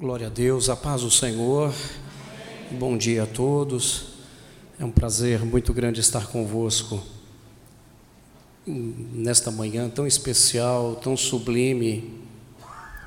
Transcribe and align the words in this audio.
Glória 0.00 0.28
a 0.28 0.30
Deus, 0.30 0.70
a 0.70 0.76
paz 0.76 1.02
do 1.02 1.10
Senhor. 1.10 1.74
Bom 2.70 2.96
dia 2.96 3.24
a 3.24 3.26
todos. 3.26 4.14
É 4.78 4.84
um 4.86 4.90
prazer 4.90 5.44
muito 5.44 5.74
grande 5.74 6.00
estar 6.00 6.26
convosco 6.28 7.02
nesta 8.66 9.50
manhã 9.50 9.90
tão 9.90 10.06
especial, 10.06 10.96
tão 10.96 11.18
sublime, 11.18 12.18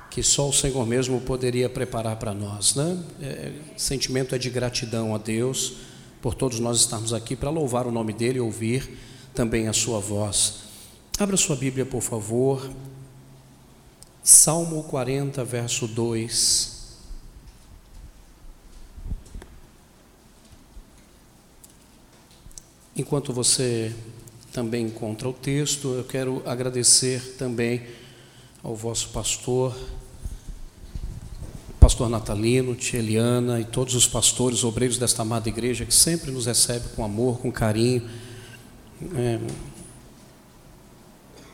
que 0.08 0.22
só 0.22 0.48
o 0.48 0.52
Senhor 0.52 0.86
mesmo 0.86 1.20
poderia 1.22 1.68
preparar 1.68 2.14
para 2.14 2.32
nós, 2.32 2.76
né? 2.76 2.96
É, 3.20 3.52
sentimento 3.76 4.32
é 4.32 4.38
de 4.38 4.48
gratidão 4.48 5.16
a 5.16 5.18
Deus 5.18 5.78
por 6.22 6.32
todos 6.32 6.60
nós 6.60 6.78
estarmos 6.78 7.12
aqui 7.12 7.34
para 7.34 7.50
louvar 7.50 7.88
o 7.88 7.90
nome 7.90 8.12
dele 8.12 8.38
e 8.38 8.40
ouvir 8.40 8.88
também 9.34 9.66
a 9.66 9.72
sua 9.72 9.98
voz. 9.98 10.58
Abra 11.18 11.36
sua 11.36 11.56
Bíblia, 11.56 11.84
por 11.84 12.02
favor. 12.02 12.70
Salmo 14.22 14.84
40, 14.84 15.44
verso 15.44 15.88
2. 15.88 16.73
Enquanto 22.96 23.32
você 23.32 23.92
também 24.52 24.86
encontra 24.86 25.28
o 25.28 25.32
texto, 25.32 25.94
eu 25.94 26.04
quero 26.04 26.40
agradecer 26.46 27.34
também 27.36 27.82
ao 28.62 28.76
vosso 28.76 29.08
pastor, 29.08 29.76
pastor 31.80 32.08
Natalino, 32.08 32.72
tia 32.76 33.00
Eliana 33.00 33.58
e 33.58 33.64
todos 33.64 33.96
os 33.96 34.06
pastores, 34.06 34.62
obreiros 34.62 34.96
desta 34.96 35.22
amada 35.22 35.48
igreja 35.48 35.84
que 35.84 35.92
sempre 35.92 36.30
nos 36.30 36.46
recebe 36.46 36.86
com 36.94 37.04
amor, 37.04 37.40
com 37.40 37.50
carinho. 37.50 38.08
É, 39.16 39.40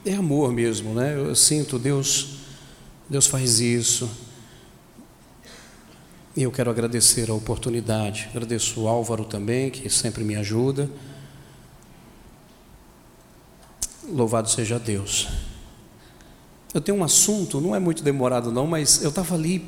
é 0.05 0.15
amor 0.15 0.53
mesmo, 0.53 0.93
né? 0.93 1.17
Eu 1.17 1.35
sinto 1.35 1.79
Deus, 1.79 2.37
Deus 3.09 3.27
faz 3.27 3.61
isso. 3.61 4.11
E 6.37 6.43
eu 6.43 6.53
quero 6.53 6.71
agradecer 6.71 7.31
a 7.31 7.35
oportunidade. 7.35 8.29
Agradeço 8.31 8.83
o 8.83 8.89
Álvaro 8.89 9.25
também, 9.25 9.71
que 9.71 9.89
sempre 9.89 10.23
me 10.23 10.37
ajuda. 10.37 10.91
Louvado 14.11 14.51
seja 14.51 14.79
Deus. 14.79 15.29
Eu 16.73 16.81
tenho 16.81 16.99
um 16.99 17.05
assunto, 17.05 17.61
não 17.61 17.75
é 17.75 17.79
muito 17.79 18.03
demorado 18.03 18.53
não, 18.53 18.67
mas 18.67 19.03
eu 19.03 19.11
estava 19.11 19.35
ali 19.35 19.65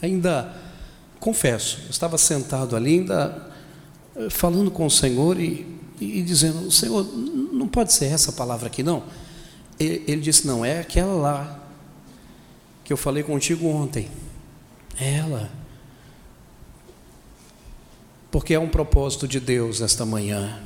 ainda, 0.00 0.54
confesso, 1.18 1.80
eu 1.84 1.90
estava 1.90 2.18
sentado 2.18 2.76
ali 2.76 2.98
ainda 2.98 3.50
eh, 4.16 4.28
falando 4.28 4.70
com 4.70 4.84
o 4.84 4.90
Senhor 4.90 5.40
e, 5.40 5.66
e 6.00 6.22
dizendo, 6.22 6.70
Senhor, 6.70 7.04
não 7.52 7.66
pode 7.68 7.92
ser 7.92 8.06
essa 8.06 8.32
palavra 8.32 8.66
aqui 8.66 8.82
não. 8.82 9.04
Ele, 9.78 10.20
disse, 10.20 10.46
não, 10.46 10.64
é 10.64 10.80
aquela 10.80 11.14
lá 11.14 11.60
que 12.84 12.92
eu 12.92 12.96
falei 12.96 13.22
contigo 13.22 13.66
ontem. 13.66 14.08
É 15.00 15.14
ela. 15.14 15.50
Porque 18.30 18.54
é 18.54 18.58
um 18.58 18.68
propósito 18.68 19.26
de 19.26 19.40
Deus 19.40 19.80
esta 19.80 20.04
manhã 20.06 20.60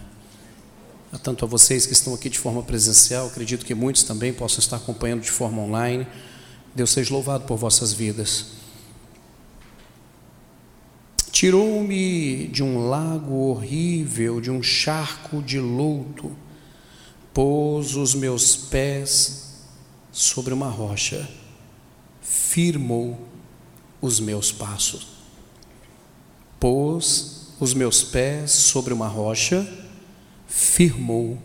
tanto 1.23 1.45
a 1.45 1.49
vocês 1.49 1.87
que 1.87 1.93
estão 1.93 2.15
aqui 2.15 2.29
de 2.29 2.39
forma 2.39 2.63
presencial, 2.63 3.27
acredito 3.27 3.65
que 3.65 3.75
muitos 3.75 4.03
também 4.03 4.33
possam 4.33 4.59
estar 4.59 4.77
acompanhando 4.77 5.23
de 5.23 5.31
forma 5.31 5.63
online. 5.63 6.07
Deus 6.75 6.91
seja 6.91 7.13
louvado 7.13 7.45
por 7.45 7.57
vossas 7.57 7.93
vidas. 7.93 8.47
Tirou-me 11.31 12.49
de 12.49 12.63
um 12.63 12.89
lago 12.89 13.35
horrível, 13.49 14.41
de 14.41 14.51
um 14.51 14.63
charco 14.63 15.43
de 15.43 15.61
luto, 15.61 16.35
pôs 17.35 17.95
os 17.95 18.15
meus 18.15 18.57
pés 18.57 19.55
sobre 20.11 20.55
uma 20.55 20.71
rocha, 20.71 21.29
firmou 22.23 23.21
os 24.01 24.19
meus 24.19 24.51
passos. 24.51 25.09
Pôs 26.59 27.53
os 27.61 27.75
meus 27.75 28.03
pés 28.03 28.51
sobre 28.51 28.95
uma 28.95 29.07
rocha, 29.07 29.67
firmou 30.47 31.39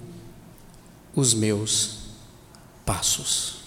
os 1.15 1.33
meus 1.33 1.99
passos. 2.85 3.61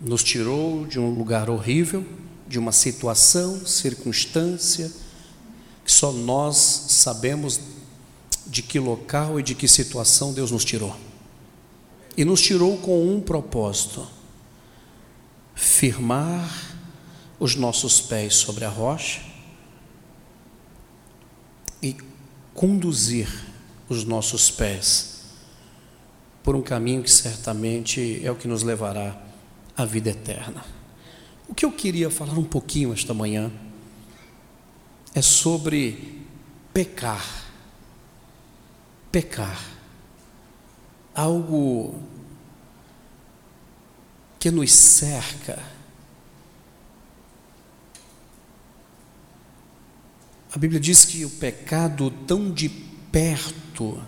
Nos 0.00 0.22
tirou 0.22 0.86
de 0.86 0.98
um 0.98 1.10
lugar 1.10 1.48
horrível, 1.48 2.06
de 2.46 2.58
uma 2.58 2.72
situação, 2.72 3.64
circunstância, 3.64 4.92
que 5.84 5.92
só 5.92 6.12
nós 6.12 6.56
sabemos 6.88 7.60
de 8.46 8.62
que 8.62 8.78
local 8.78 9.40
e 9.40 9.42
de 9.42 9.54
que 9.54 9.66
situação 9.66 10.32
Deus 10.32 10.50
nos 10.50 10.64
tirou. 10.64 10.94
E 12.16 12.24
nos 12.24 12.40
tirou 12.40 12.78
com 12.78 13.08
um 13.08 13.20
propósito: 13.20 14.06
firmar 15.54 16.76
os 17.40 17.56
nossos 17.56 18.00
pés 18.00 18.36
sobre 18.36 18.64
a 18.64 18.68
rocha 18.68 19.20
e 21.82 21.96
conduzir 22.54 23.28
os 23.88 24.04
nossos 24.04 24.50
pés 24.50 25.14
por 26.42 26.54
um 26.54 26.62
caminho 26.62 27.02
que 27.02 27.10
certamente 27.10 28.20
é 28.22 28.30
o 28.30 28.36
que 28.36 28.46
nos 28.46 28.62
levará 28.62 29.18
à 29.76 29.84
vida 29.84 30.10
eterna. 30.10 30.64
O 31.48 31.54
que 31.54 31.64
eu 31.64 31.72
queria 31.72 32.10
falar 32.10 32.38
um 32.38 32.44
pouquinho 32.44 32.92
esta 32.92 33.14
manhã 33.14 33.50
é 35.14 35.22
sobre 35.22 36.22
pecar. 36.72 37.44
Pecar. 39.10 39.62
Algo 41.14 42.02
que 44.38 44.50
nos 44.50 44.72
cerca. 44.72 45.58
A 50.52 50.58
Bíblia 50.58 50.78
diz 50.78 51.04
que 51.04 51.24
o 51.24 51.30
pecado 51.30 52.10
tão 52.26 52.50
de 52.52 52.68
perto 53.14 54.02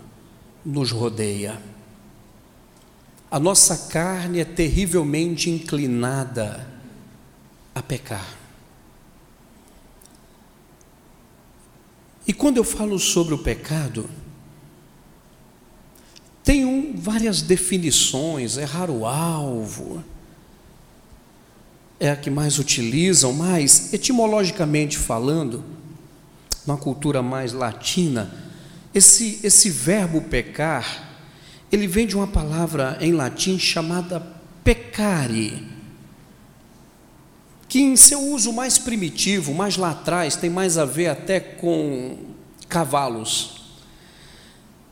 nos 0.64 0.90
rodeia. 0.90 1.62
A 3.30 3.38
nossa 3.38 3.86
carne 3.88 4.40
é 4.40 4.44
terrivelmente 4.44 5.48
inclinada 5.48 6.68
a 7.72 7.80
pecar. 7.80 8.36
E 12.26 12.32
quando 12.32 12.56
eu 12.56 12.64
falo 12.64 12.98
sobre 12.98 13.32
o 13.32 13.38
pecado, 13.38 14.10
tem 16.42 16.92
várias 16.96 17.42
definições, 17.42 18.56
errar 18.56 18.90
o 18.90 19.06
alvo, 19.06 20.02
é 22.00 22.10
a 22.10 22.16
que 22.16 22.28
mais 22.28 22.58
utilizam, 22.58 23.32
mas 23.32 23.92
etimologicamente 23.94 24.98
falando, 24.98 25.62
numa 26.66 26.76
cultura 26.76 27.22
mais 27.22 27.52
latina, 27.52 28.45
esse, 28.96 29.40
esse 29.42 29.68
verbo 29.68 30.22
pecar, 30.22 31.18
ele 31.70 31.86
vem 31.86 32.06
de 32.06 32.16
uma 32.16 32.26
palavra 32.26 32.96
em 32.98 33.12
latim 33.12 33.58
chamada 33.58 34.20
pecare, 34.64 35.68
que 37.68 37.78
em 37.78 37.94
seu 37.94 38.18
uso 38.20 38.54
mais 38.54 38.78
primitivo, 38.78 39.52
mais 39.52 39.76
lá 39.76 39.90
atrás, 39.90 40.34
tem 40.34 40.48
mais 40.48 40.78
a 40.78 40.86
ver 40.86 41.08
até 41.08 41.38
com 41.38 42.16
cavalos. 42.70 43.76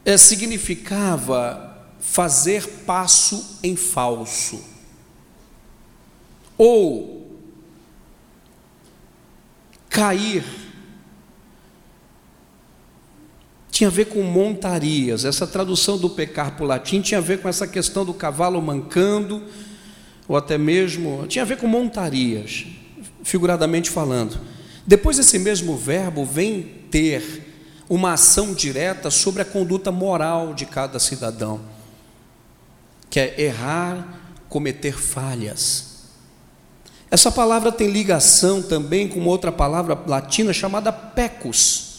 É, 0.05 0.19
significava 0.19 1.89
fazer 1.99 2.69
passo 2.85 3.59
em 3.63 3.75
falso, 3.75 4.63
ou 6.59 7.41
cair 9.89 10.64
tinha 13.75 13.89
a 13.89 13.91
ver 13.91 14.05
com 14.05 14.23
montarias. 14.23 15.25
Essa 15.25 15.49
tradução 15.49 15.99
do 15.99 16.09
pecar 16.09 16.53
para 16.53 16.63
o 16.65 16.67
latim 16.67 17.01
tinha 17.01 17.19
a 17.19 17.21
ver 17.21 17.43
com 17.43 17.49
essa 17.49 17.67
questão 17.67 18.05
do 18.05 18.15
cavalo 18.15 18.63
mancando, 18.63 19.43
ou 20.29 20.37
até 20.37 20.57
mesmo 20.57 21.27
tinha 21.27 21.43
a 21.43 21.45
ver 21.45 21.57
com 21.59 21.67
montarias, 21.67 22.67
figuradamente 23.25 23.91
falando. 23.91 24.39
Depois 24.87 25.19
esse 25.19 25.41
mesmo 25.41 25.77
verbo 25.77 26.25
vem 26.25 26.63
ter 26.89 27.53
uma 27.89 28.13
ação 28.13 28.55
direta 28.55 29.11
sobre 29.11 29.43
a 29.43 29.45
conduta 29.45 29.91
moral 29.91 30.55
de 30.55 30.67
cada 30.67 31.01
cidadão, 31.01 31.61
que 33.11 33.19
é 33.19 33.43
errar, 33.43 34.21
cometer 34.49 34.97
falhas. 34.97 36.05
Essa 37.11 37.33
palavra 37.33 37.73
tem 37.73 37.91
ligação 37.91 38.63
também 38.63 39.09
com 39.09 39.25
outra 39.25 39.51
palavra 39.51 39.99
latina 40.07 40.53
chamada 40.53 40.93
pecus 40.93 41.94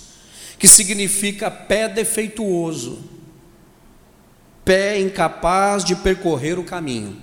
que 0.57 0.67
significa 0.67 1.51
pé 1.51 1.87
defeituoso, 1.89 3.03
pé 4.63 4.99
incapaz 4.99 5.83
de 5.83 5.95
percorrer 5.95 6.57
o 6.57 6.63
caminho. 6.63 7.21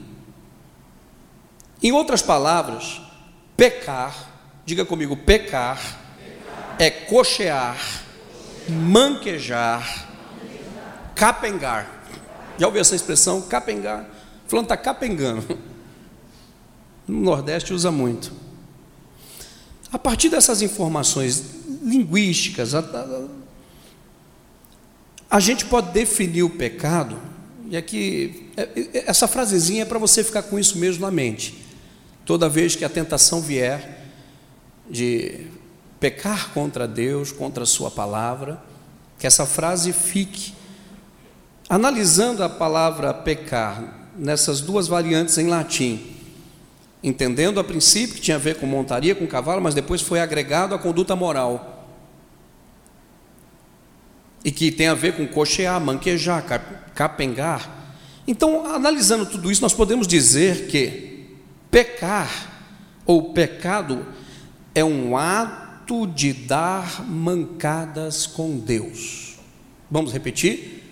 Em 1.82 1.90
outras 1.92 2.22
palavras, 2.22 3.00
pecar, 3.56 4.30
diga 4.64 4.84
comigo, 4.84 5.16
pecar, 5.16 5.78
pecar. 5.78 6.76
é 6.78 6.90
cochear, 6.90 8.04
manquejar, 8.68 10.08
capengar. 11.14 12.02
Já 12.58 12.66
ouviu 12.66 12.80
essa 12.80 12.94
expressão? 12.94 13.42
Capengar. 13.42 14.06
Falando 14.46 14.66
está 14.66 14.76
capengando. 14.76 15.58
No 17.08 17.20
Nordeste 17.20 17.74
usa 17.74 17.90
muito. 17.90 18.32
A 19.92 19.98
partir 19.98 20.28
dessas 20.28 20.62
informações 20.62 21.61
linguísticas, 21.82 22.74
a, 22.74 22.80
a, 22.80 23.26
a 25.30 25.40
gente 25.40 25.64
pode 25.64 25.90
definir 25.92 26.42
o 26.42 26.50
pecado, 26.50 27.18
e 27.68 27.76
aqui, 27.76 28.50
é, 28.56 28.62
é, 28.62 29.04
essa 29.06 29.26
frasezinha 29.26 29.82
é 29.82 29.86
para 29.86 29.98
você 29.98 30.22
ficar 30.22 30.42
com 30.42 30.58
isso 30.58 30.78
mesmo 30.78 31.00
na 31.04 31.10
mente. 31.10 31.64
Toda 32.24 32.48
vez 32.48 32.76
que 32.76 32.84
a 32.84 32.88
tentação 32.88 33.40
vier 33.40 34.10
de 34.90 35.46
pecar 35.98 36.50
contra 36.50 36.86
Deus, 36.86 37.32
contra 37.32 37.62
a 37.62 37.66
Sua 37.66 37.90
palavra, 37.90 38.62
que 39.18 39.26
essa 39.26 39.46
frase 39.46 39.92
fique. 39.92 40.52
Analisando 41.68 42.44
a 42.44 42.48
palavra 42.48 43.14
pecar 43.14 44.10
nessas 44.18 44.60
duas 44.60 44.86
variantes 44.86 45.38
em 45.38 45.46
latim, 45.46 46.14
entendendo 47.02 47.58
a 47.58 47.64
princípio 47.64 48.16
que 48.16 48.20
tinha 48.20 48.36
a 48.36 48.40
ver 48.40 48.56
com 48.56 48.66
montaria, 48.66 49.14
com 49.14 49.26
cavalo, 49.26 49.62
mas 49.62 49.74
depois 49.74 50.02
foi 50.02 50.20
agregado 50.20 50.74
a 50.74 50.78
conduta 50.78 51.16
moral. 51.16 51.71
E 54.44 54.50
que 54.50 54.72
tem 54.72 54.88
a 54.88 54.94
ver 54.94 55.16
com 55.16 55.26
cochear, 55.26 55.80
manquejar, 55.80 56.44
capengar. 56.94 57.82
Então, 58.26 58.66
analisando 58.66 59.26
tudo 59.26 59.50
isso, 59.50 59.62
nós 59.62 59.74
podemos 59.74 60.06
dizer 60.06 60.66
que 60.66 61.36
pecar 61.70 62.30
ou 63.04 63.32
pecado 63.32 64.06
é 64.74 64.84
um 64.84 65.16
ato 65.16 66.06
de 66.06 66.32
dar 66.32 67.04
mancadas 67.06 68.26
com 68.26 68.58
Deus. 68.58 69.36
Vamos 69.90 70.12
repetir? 70.12 70.82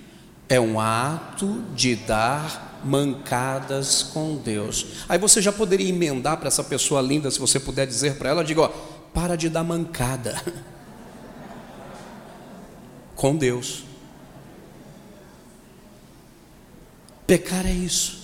É 0.48 0.60
um 0.60 0.80
ato 0.80 1.62
de 1.74 1.94
dar 1.94 2.80
mancadas 2.84 4.02
com 4.02 4.36
Deus. 4.36 4.86
Aí 5.08 5.18
você 5.18 5.40
já 5.40 5.52
poderia 5.52 5.88
emendar 5.88 6.38
para 6.38 6.48
essa 6.48 6.64
pessoa 6.64 7.00
linda, 7.00 7.30
se 7.30 7.38
você 7.38 7.60
puder 7.60 7.86
dizer 7.86 8.16
para 8.16 8.30
ela, 8.30 8.44
diga, 8.44 8.62
ó, 8.62 8.68
para 9.14 9.36
de 9.36 9.48
dar 9.48 9.64
mancada 9.64 10.40
com 13.20 13.36
Deus. 13.36 13.82
Pecar 17.26 17.66
é 17.66 17.70
isso. 17.70 18.18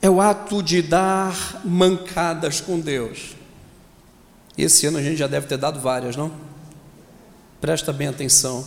É 0.00 0.08
o 0.08 0.20
ato 0.20 0.62
de 0.62 0.80
dar 0.80 1.60
mancadas 1.64 2.60
com 2.60 2.78
Deus. 2.78 3.34
Esse 4.56 4.86
ano 4.86 4.98
a 4.98 5.02
gente 5.02 5.16
já 5.16 5.26
deve 5.26 5.48
ter 5.48 5.58
dado 5.58 5.80
várias, 5.80 6.14
não? 6.14 6.32
Presta 7.60 7.92
bem 7.92 8.06
atenção. 8.06 8.64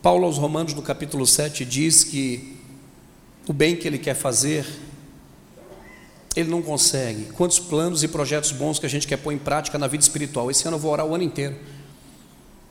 Paulo 0.00 0.24
aos 0.24 0.38
Romanos, 0.38 0.72
no 0.72 0.80
capítulo 0.80 1.26
7, 1.26 1.64
diz 1.64 2.04
que 2.04 2.56
o 3.48 3.52
bem 3.52 3.74
que 3.74 3.88
ele 3.88 3.98
quer 3.98 4.14
fazer, 4.14 4.64
ele 6.36 6.48
não 6.48 6.62
consegue. 6.62 7.24
Quantos 7.32 7.58
planos 7.58 8.04
e 8.04 8.08
projetos 8.08 8.52
bons 8.52 8.78
que 8.78 8.86
a 8.86 8.88
gente 8.88 9.04
quer 9.04 9.16
pôr 9.16 9.32
em 9.32 9.38
prática 9.38 9.76
na 9.78 9.88
vida 9.88 10.04
espiritual? 10.04 10.48
Esse 10.48 10.68
ano 10.68 10.76
eu 10.76 10.80
vou 10.80 10.92
orar 10.92 11.04
o 11.04 11.12
ano 11.12 11.24
inteiro. 11.24 11.56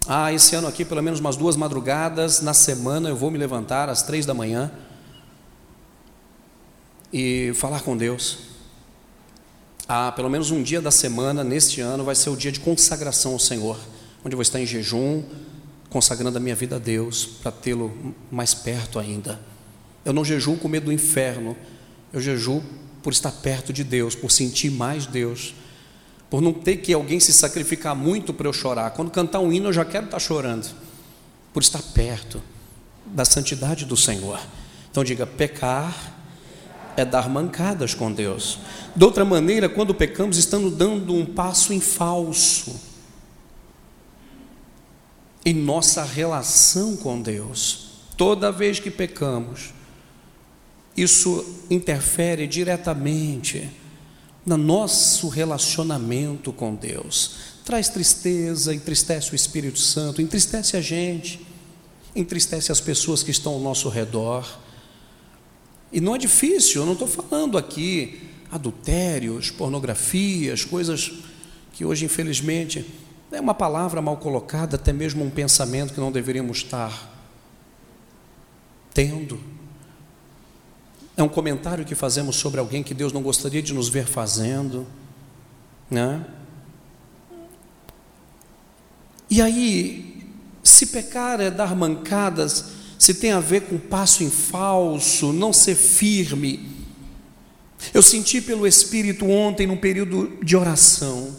Ah, 0.08 0.32
esse 0.32 0.56
ano 0.56 0.68
aqui, 0.68 0.86
pelo 0.86 1.02
menos 1.02 1.20
umas 1.20 1.36
duas 1.36 1.56
madrugadas 1.56 2.40
na 2.40 2.54
semana, 2.54 3.10
eu 3.10 3.16
vou 3.16 3.32
me 3.32 3.40
levantar 3.40 3.90
às 3.90 4.04
três 4.04 4.24
da 4.24 4.36
manhã 4.36 4.72
e 7.12 7.52
falar 7.56 7.82
com 7.82 7.98
Deus. 7.98 8.38
Ah, 9.88 10.12
pelo 10.12 10.30
menos 10.30 10.52
um 10.52 10.62
dia 10.62 10.80
da 10.80 10.92
semana, 10.92 11.44
neste 11.44 11.82
ano, 11.82 12.04
vai 12.04 12.14
ser 12.14 12.30
o 12.30 12.36
dia 12.36 12.52
de 12.52 12.60
consagração 12.60 13.34
ao 13.34 13.40
Senhor, 13.40 13.80
onde 14.24 14.36
eu 14.36 14.38
vou 14.38 14.44
estar 14.44 14.60
em 14.60 14.66
jejum, 14.68 15.24
consagrando 15.90 16.38
a 16.38 16.42
minha 16.42 16.56
vida 16.56 16.76
a 16.76 16.80
Deus, 16.80 17.26
para 17.42 17.52
tê-lo 17.52 18.14
mais 18.32 18.54
perto 18.54 19.00
ainda. 19.00 19.40
Eu 20.04 20.14
não 20.14 20.24
jejuo 20.24 20.56
com 20.56 20.68
medo 20.68 20.86
do 20.86 20.94
inferno, 20.94 21.58
eu 22.14 22.22
jejuo 22.22 22.64
por 23.02 23.12
estar 23.12 23.32
perto 23.32 23.74
de 23.74 23.84
Deus, 23.84 24.14
por 24.14 24.30
sentir 24.30 24.70
mais 24.70 25.08
Deus, 25.08 25.56
por 26.36 26.42
não 26.42 26.52
ter 26.52 26.76
que 26.76 26.92
alguém 26.92 27.18
se 27.18 27.32
sacrificar 27.32 27.96
muito 27.96 28.34
para 28.34 28.46
eu 28.46 28.52
chorar. 28.52 28.92
Quando 28.92 29.10
cantar 29.10 29.40
um 29.40 29.54
hino, 29.54 29.70
eu 29.70 29.72
já 29.72 29.86
quero 29.86 30.04
estar 30.04 30.20
chorando, 30.20 30.70
por 31.54 31.64
estar 31.64 31.82
perto 31.82 32.42
da 33.06 33.24
santidade 33.24 33.86
do 33.86 33.96
Senhor. 33.96 34.38
Então 34.92 35.02
diga: 35.02 35.26
pecar 35.26 36.14
é 36.98 37.06
dar 37.06 37.30
mancadas 37.30 37.94
com 37.94 38.12
Deus. 38.12 38.60
De 38.94 39.02
outra 39.06 39.24
maneira, 39.24 39.70
quando 39.70 39.96
pecamos, 39.96 40.36
estamos 40.36 40.74
dando 40.74 41.14
um 41.14 41.26
passo 41.26 41.72
em 41.72 41.80
falso 41.80 42.76
em 45.46 45.54
nossa 45.54 46.04
relação 46.04 46.98
com 46.98 47.22
Deus. 47.22 47.92
Toda 48.18 48.52
vez 48.52 48.78
que 48.78 48.92
pecamos, 48.92 49.74
isso 50.98 51.64
interfere 51.70 52.46
diretamente 52.46 53.85
no 54.46 54.58
nosso 54.58 55.28
relacionamento 55.28 56.54
com 56.54 56.76
Deus. 56.76 57.38
Traz 57.66 57.90
tristeza, 57.90 58.74
entristece 58.74 59.32
o 59.32 59.36
Espírito 59.36 59.80
Santo, 59.80 60.22
entristece 60.22 60.78
a 60.78 60.82
gente, 60.82 61.46
entristece 62.16 62.72
as 62.72 62.80
pessoas 62.80 63.24
que 63.24 63.32
estão 63.32 63.54
ao 63.54 63.60
nosso 63.60 63.90
redor. 63.90 64.48
E 65.92 66.00
não 66.00 66.16
é 66.16 66.18
difícil, 66.18 66.82
eu 66.82 66.86
não 66.86 66.94
estou 66.94 67.08
falando 67.08 67.58
aqui 67.58 68.22
adultérios, 68.52 69.50
pornografias, 69.50 70.64
coisas 70.64 71.12
que 71.74 71.84
hoje, 71.84 72.06
infelizmente, 72.06 72.86
é 73.32 73.42
uma 73.42 73.54
palavra 73.54 74.02
mal 74.02 74.18
colocada, 74.18 74.76
até 74.76 74.94
mesmo 74.94 75.26
um 75.26 75.30
pensamento 75.30 75.94
que 75.94 76.00
não 76.00 76.12
deveríamos 76.12 76.58
estar 76.58 77.12
tendo. 78.94 79.55
É 81.18 81.24
um 81.24 81.30
comentário 81.30 81.86
que 81.86 81.96
fazemos 81.96 82.36
sobre 82.36 82.60
alguém 82.60 82.84
que 82.84 82.94
Deus 82.94 83.14
não 83.14 83.22
gostaria 83.22 83.62
de 83.62 83.74
nos 83.74 83.88
ver 83.88 84.06
fazendo, 84.06 84.86
né? 85.90 86.26
E 89.30 89.42
aí, 89.42 90.28
se 90.62 90.88
pecar 90.88 91.40
é 91.40 91.50
dar 91.50 91.74
mancadas, 91.74 92.66
se 93.00 93.14
tem 93.14 93.32
a 93.32 93.40
ver 93.40 93.62
com 93.62 93.78
passo 93.78 94.24
em 94.24 94.30
falso, 94.30 95.32
não 95.32 95.54
ser 95.54 95.76
firme. 95.76 96.70
Eu 97.94 98.02
senti 98.02 98.42
pelo 98.42 98.68
Espírito 98.68 99.26
ontem, 99.26 99.66
num 99.66 99.78
período 99.78 100.38
de 100.44 100.58
oração, 100.58 101.34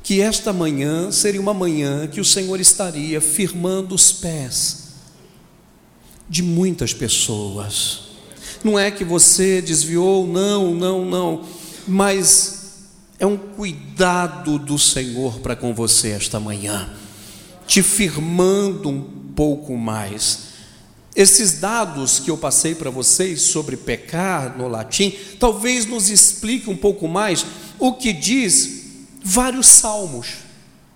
que 0.00 0.20
esta 0.20 0.52
manhã 0.52 1.10
seria 1.10 1.40
uma 1.40 1.54
manhã 1.54 2.06
que 2.06 2.20
o 2.20 2.24
Senhor 2.24 2.60
estaria 2.60 3.20
firmando 3.20 3.94
os 3.96 4.12
pés 4.12 4.88
de 6.28 6.42
muitas 6.42 6.94
pessoas 6.94 8.07
não 8.64 8.78
é 8.78 8.90
que 8.90 9.04
você 9.04 9.62
desviou, 9.62 10.26
não, 10.26 10.74
não, 10.74 11.04
não, 11.04 11.44
mas 11.86 12.58
é 13.18 13.26
um 13.26 13.36
cuidado 13.36 14.58
do 14.58 14.78
Senhor 14.78 15.40
para 15.40 15.56
com 15.56 15.74
você 15.74 16.10
esta 16.10 16.38
manhã, 16.38 16.88
te 17.66 17.82
firmando 17.82 18.88
um 18.88 19.02
pouco 19.34 19.76
mais. 19.76 20.48
Esses 21.16 21.54
dados 21.58 22.20
que 22.20 22.30
eu 22.30 22.36
passei 22.36 22.74
para 22.74 22.90
vocês 22.90 23.42
sobre 23.42 23.76
pecar 23.76 24.56
no 24.56 24.68
latim, 24.68 25.16
talvez 25.40 25.84
nos 25.84 26.10
explique 26.10 26.70
um 26.70 26.76
pouco 26.76 27.08
mais 27.08 27.44
o 27.78 27.92
que 27.92 28.12
diz 28.12 28.84
vários 29.24 29.66
salmos. 29.66 30.28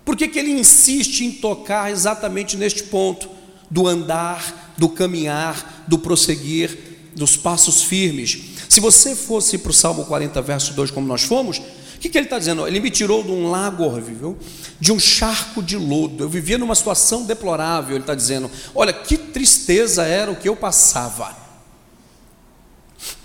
Por 0.05 0.15
que, 0.15 0.27
que 0.27 0.39
ele 0.39 0.51
insiste 0.51 1.21
em 1.21 1.31
tocar 1.31 1.91
exatamente 1.91 2.55
neste 2.55 2.83
ponto 2.83 3.29
do 3.69 3.87
andar, 3.87 4.73
do 4.77 4.87
caminhar, 4.87 5.85
do 5.87 5.97
prosseguir? 5.97 6.92
Dos 7.15 7.37
passos 7.37 7.83
firmes. 7.83 8.39
Se 8.69 8.79
você 8.79 9.15
fosse 9.15 9.57
para 9.57 9.71
o 9.71 9.73
Salmo 9.73 10.05
40, 10.05 10.41
verso 10.41 10.73
2, 10.73 10.91
como 10.91 11.07
nós 11.07 11.23
fomos, 11.23 11.57
o 11.57 11.99
que, 11.99 12.09
que 12.09 12.17
ele 12.17 12.25
está 12.25 12.37
dizendo? 12.37 12.67
Ele 12.67 12.79
me 12.79 12.89
tirou 12.89 13.23
de 13.23 13.31
um 13.31 13.49
lago 13.49 13.83
horrível, 13.83 14.37
de 14.79 14.91
um 14.91 14.99
charco 14.99 15.61
de 15.61 15.77
lodo. 15.77 16.23
Eu 16.23 16.29
vivia 16.29 16.57
numa 16.57 16.75
situação 16.75 17.23
deplorável. 17.25 17.95
Ele 17.95 18.03
está 18.03 18.15
dizendo: 18.15 18.51
Olha, 18.75 18.91
que 18.91 19.17
tristeza 19.17 20.03
era 20.03 20.29
o 20.31 20.35
que 20.35 20.49
eu 20.49 20.55
passava. 20.55 21.37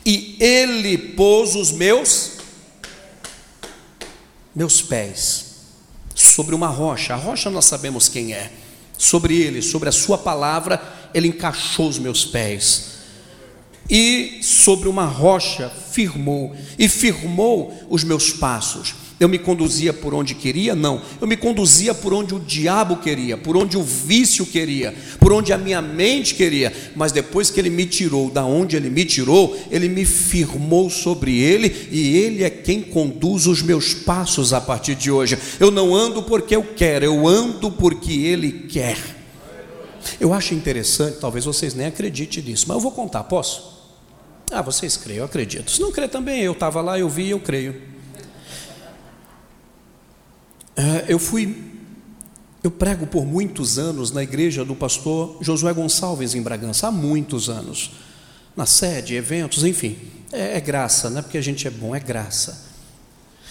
E 0.06 0.36
ele 0.38 0.96
pôs 0.96 1.54
os 1.54 1.72
meus 1.72 2.32
meus 4.54 4.82
pés 4.82 5.46
sobre 6.14 6.54
uma 6.54 6.68
rocha. 6.68 7.14
A 7.14 7.16
rocha 7.16 7.50
nós 7.50 7.64
sabemos 7.64 8.08
quem 8.08 8.32
é. 8.32 8.52
Sobre 8.96 9.40
ele, 9.40 9.62
sobre 9.62 9.88
a 9.88 9.92
sua 9.92 10.18
palavra, 10.18 10.80
ele 11.14 11.28
encaixou 11.28 11.88
os 11.88 11.98
meus 11.98 12.24
pés 12.24 12.97
e 13.88 14.38
sobre 14.42 14.88
uma 14.88 15.06
rocha 15.06 15.70
firmou, 15.90 16.54
e 16.78 16.88
firmou 16.88 17.74
os 17.88 18.04
meus 18.04 18.30
passos. 18.30 18.94
Eu 19.20 19.28
me 19.28 19.38
conduzia 19.38 19.92
por 19.92 20.14
onde 20.14 20.34
queria? 20.34 20.76
Não. 20.76 21.02
Eu 21.20 21.26
me 21.26 21.36
conduzia 21.36 21.92
por 21.92 22.12
onde 22.12 22.34
o 22.34 22.38
diabo 22.38 22.98
queria, 22.98 23.36
por 23.36 23.56
onde 23.56 23.76
o 23.76 23.82
vício 23.82 24.46
queria, 24.46 24.94
por 25.18 25.32
onde 25.32 25.52
a 25.52 25.58
minha 25.58 25.82
mente 25.82 26.36
queria. 26.36 26.72
Mas 26.94 27.10
depois 27.10 27.50
que 27.50 27.58
ele 27.58 27.70
me 27.70 27.84
tirou 27.84 28.30
da 28.30 28.44
onde 28.44 28.76
ele 28.76 28.88
me 28.88 29.04
tirou, 29.04 29.58
ele 29.72 29.88
me 29.88 30.04
firmou 30.04 30.88
sobre 30.88 31.36
ele 31.36 31.88
e 31.90 32.16
ele 32.16 32.44
é 32.44 32.50
quem 32.50 32.80
conduz 32.80 33.46
os 33.48 33.60
meus 33.60 33.92
passos 33.92 34.52
a 34.52 34.60
partir 34.60 34.94
de 34.94 35.10
hoje. 35.10 35.36
Eu 35.58 35.72
não 35.72 35.96
ando 35.96 36.22
porque 36.22 36.54
eu 36.54 36.62
quero, 36.62 37.04
eu 37.04 37.26
ando 37.26 37.72
porque 37.72 38.12
ele 38.12 38.52
quer. 38.68 38.98
Eu 40.20 40.32
acho 40.32 40.54
interessante, 40.54 41.18
talvez 41.18 41.44
vocês 41.44 41.74
nem 41.74 41.86
acreditem 41.86 42.44
nisso, 42.44 42.66
mas 42.68 42.76
eu 42.76 42.80
vou 42.80 42.92
contar, 42.92 43.24
posso? 43.24 43.77
Ah, 44.50 44.62
vocês 44.62 44.96
creem, 44.96 45.18
eu 45.18 45.24
acredito. 45.24 45.70
Se 45.70 45.80
não 45.80 45.92
crê 45.92 46.08
também, 46.08 46.40
eu 46.40 46.52
estava 46.52 46.80
lá, 46.80 46.98
eu 46.98 47.08
vi, 47.08 47.30
eu 47.30 47.40
creio. 47.40 47.80
É, 50.74 51.06
eu 51.08 51.18
fui, 51.18 51.72
eu 52.62 52.70
prego 52.70 53.06
por 53.06 53.26
muitos 53.26 53.78
anos 53.78 54.10
na 54.10 54.22
igreja 54.22 54.64
do 54.64 54.74
pastor 54.74 55.36
Josué 55.40 55.72
Gonçalves 55.72 56.34
em 56.34 56.40
Bragança, 56.40 56.86
há 56.86 56.90
muitos 56.90 57.50
anos, 57.50 57.90
na 58.56 58.64
sede, 58.64 59.14
eventos, 59.14 59.64
enfim, 59.64 59.98
é, 60.32 60.56
é 60.56 60.60
graça, 60.60 61.10
não 61.10 61.18
é 61.18 61.22
porque 61.22 61.36
a 61.36 61.42
gente 61.42 61.66
é 61.66 61.70
bom, 61.70 61.94
é 61.94 62.00
graça. 62.00 62.64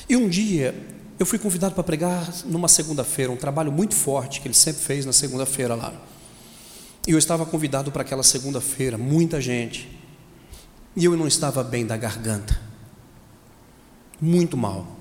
E 0.09 0.15
um 0.15 0.29
dia 0.29 0.73
eu 1.19 1.25
fui 1.25 1.37
convidado 1.37 1.75
para 1.75 1.83
pregar 1.83 2.31
numa 2.45 2.67
segunda-feira, 2.67 3.31
um 3.31 3.37
trabalho 3.37 3.71
muito 3.71 3.93
forte 3.93 4.39
que 4.39 4.47
ele 4.47 4.55
sempre 4.55 4.81
fez 4.81 5.05
na 5.05 5.13
segunda-feira 5.13 5.75
lá. 5.75 5.93
E 7.05 7.11
eu 7.11 7.17
estava 7.17 7.45
convidado 7.45 7.91
para 7.91 8.03
aquela 8.03 8.23
segunda-feira, 8.23 8.97
muita 8.97 9.41
gente. 9.41 9.96
E 10.97 11.05
eu 11.05 11.15
não 11.15 11.27
estava 11.27 11.63
bem 11.63 11.85
da 11.85 11.95
garganta. 11.95 12.59
Muito 14.19 14.57
mal. 14.57 14.97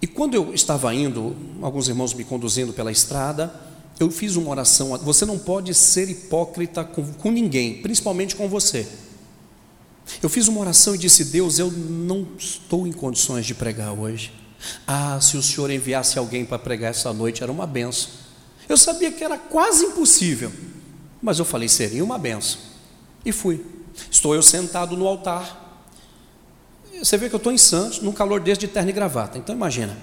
E 0.00 0.06
quando 0.06 0.34
eu 0.34 0.54
estava 0.54 0.94
indo, 0.94 1.34
alguns 1.60 1.88
irmãos 1.88 2.14
me 2.14 2.22
conduzindo 2.22 2.72
pela 2.72 2.92
estrada, 2.92 3.52
eu 3.98 4.08
fiz 4.08 4.36
uma 4.36 4.50
oração. 4.50 4.96
Você 4.98 5.26
não 5.26 5.36
pode 5.36 5.74
ser 5.74 6.08
hipócrita 6.08 6.84
com, 6.84 7.12
com 7.14 7.32
ninguém, 7.32 7.82
principalmente 7.82 8.36
com 8.36 8.48
você. 8.48 8.86
Eu 10.22 10.28
fiz 10.28 10.46
uma 10.46 10.60
oração 10.60 10.94
e 10.94 10.98
disse: 10.98 11.24
Deus, 11.24 11.58
eu 11.58 11.72
não 11.72 12.28
estou 12.38 12.86
em 12.86 12.92
condições 12.92 13.44
de 13.44 13.54
pregar 13.54 13.92
hoje. 13.98 14.32
Ah, 14.86 15.18
se 15.20 15.36
o 15.36 15.42
Senhor 15.42 15.70
enviasse 15.72 16.20
alguém 16.20 16.44
para 16.44 16.58
pregar 16.58 16.92
essa 16.92 17.12
noite, 17.12 17.42
era 17.42 17.50
uma 17.50 17.66
benção. 17.66 18.10
Eu 18.68 18.76
sabia 18.76 19.10
que 19.10 19.24
era 19.24 19.38
quase 19.38 19.86
impossível, 19.86 20.52
mas 21.20 21.40
eu 21.40 21.44
falei: 21.44 21.68
seria 21.68 22.04
uma 22.04 22.16
benção. 22.16 22.60
E 23.24 23.32
fui. 23.32 23.73
Estou 24.10 24.34
eu 24.34 24.42
sentado 24.42 24.96
no 24.96 25.06
altar, 25.06 25.64
você 27.04 27.18
vê 27.18 27.28
que 27.28 27.34
eu 27.34 27.38
estou 27.38 27.52
em 27.52 27.58
Santos, 27.58 28.00
num 28.00 28.12
calor 28.12 28.40
desse 28.40 28.60
de 28.60 28.68
terno 28.68 28.88
e 28.88 28.92
gravata. 28.92 29.36
Então 29.36 29.54
imagina. 29.54 29.96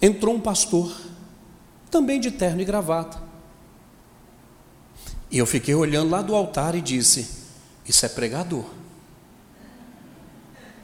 Entrou 0.00 0.34
um 0.34 0.40
pastor, 0.40 0.94
também 1.90 2.20
de 2.20 2.30
terno 2.30 2.60
e 2.60 2.64
gravata. 2.64 3.20
E 5.30 5.38
eu 5.38 5.46
fiquei 5.46 5.74
olhando 5.74 6.10
lá 6.10 6.22
do 6.22 6.34
altar 6.34 6.74
e 6.74 6.80
disse: 6.80 7.28
Isso 7.86 8.04
é 8.04 8.08
pregador. 8.08 8.64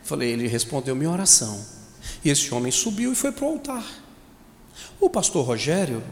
Falei, 0.02 0.30
ele 0.30 0.46
respondeu 0.49 0.94
minha 0.94 1.11
oração. 1.11 1.64
E 2.25 2.30
esse 2.30 2.52
homem 2.54 2.73
subiu 2.73 3.12
e 3.12 3.14
foi 3.14 3.32
para 3.32 3.44
o 3.44 3.49
altar. 3.49 3.84
O 5.00 5.08
pastor 5.08 5.46
Rogério, 5.46 6.02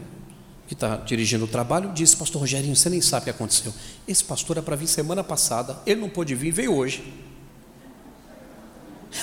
que 0.67 0.73
está 0.73 0.97
dirigindo 0.97 1.45
o 1.45 1.47
trabalho, 1.47 1.91
disse: 1.93 2.15
Pastor 2.15 2.41
Rogerinho, 2.41 2.75
você 2.75 2.89
nem 2.89 3.01
sabe 3.01 3.21
o 3.21 3.23
que 3.25 3.29
aconteceu. 3.29 3.73
Esse 4.07 4.23
pastor 4.23 4.57
era 4.57 4.65
para 4.65 4.75
vir 4.75 4.87
semana 4.87 5.23
passada, 5.23 5.77
ele 5.85 6.01
não 6.01 6.09
pôde 6.09 6.35
vir, 6.35 6.51
veio 6.51 6.73
hoje. 6.73 7.13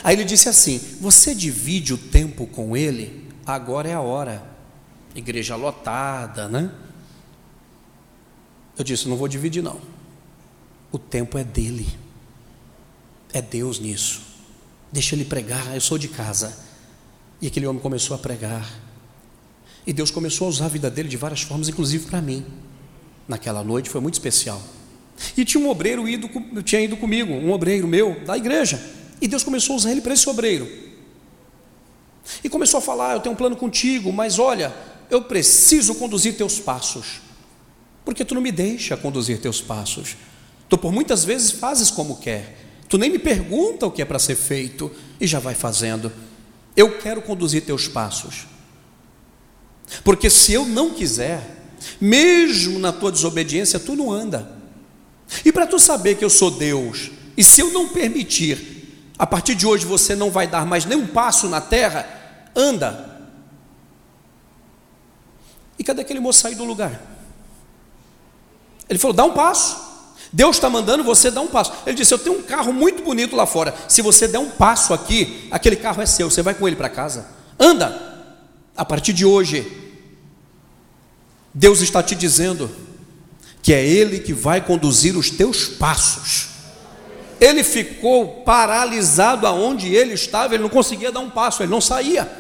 Aí 0.05 0.15
ele 0.15 0.25
disse 0.25 0.49
assim: 0.49 0.79
Você 1.01 1.35
divide 1.35 1.95
o 1.95 1.99
tempo 1.99 2.47
com 2.47 2.77
ele? 2.77 3.29
Agora 3.45 3.89
é 3.89 3.95
a 3.95 4.01
hora. 4.01 4.49
Igreja 5.15 5.57
lotada, 5.57 6.49
né? 6.49 6.71
Eu 8.79 8.85
disse: 8.85 9.09
Não 9.09 9.17
vou 9.17 9.29
dividir, 9.29 9.63
não. 9.63 9.81
O 10.93 10.99
tempo 10.99 11.39
é 11.39 11.45
dele. 11.45 11.89
É 13.33 13.41
Deus 13.41 13.79
nisso. 13.79 14.23
Deixa 14.93 15.15
ele 15.15 15.25
pregar. 15.25 15.75
Eu 15.75 15.81
sou 15.81 15.99
de 15.99 16.09
casa. 16.09 16.57
E 17.41 17.47
aquele 17.47 17.67
homem 17.67 17.81
começou 17.81 18.15
a 18.15 18.19
pregar. 18.19 18.69
E 19.87 19.93
Deus 19.93 20.11
começou 20.11 20.47
a 20.47 20.51
usar 20.51 20.65
a 20.67 20.69
vida 20.69 20.91
dele 20.91 21.09
de 21.09 21.17
várias 21.17 21.43
formas, 21.43 21.69
inclusive 21.69 22.07
para 22.07 22.21
mim. 22.21 22.45
Naquela 23.27 23.63
noite 23.65 23.89
foi 23.89 24.01
muito 24.01 24.15
especial. 24.15 24.61
E 25.37 25.45
tinha 25.45 25.63
um 25.63 25.69
obreiro 25.69 26.09
ido, 26.09 26.29
tinha 26.63 26.81
ido 26.81 26.97
comigo, 26.97 27.33
um 27.33 27.53
obreiro 27.53 27.87
meu 27.87 28.21
da 28.25 28.37
igreja. 28.37 28.81
E 29.21 29.29
Deus 29.29 29.43
começou 29.43 29.75
a 29.75 29.77
usar 29.77 29.93
ele 29.93 30.01
para 30.01 30.15
esse 30.15 30.29
obreiro. 30.29 30.69
E 32.43 32.49
começou 32.49 32.79
a 32.79 32.81
falar: 32.81 33.15
Eu 33.15 33.21
tenho 33.21 33.35
um 33.35 33.37
plano 33.37 33.57
contigo, 33.57 34.13
mas 34.13 34.39
olha, 34.39 34.75
eu 35.11 35.23
preciso 35.23 35.95
conduzir 35.95 36.37
teus 36.37 36.59
passos, 36.59 37.21
porque 38.05 38.25
tu 38.25 38.35
não 38.35 38.41
me 38.41 38.53
deixa 38.53 38.97
conduzir 38.97 39.41
teus 39.41 39.61
passos. 39.61 40.17
Tu 40.69 40.79
por 40.79 40.93
muitas 40.93 41.25
vezes 41.25 41.51
fazes 41.51 41.91
como 41.91 42.19
quer, 42.19 42.57
tu 42.89 42.97
nem 42.97 43.11
me 43.11 43.19
pergunta 43.19 43.87
o 43.87 43.91
que 43.91 44.01
é 44.03 44.05
para 44.05 44.19
ser 44.19 44.37
feito 44.37 44.91
e 45.21 45.27
já 45.27 45.39
vai 45.39 45.55
fazendo. 45.55 46.13
Eu 46.77 46.99
quero 46.99 47.21
conduzir 47.21 47.63
teus 47.63 47.89
passos, 47.89 48.47
porque 50.05 50.31
se 50.31 50.53
eu 50.53 50.65
não 50.65 50.91
quiser, 50.91 51.43
mesmo 52.01 52.79
na 52.79 52.93
tua 52.93 53.11
desobediência, 53.11 53.79
tu 53.79 53.97
não 53.97 54.11
anda. 54.11 54.51
E 55.45 55.53
para 55.53 55.67
tu 55.67 55.79
saber 55.79 56.17
que 56.17 56.25
eu 56.25 56.31
sou 56.31 56.51
Deus, 56.51 57.11
e 57.37 57.45
se 57.45 57.61
eu 57.61 57.71
não 57.71 57.89
permitir 57.89 58.81
a 59.21 59.27
partir 59.27 59.55
de 59.55 59.67
hoje 59.67 59.85
você 59.85 60.17
não 60.17 60.31
vai 60.31 60.47
dar 60.47 60.65
mais 60.65 60.87
nenhum 60.87 61.07
passo 61.07 61.47
na 61.47 61.61
terra, 61.61 62.09
anda. 62.57 63.21
E 65.79 65.85
cadê 65.85 66.01
aquele 66.01 66.21
moço 66.21 66.41
sair 66.41 66.55
do 66.55 66.65
lugar? 66.65 67.01
Ele 68.89 68.99
falou: 68.99 69.15
dá 69.15 69.25
um 69.25 69.33
passo. 69.33 69.91
Deus 70.33 70.57
está 70.57 70.71
mandando 70.71 71.05
você 71.05 71.31
dar 71.31 71.43
um 71.43 71.49
passo. 71.49 71.71
Ele 71.85 71.97
disse: 71.97 72.15
Eu 72.15 72.19
tenho 72.19 72.39
um 72.39 72.43
carro 72.43 72.73
muito 72.73 73.03
bonito 73.03 73.37
lá 73.37 73.45
fora. 73.45 73.75
Se 73.89 74.01
você 74.01 74.27
der 74.27 74.39
um 74.39 74.51
passo 74.51 74.95
aqui, 74.95 75.49
aquele 75.51 75.77
carro 75.77 76.01
é 76.01 76.07
seu. 76.07 76.31
Você 76.31 76.41
vai 76.43 76.55
com 76.55 76.67
ele 76.67 76.77
para 76.77 76.89
casa. 76.89 77.27
Anda. 77.59 78.10
A 78.77 78.85
partir 78.85 79.13
de 79.13 79.25
hoje, 79.25 79.71
Deus 81.53 81.81
está 81.81 82.03
te 82.03 82.15
dizendo 82.15 82.71
que 83.63 83.73
é 83.73 83.85
Ele 83.85 84.21
que 84.21 84.33
vai 84.33 84.61
conduzir 84.61 85.17
os 85.17 85.31
teus 85.31 85.67
passos 85.67 86.51
ele 87.41 87.65
ficou 87.65 88.43
paralisado 88.43 89.47
aonde 89.47 89.89
ele 89.95 90.13
estava, 90.13 90.55
ele 90.55 90.63
não 90.63 90.69
conseguia 90.69 91.11
dar 91.11 91.21
um 91.21 91.31
passo, 91.31 91.63
ele 91.63 91.71
não 91.71 91.81
saía. 91.81 92.31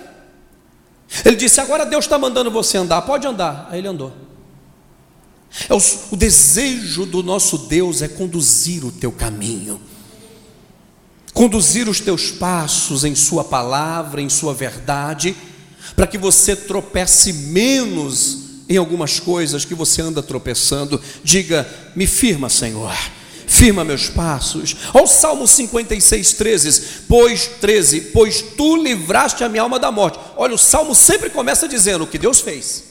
Ele 1.25 1.37
disse: 1.37 1.59
Agora 1.61 1.87
Deus 1.87 2.05
está 2.05 2.19
mandando 2.19 2.51
você 2.51 2.77
andar, 2.77 3.01
pode 3.03 3.27
andar. 3.27 3.67
Aí 3.71 3.79
ele 3.79 3.89
andou. 3.89 4.13
É 5.69 5.75
o, 5.75 5.79
o 6.13 6.17
desejo 6.17 7.07
do 7.07 7.23
nosso 7.23 7.57
Deus 7.59 8.03
é 8.03 8.09
conduzir 8.09 8.85
o 8.85 8.93
teu 8.93 9.11
caminho, 9.11 9.81
conduzir 11.33 11.89
os 11.89 11.99
teus 11.99 12.31
passos 12.31 13.03
em 13.03 13.15
Sua 13.15 13.43
palavra, 13.43 14.21
em 14.21 14.29
Sua 14.29 14.53
verdade, 14.53 15.35
para 15.95 16.07
que 16.07 16.19
você 16.19 16.55
tropece 16.55 17.33
menos 17.33 18.39
em 18.69 18.77
algumas 18.77 19.19
coisas 19.19 19.65
que 19.65 19.75
você 19.75 20.03
anda 20.03 20.23
tropeçando. 20.23 21.01
Diga: 21.23 21.69
Me 21.95 22.07
firma, 22.07 22.49
Senhor 22.49 22.97
firma 23.51 23.85
meus 23.85 24.09
passos. 24.09 24.77
Olha 24.95 25.05
o 25.05 25.09
Salmo 25.09 25.47
56, 25.47 26.33
13, 26.35 26.83
pois 27.09 27.47
13, 27.61 28.01
pois 28.13 28.41
tu 28.41 28.77
livraste 28.77 29.43
a 29.43 29.49
minha 29.49 29.63
alma 29.63 29.79
da 29.79 29.91
morte. 29.91 30.21
Olha, 30.37 30.55
o 30.55 30.59
Salmo 30.59 30.95
sempre 30.95 31.29
começa 31.29 31.67
dizendo 31.67 32.05
o 32.05 32.07
que 32.07 32.17
Deus 32.17 32.41
fez, 32.41 32.85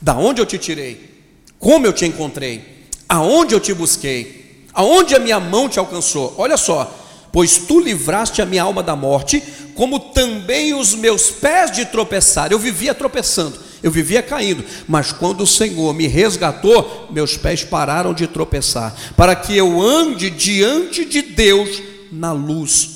da 0.00 0.16
onde 0.16 0.40
eu 0.40 0.46
te 0.46 0.56
tirei, 0.56 1.22
como 1.58 1.86
eu 1.86 1.92
te 1.92 2.06
encontrei, 2.06 2.88
aonde 3.06 3.54
eu 3.54 3.60
te 3.60 3.74
busquei, 3.74 4.64
aonde 4.72 5.14
a 5.14 5.18
minha 5.18 5.38
mão 5.38 5.68
te 5.68 5.78
alcançou. 5.78 6.34
Olha 6.38 6.56
só, 6.56 6.99
pois 7.32 7.58
tu 7.58 7.80
livraste 7.80 8.42
a 8.42 8.46
minha 8.46 8.62
alma 8.62 8.82
da 8.82 8.96
morte, 8.96 9.42
como 9.74 9.98
também 9.98 10.74
os 10.74 10.94
meus 10.94 11.30
pés 11.30 11.70
de 11.70 11.84
tropeçar. 11.84 12.50
Eu 12.52 12.58
vivia 12.58 12.94
tropeçando 12.94 13.70
eu 13.82 13.90
vivia 13.90 14.22
caindo, 14.22 14.64
mas 14.86 15.12
quando 15.12 15.42
o 15.42 15.46
Senhor 15.46 15.94
me 15.94 16.06
resgatou, 16.06 17.08
meus 17.10 17.36
pés 17.36 17.64
pararam 17.64 18.12
de 18.12 18.26
tropeçar, 18.26 18.94
para 19.16 19.34
que 19.34 19.56
eu 19.56 19.80
ande 19.80 20.28
diante 20.28 21.04
de 21.04 21.22
Deus 21.22 21.82
na 22.12 22.32
luz 22.32 22.90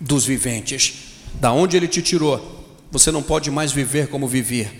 dos 0.00 0.24
viventes. 0.24 0.94
Da 1.34 1.52
onde 1.52 1.76
ele 1.76 1.86
te 1.86 2.02
tirou, 2.02 2.66
você 2.90 3.12
não 3.12 3.22
pode 3.22 3.50
mais 3.50 3.70
viver 3.70 4.08
como 4.08 4.26
vivia. 4.26 4.72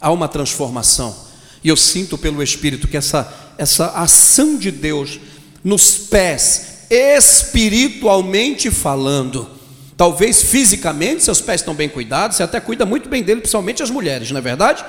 Há 0.00 0.10
uma 0.10 0.26
transformação. 0.26 1.14
E 1.62 1.68
eu 1.68 1.76
sinto 1.76 2.18
pelo 2.18 2.42
Espírito 2.42 2.88
que 2.88 2.96
essa, 2.96 3.32
essa 3.56 3.86
ação 3.90 4.58
de 4.58 4.72
Deus 4.72 5.20
nos 5.62 5.96
pés, 5.96 6.71
espiritualmente 6.92 8.70
falando, 8.70 9.48
Talvez 9.96 10.42
fisicamente 10.42 11.22
seus 11.22 11.40
pés 11.40 11.60
estão 11.60 11.74
bem 11.74 11.88
cuidados, 11.88 12.36
você 12.36 12.42
até 12.42 12.58
cuida 12.58 12.84
muito 12.84 13.08
bem 13.08 13.22
dele, 13.22 13.40
principalmente 13.40 13.82
as 13.82 13.90
mulheres, 13.90 14.30
não 14.30 14.38
é 14.38 14.40
verdade? 14.40 14.84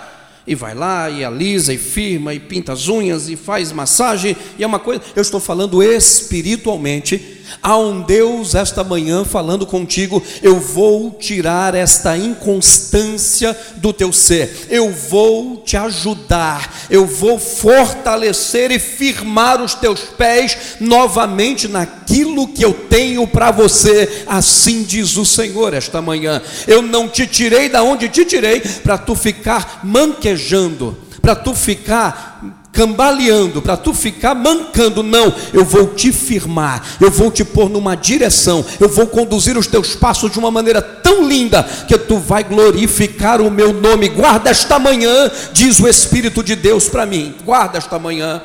E 0.48 0.56
vai 0.56 0.74
lá, 0.74 1.10
e 1.10 1.24
alisa, 1.24 1.74
e 1.74 1.78
firma, 1.78 2.34
e 2.34 2.40
pinta 2.40 2.74
as 2.74 2.88
unhas, 2.88 3.30
e 3.30 3.36
faz 3.36 3.72
massagem, 3.72 4.36
e 4.58 4.64
é 4.64 4.68
uma 4.68 4.80
coisa. 4.80 5.04
Eu 5.16 5.22
estou 5.22 5.40
falando 5.40 5.84
espiritualmente. 5.84 7.33
Há 7.62 7.78
um 7.78 8.02
Deus 8.02 8.56
esta 8.56 8.84
manhã 8.84 9.24
falando 9.24 9.66
contigo: 9.66 10.22
eu 10.42 10.60
vou 10.60 11.12
tirar 11.12 11.76
esta 11.76 12.18
inconstância 12.18 13.58
do 13.78 13.94
teu 13.94 14.12
ser, 14.12 14.68
eu 14.70 14.92
vou 14.92 15.58
te 15.58 15.78
ajudar, 15.78 16.72
eu 16.90 17.06
vou 17.06 17.40
fortalecer 17.40 18.72
e 18.72 18.80
firmar 18.80 19.62
os 19.62 19.74
teus 19.76 20.02
pés 20.02 20.58
novamente 20.80 21.68
naquilo 21.68 22.48
que 22.48 22.64
eu 22.64 22.74
tenho 22.74 23.28
para 23.28 23.52
você. 23.52 24.24
Assim 24.28 24.84
diz 24.84 25.18
o 25.18 25.26
Senhor 25.26 25.74
esta 25.74 26.02
manhã. 26.02 26.42
Eu 26.68 26.82
não 26.82 27.08
te 27.08 27.28
tirei 27.28 27.70
da 27.70 27.84
onde 27.84 28.10
te 28.10 28.26
tirei 28.26 28.60
para 28.60 28.98
tu 28.98 29.16
ficar 29.16 29.82
manquejando, 29.84 30.98
para 31.22 31.36
tu 31.36 31.54
ficar 31.54 32.33
cambaleando, 32.74 33.62
para 33.62 33.78
tu 33.78 33.94
ficar 33.94 34.34
mancando, 34.34 35.04
não, 35.04 35.34
eu 35.54 35.64
vou 35.64 35.94
te 35.94 36.12
firmar, 36.12 36.84
eu 37.00 37.12
vou 37.12 37.30
te 37.30 37.46
pôr 37.46 37.70
numa 37.70 37.96
direção, 37.96 38.66
eu 38.80 38.90
vou 38.90 39.06
conduzir 39.06 39.56
os 39.56 39.68
teus 39.68 39.96
passos 39.96 40.32
de 40.32 40.40
uma 40.40 40.50
maneira 40.50 40.82
tão 40.82 41.26
linda 41.26 41.62
que 41.88 41.96
tu 42.00 42.18
vai 42.18 42.44
glorificar 42.44 43.40
o 43.40 43.52
meu 43.52 43.72
nome. 43.72 44.10
Guarda 44.10 44.50
esta 44.50 44.80
manhã, 44.80 45.32
diz 45.54 45.80
o 45.80 45.88
Espírito 45.88 46.44
de 46.44 46.56
Deus 46.56 46.90
para 46.90 47.06
mim. 47.06 47.36
Guarda 47.46 47.78
esta 47.78 48.00
manhã. 48.00 48.42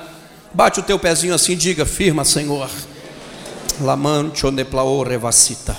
Bate 0.53 0.81
o 0.81 0.83
teu 0.83 0.99
pezinho 0.99 1.35
assim, 1.35 1.57
diga: 1.57 1.87
firma, 1.87 2.23
Senhor. 2.23 2.69
Lamante 3.81 4.47
oneplao 4.47 5.03
revacita. 5.03 5.75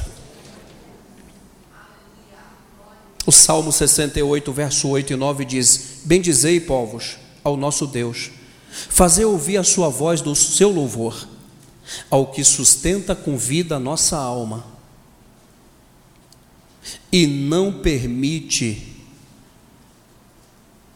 O 3.25 3.32
Salmo 3.32 3.72
68, 3.72 4.51
verso 4.51 4.88
8 4.88 5.13
e 5.13 5.15
9 5.15 5.46
diz: 5.46 6.00
Bendizei, 6.03 6.60
povos, 6.60 7.18
ao 7.44 7.56
nosso 7.56 7.86
Deus 7.86 8.38
Fazer 8.88 9.25
ouvir 9.25 9.57
a 9.57 9.63
sua 9.63 9.89
voz 9.89 10.21
do 10.21 10.36
seu 10.36 10.69
louvor, 10.69 11.27
ao 12.09 12.27
que 12.27 12.43
sustenta 12.43 13.15
com 13.15 13.38
vida 13.38 13.75
a 13.75 13.79
nossa 13.79 14.17
alma, 14.17 14.65
e 17.12 17.27
não 17.27 17.74
permite, 17.74 18.95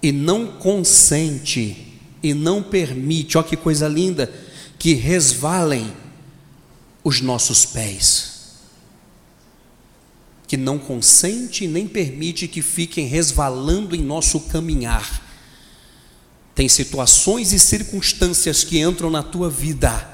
e 0.02 0.12
não 0.12 0.48
consente, 0.48 2.00
e 2.22 2.34
não 2.34 2.64
permite, 2.64 3.38
olha 3.38 3.48
que 3.48 3.58
coisa 3.58 3.88
linda, 3.88 4.32
que 4.78 4.94
resvalem 4.94 5.94
os 7.04 7.22
nossos 7.22 7.66
pés. 7.66 8.32
Que 10.48 10.56
não 10.56 10.78
consente 10.78 11.68
nem 11.68 11.88
permite 11.88 12.48
que 12.48 12.62
fiquem 12.62 13.08
resvalando 13.08 13.96
em 13.96 14.02
nosso 14.02 14.40
caminhar 14.42 15.23
tem 16.56 16.70
situações 16.70 17.52
e 17.54 17.60
circunstâncias 17.60 18.64
que 18.64 18.80
entram 18.80 19.10
na 19.10 19.24
tua 19.24 19.50
vida 19.50 20.14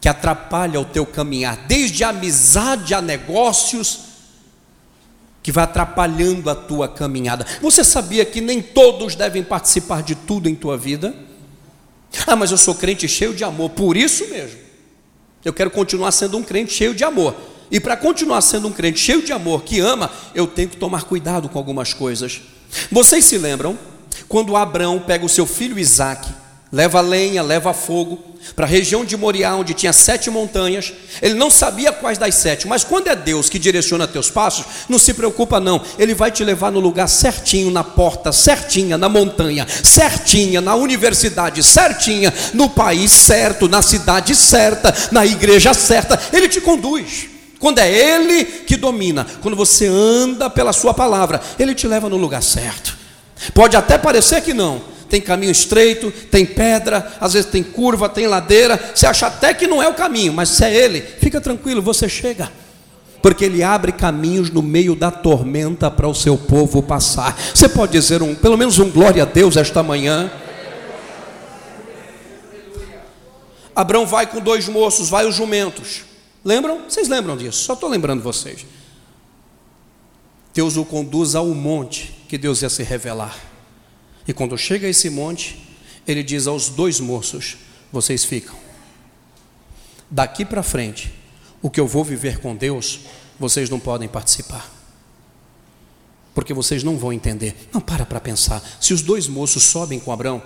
que 0.00 0.08
atrapalham 0.08 0.82
o 0.82 0.84
teu 0.84 1.04
caminhar, 1.04 1.66
desde 1.66 2.04
a 2.04 2.10
amizade 2.10 2.94
a 2.94 3.02
negócios, 3.02 4.00
que 5.42 5.50
vai 5.50 5.64
atrapalhando 5.64 6.50
a 6.50 6.54
tua 6.54 6.88
caminhada. 6.88 7.46
Você 7.60 7.82
sabia 7.82 8.24
que 8.24 8.40
nem 8.40 8.60
todos 8.60 9.14
devem 9.14 9.42
participar 9.42 10.02
de 10.02 10.14
tudo 10.14 10.48
em 10.48 10.54
tua 10.54 10.76
vida? 10.76 11.14
Ah, 12.26 12.36
mas 12.36 12.50
eu 12.50 12.58
sou 12.58 12.74
crente 12.74 13.08
cheio 13.08 13.34
de 13.34 13.44
amor, 13.44 13.70
por 13.70 13.96
isso 13.96 14.28
mesmo. 14.28 14.58
Eu 15.44 15.52
quero 15.52 15.70
continuar 15.70 16.10
sendo 16.12 16.36
um 16.36 16.42
crente 16.42 16.72
cheio 16.72 16.94
de 16.94 17.04
amor. 17.04 17.34
E 17.70 17.78
para 17.78 17.96
continuar 17.96 18.40
sendo 18.40 18.68
um 18.68 18.72
crente 18.72 18.98
cheio 18.98 19.22
de 19.22 19.32
amor, 19.32 19.62
que 19.62 19.78
ama, 19.78 20.10
eu 20.34 20.46
tenho 20.46 20.68
que 20.68 20.76
tomar 20.76 21.04
cuidado 21.04 21.48
com 21.48 21.58
algumas 21.58 21.92
coisas. 21.92 22.40
Vocês 22.90 23.24
se 23.24 23.36
lembram 23.36 23.78
quando 24.28 24.56
Abraão 24.56 24.98
pega 24.98 25.24
o 25.24 25.28
seu 25.28 25.46
filho 25.46 25.78
Isaque, 25.78 26.30
leva 26.70 27.00
lenha, 27.00 27.42
leva 27.42 27.72
fogo, 27.72 28.22
para 28.54 28.66
a 28.66 28.68
região 28.68 29.04
de 29.04 29.16
Moriá, 29.16 29.54
onde 29.54 29.74
tinha 29.74 29.92
sete 29.92 30.30
montanhas, 30.30 30.92
ele 31.20 31.34
não 31.34 31.50
sabia 31.50 31.92
quais 31.92 32.18
das 32.18 32.34
sete, 32.34 32.66
mas 32.66 32.84
quando 32.84 33.08
é 33.08 33.16
Deus 33.16 33.48
que 33.48 33.58
direciona 33.58 34.06
teus 34.06 34.30
passos, 34.30 34.64
não 34.88 34.98
se 34.98 35.14
preocupa 35.14 35.58
não, 35.58 35.82
ele 35.98 36.14
vai 36.14 36.30
te 36.30 36.44
levar 36.44 36.70
no 36.70 36.80
lugar 36.80 37.08
certinho, 37.08 37.70
na 37.70 37.82
porta 37.82 38.30
certinha, 38.32 38.98
na 38.98 39.08
montanha 39.08 39.66
certinha, 39.82 40.60
na 40.60 40.74
universidade 40.74 41.62
certinha, 41.62 42.32
no 42.54 42.68
país 42.68 43.10
certo, 43.12 43.68
na 43.68 43.82
cidade 43.82 44.34
certa, 44.34 44.94
na 45.10 45.24
igreja 45.24 45.72
certa, 45.74 46.20
ele 46.32 46.48
te 46.48 46.60
conduz. 46.60 47.28
Quando 47.58 47.80
é 47.80 47.90
Ele 47.90 48.44
que 48.44 48.76
domina, 48.76 49.26
quando 49.42 49.56
você 49.56 49.88
anda 49.88 50.48
pela 50.48 50.72
Sua 50.72 50.94
palavra, 50.94 51.40
Ele 51.58 51.74
te 51.74 51.88
leva 51.88 52.08
no 52.08 52.16
lugar 52.16 52.40
certo. 52.40 52.97
Pode 53.54 53.76
até 53.76 53.98
parecer 53.98 54.40
que 54.42 54.54
não. 54.54 54.80
Tem 55.08 55.20
caminho 55.20 55.50
estreito, 55.50 56.10
tem 56.30 56.44
pedra, 56.44 57.16
às 57.18 57.32
vezes 57.32 57.50
tem 57.50 57.62
curva, 57.62 58.08
tem 58.08 58.26
ladeira. 58.26 58.78
Você 58.94 59.06
acha 59.06 59.26
até 59.26 59.54
que 59.54 59.66
não 59.66 59.82
é 59.82 59.88
o 59.88 59.94
caminho, 59.94 60.32
mas 60.32 60.50
se 60.50 60.64
é 60.64 60.74
ele, 60.74 61.00
fica 61.00 61.40
tranquilo, 61.40 61.80
você 61.80 62.08
chega. 62.08 62.52
Porque 63.22 63.44
ele 63.44 63.62
abre 63.62 63.90
caminhos 63.90 64.50
no 64.50 64.62
meio 64.62 64.94
da 64.94 65.10
tormenta 65.10 65.90
para 65.90 66.06
o 66.06 66.14
seu 66.14 66.36
povo 66.36 66.82
passar. 66.82 67.36
Você 67.54 67.68
pode 67.68 67.92
dizer 67.92 68.22
um, 68.22 68.34
pelo 68.34 68.56
menos 68.56 68.78
um 68.78 68.90
glória 68.90 69.22
a 69.22 69.26
Deus 69.26 69.56
esta 69.56 69.82
manhã. 69.82 70.30
Abraão 73.74 74.06
vai 74.06 74.26
com 74.26 74.40
dois 74.40 74.68
moços, 74.68 75.08
vai 75.08 75.26
os 75.26 75.34
jumentos. 75.34 76.02
Lembram? 76.44 76.82
Vocês 76.88 77.08
lembram 77.08 77.36
disso? 77.36 77.64
Só 77.64 77.72
estou 77.72 77.88
lembrando 77.88 78.22
vocês. 78.22 78.66
Deus 80.54 80.76
o 80.76 80.84
conduz 80.84 81.34
ao 81.34 81.46
monte 81.48 82.14
que 82.28 82.38
Deus 82.38 82.62
ia 82.62 82.68
se 82.68 82.82
revelar. 82.82 83.36
E 84.26 84.32
quando 84.32 84.56
chega 84.58 84.86
a 84.86 84.90
esse 84.90 85.08
monte, 85.08 85.68
ele 86.06 86.22
diz 86.22 86.46
aos 86.46 86.68
dois 86.68 87.00
moços: 87.00 87.56
Vocês 87.92 88.24
ficam. 88.24 88.56
Daqui 90.10 90.44
para 90.44 90.62
frente, 90.62 91.12
o 91.60 91.70
que 91.70 91.80
eu 91.80 91.86
vou 91.86 92.04
viver 92.04 92.38
com 92.38 92.56
Deus, 92.56 93.00
vocês 93.38 93.68
não 93.68 93.78
podem 93.78 94.08
participar. 94.08 94.70
Porque 96.34 96.54
vocês 96.54 96.82
não 96.82 96.96
vão 96.96 97.12
entender. 97.12 97.68
Não, 97.72 97.80
para 97.80 98.06
para 98.06 98.20
pensar. 98.20 98.62
Se 98.80 98.94
os 98.94 99.02
dois 99.02 99.26
moços 99.26 99.64
sobem 99.64 99.98
com 99.98 100.12
Abraão 100.12 100.42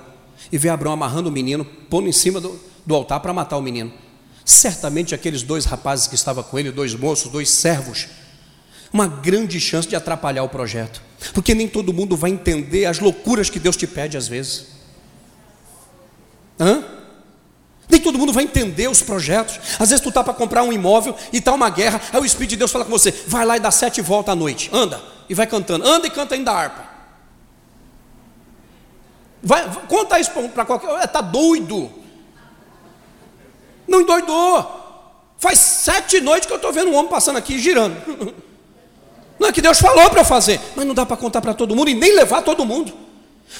e 0.50 0.58
vê 0.58 0.68
Abraão 0.68 0.94
amarrando 0.94 1.28
o 1.28 1.32
menino, 1.32 1.64
pondo 1.64 2.08
em 2.08 2.12
cima 2.12 2.40
do, 2.40 2.58
do 2.84 2.94
altar 2.94 3.20
para 3.20 3.32
matar 3.32 3.56
o 3.56 3.62
menino, 3.62 3.92
certamente 4.44 5.14
aqueles 5.14 5.42
dois 5.42 5.64
rapazes 5.64 6.06
que 6.06 6.14
estavam 6.14 6.42
com 6.42 6.58
ele, 6.58 6.72
dois 6.72 6.94
moços, 6.94 7.30
dois 7.30 7.50
servos, 7.50 8.08
uma 8.92 9.06
grande 9.06 9.58
chance 9.58 9.88
de 9.88 9.96
atrapalhar 9.96 10.42
o 10.42 10.48
projeto, 10.48 11.00
porque 11.32 11.54
nem 11.54 11.66
todo 11.66 11.92
mundo 11.92 12.16
vai 12.16 12.30
entender 12.30 12.84
as 12.84 12.98
loucuras 12.98 13.48
que 13.48 13.58
Deus 13.58 13.76
te 13.76 13.86
pede 13.86 14.16
às 14.16 14.28
vezes. 14.28 14.66
Hã? 16.60 16.84
Nem 17.88 18.00
todo 18.00 18.18
mundo 18.18 18.32
vai 18.32 18.44
entender 18.44 18.88
os 18.88 19.02
projetos. 19.02 19.58
Às 19.78 19.90
vezes 19.90 20.00
tu 20.00 20.08
está 20.08 20.22
para 20.22 20.34
comprar 20.34 20.62
um 20.62 20.72
imóvel 20.72 21.16
e 21.32 21.38
está 21.38 21.52
uma 21.52 21.70
guerra, 21.70 22.00
aí 22.12 22.20
o 22.20 22.24
Espírito 22.24 22.50
de 22.50 22.56
Deus 22.56 22.70
fala 22.70 22.84
com 22.84 22.90
você: 22.90 23.10
vai 23.26 23.44
lá 23.44 23.56
e 23.56 23.60
dá 23.60 23.70
sete 23.70 24.00
voltas 24.00 24.32
à 24.32 24.36
noite, 24.36 24.70
anda, 24.72 25.02
e 25.28 25.34
vai 25.34 25.46
cantando, 25.46 25.86
anda 25.86 26.06
e 26.06 26.10
canta 26.10 26.34
ainda 26.34 26.52
harpa. 26.52 26.92
Vai, 29.42 29.68
conta 29.88 30.20
isso 30.20 30.30
para 30.30 30.64
qualquer. 30.64 31.04
Está 31.04 31.20
doido. 31.20 31.90
Não 33.88 34.00
endoidou. 34.00 34.80
Faz 35.36 35.58
sete 35.58 36.20
noites 36.20 36.46
que 36.46 36.52
eu 36.52 36.56
estou 36.56 36.72
vendo 36.72 36.92
um 36.92 36.94
homem 36.94 37.10
passando 37.10 37.38
aqui 37.38 37.58
girando. 37.58 37.96
Não 39.38 39.48
é 39.48 39.52
que 39.52 39.60
Deus 39.60 39.78
falou 39.78 40.08
para 40.10 40.20
eu 40.20 40.24
fazer, 40.24 40.60
mas 40.76 40.86
não 40.86 40.94
dá 40.94 41.04
para 41.04 41.16
contar 41.16 41.40
para 41.40 41.54
todo 41.54 41.74
mundo 41.74 41.90
e 41.90 41.94
nem 41.94 42.14
levar 42.14 42.42
todo 42.42 42.64
mundo. 42.64 42.92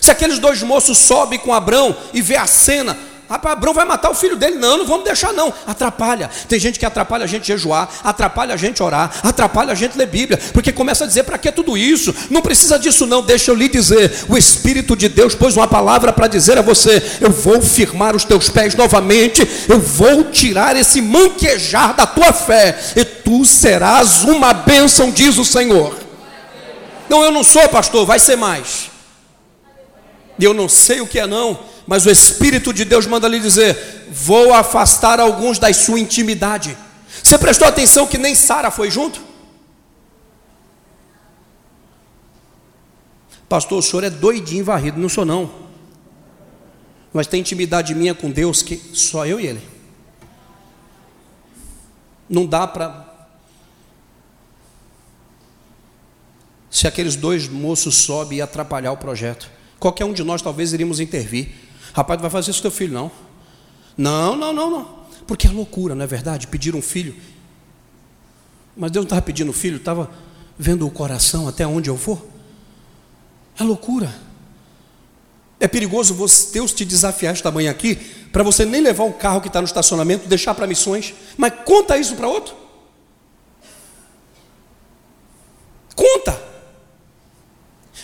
Se 0.01 0.11
aqueles 0.11 0.39
dois 0.39 0.63
moços 0.63 0.99
sobem 0.99 1.39
com 1.39 1.53
Abrão 1.53 1.95
e 2.15 2.23
vê 2.23 2.37
a 2.37 2.47
cena, 2.47 2.97
Rapaz, 3.33 3.55
Abrão 3.55 3.73
vai 3.73 3.87
matar 3.87 4.11
o 4.11 4.15
filho 4.15 4.37
dele. 4.37 4.59
Não, 4.59 4.77
não 4.77 4.87
vamos 4.87 5.05
deixar, 5.05 5.33
não. 5.33 5.51
Atrapalha. 5.67 6.29
Tem 6.47 6.61
gente 6.61 6.79
que 6.79 6.85
atrapalha 6.85 7.25
a 7.25 7.27
gente 7.27 7.47
jejuar, 7.47 7.89
atrapalha 8.05 8.53
a 8.53 8.59
gente 8.59 8.83
orar, 8.83 9.11
atrapalha 9.23 9.73
a 9.73 9.75
gente 9.75 9.97
ler 9.97 10.05
Bíblia, 10.05 10.39
porque 10.53 10.71
começa 10.71 11.05
a 11.05 11.07
dizer 11.07 11.23
para 11.23 11.39
que 11.39 11.51
tudo 11.51 11.75
isso? 11.75 12.15
Não 12.29 12.43
precisa 12.43 12.79
disso, 12.79 13.07
não. 13.07 13.23
Deixa 13.23 13.51
eu 13.51 13.55
lhe 13.55 13.71
dizer: 13.71 14.27
o 14.29 14.37
Espírito 14.37 14.95
de 14.95 15.09
Deus 15.09 15.35
pôs 15.35 15.57
uma 15.57 15.67
palavra 15.67 16.13
para 16.13 16.27
dizer 16.27 16.59
a 16.59 16.61
você: 16.61 17.03
eu 17.23 17.31
vou 17.31 17.63
firmar 17.63 18.15
os 18.15 18.23
teus 18.23 18.51
pés 18.51 18.75
novamente, 18.75 19.49
eu 19.67 19.81
vou 19.81 20.25
tirar 20.25 20.77
esse 20.77 21.01
manquejar 21.01 21.95
da 21.95 22.07
tua 22.07 22.35
fé, 22.35 22.79
e 22.95 23.03
tu 23.03 23.47
serás 23.47 24.25
uma 24.25 24.53
bênção, 24.53 25.11
diz 25.11 25.39
o 25.39 25.45
Senhor. 25.47 25.99
Não, 27.09 27.25
eu 27.25 27.33
não 27.33 27.43
sou 27.43 27.67
pastor, 27.71 28.05
vai 28.05 28.19
ser 28.19 28.37
mais. 28.37 28.91
Eu 30.39 30.53
não 30.53 30.69
sei 30.69 31.01
o 31.01 31.07
que 31.07 31.19
é, 31.19 31.27
não 31.27 31.72
mas 31.87 32.07
o 32.07 32.11
Espírito 32.11 32.73
de 32.73 32.85
Deus 32.85 33.07
manda 33.07 33.29
lhe 33.29 33.41
dizer: 33.41 34.07
Vou 34.11 34.53
afastar 34.55 35.19
alguns 35.19 35.59
da 35.59 35.73
sua 35.73 35.99
intimidade. 35.99 36.77
Você 37.23 37.37
prestou 37.39 37.67
atenção 37.67 38.07
que 38.07 38.19
nem 38.19 38.35
Sara 38.35 38.71
foi 38.71 38.91
junto? 38.91 39.21
Pastor, 43.49 43.79
o 43.79 43.83
senhor 43.83 44.05
é 44.05 44.11
doidinho 44.11 44.65
varrido, 44.65 44.99
não 44.99 45.11
sou 45.11 45.27
não. 45.27 45.63
Mas 47.13 47.27
tem 47.27 47.41
intimidade 47.41 47.95
minha 47.95 48.15
com 48.15 48.31
Deus 48.31 48.63
que 48.63 48.77
só 48.95 49.27
eu 49.27 49.39
e 49.39 49.47
Ele. 49.47 49.61
Não 52.29 52.47
dá 52.47 52.67
para. 52.67 53.11
Se 56.71 56.87
aqueles 56.87 57.15
dois 57.15 57.47
moços 57.47 57.97
sobem 57.97 58.39
e 58.39 58.41
atrapalhar 58.41 58.93
o 58.93 58.97
projeto, 58.97 59.51
qualquer 59.79 60.07
um 60.07 60.15
de 60.15 60.25
nós 60.25 60.41
talvez 60.41 60.73
iríamos 60.73 60.99
intervir. 60.99 61.51
Rapaz, 61.93 62.19
não 62.19 62.23
vai 62.23 62.31
fazer 62.31 62.51
isso 62.51 62.61
com 62.61 62.69
teu 62.69 62.71
filho, 62.71 62.93
não. 62.93 63.11
Não, 63.97 64.37
não, 64.37 64.53
não, 64.53 64.71
não. 64.71 65.03
Porque 65.27 65.47
é 65.47 65.51
loucura, 65.51 65.95
não 65.95 66.03
é 66.05 66.07
verdade? 66.07 66.47
Pedir 66.47 66.75
um 66.75 66.83
filho. 66.83 67.15
Mas 68.77 68.91
Deus 68.91 69.05
não 69.05 69.09
estava 69.09 69.23
pedindo 69.23 69.53
filho, 69.53 69.77
estava 69.77 70.11
vendo 70.59 70.87
o 70.87 70.91
coração 70.91 71.47
até 71.47 71.67
onde 71.67 71.91
eu 71.91 71.97
vou. 71.97 72.31
É 73.59 73.63
loucura. 73.63 74.13
É 75.61 75.69
perigoso 75.69 76.17
Deus 76.53 76.73
te 76.73 76.85
desafiar 76.85 77.33
esta 77.33 77.51
manhã 77.51 77.71
aqui, 77.71 77.95
para 78.33 78.43
você 78.43 78.65
nem 78.65 78.81
levar 78.81 79.05
o 79.05 79.13
carro 79.13 79.41
que 79.41 79.47
está 79.47 79.61
no 79.61 79.67
estacionamento, 79.67 80.27
deixar 80.27 80.55
para 80.55 80.67
missões, 80.67 81.15
mas 81.37 81.53
conta 81.65 81.97
isso 81.97 82.17
para 82.17 82.27
outro. 82.27 82.57
Conta. 85.95 86.52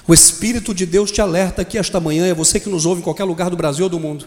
O 0.08 0.14
Espírito 0.14 0.72
de 0.72 0.86
Deus 0.86 1.12
te 1.12 1.20
alerta 1.20 1.60
aqui 1.60 1.76
esta 1.76 2.00
manhã, 2.00 2.26
é 2.26 2.32
você 2.32 2.58
que 2.58 2.70
nos 2.70 2.86
ouve 2.86 3.02
em 3.02 3.04
qualquer 3.04 3.24
lugar 3.24 3.50
do 3.50 3.56
Brasil 3.58 3.84
ou 3.84 3.90
do 3.90 4.00
mundo. 4.00 4.24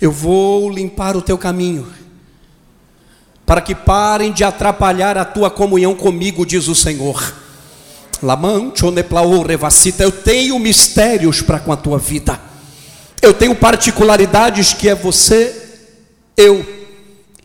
Eu 0.00 0.10
vou 0.10 0.68
limpar 0.68 1.16
o 1.16 1.22
teu 1.22 1.38
caminho, 1.38 1.86
para 3.46 3.60
que 3.60 3.72
parem 3.72 4.32
de 4.32 4.42
atrapalhar 4.42 5.16
a 5.16 5.24
tua 5.24 5.48
comunhão 5.48 5.94
comigo, 5.94 6.44
diz 6.44 6.66
o 6.66 6.74
Senhor. 6.74 7.36
Eu 10.00 10.10
tenho 10.10 10.58
mistérios 10.58 11.40
para 11.40 11.60
com 11.60 11.70
a 11.70 11.76
tua 11.76 11.96
vida, 11.96 12.40
eu 13.22 13.32
tenho 13.32 13.54
particularidades 13.54 14.72
que 14.72 14.88
é 14.88 14.94
você, 14.96 15.84
eu 16.36 16.66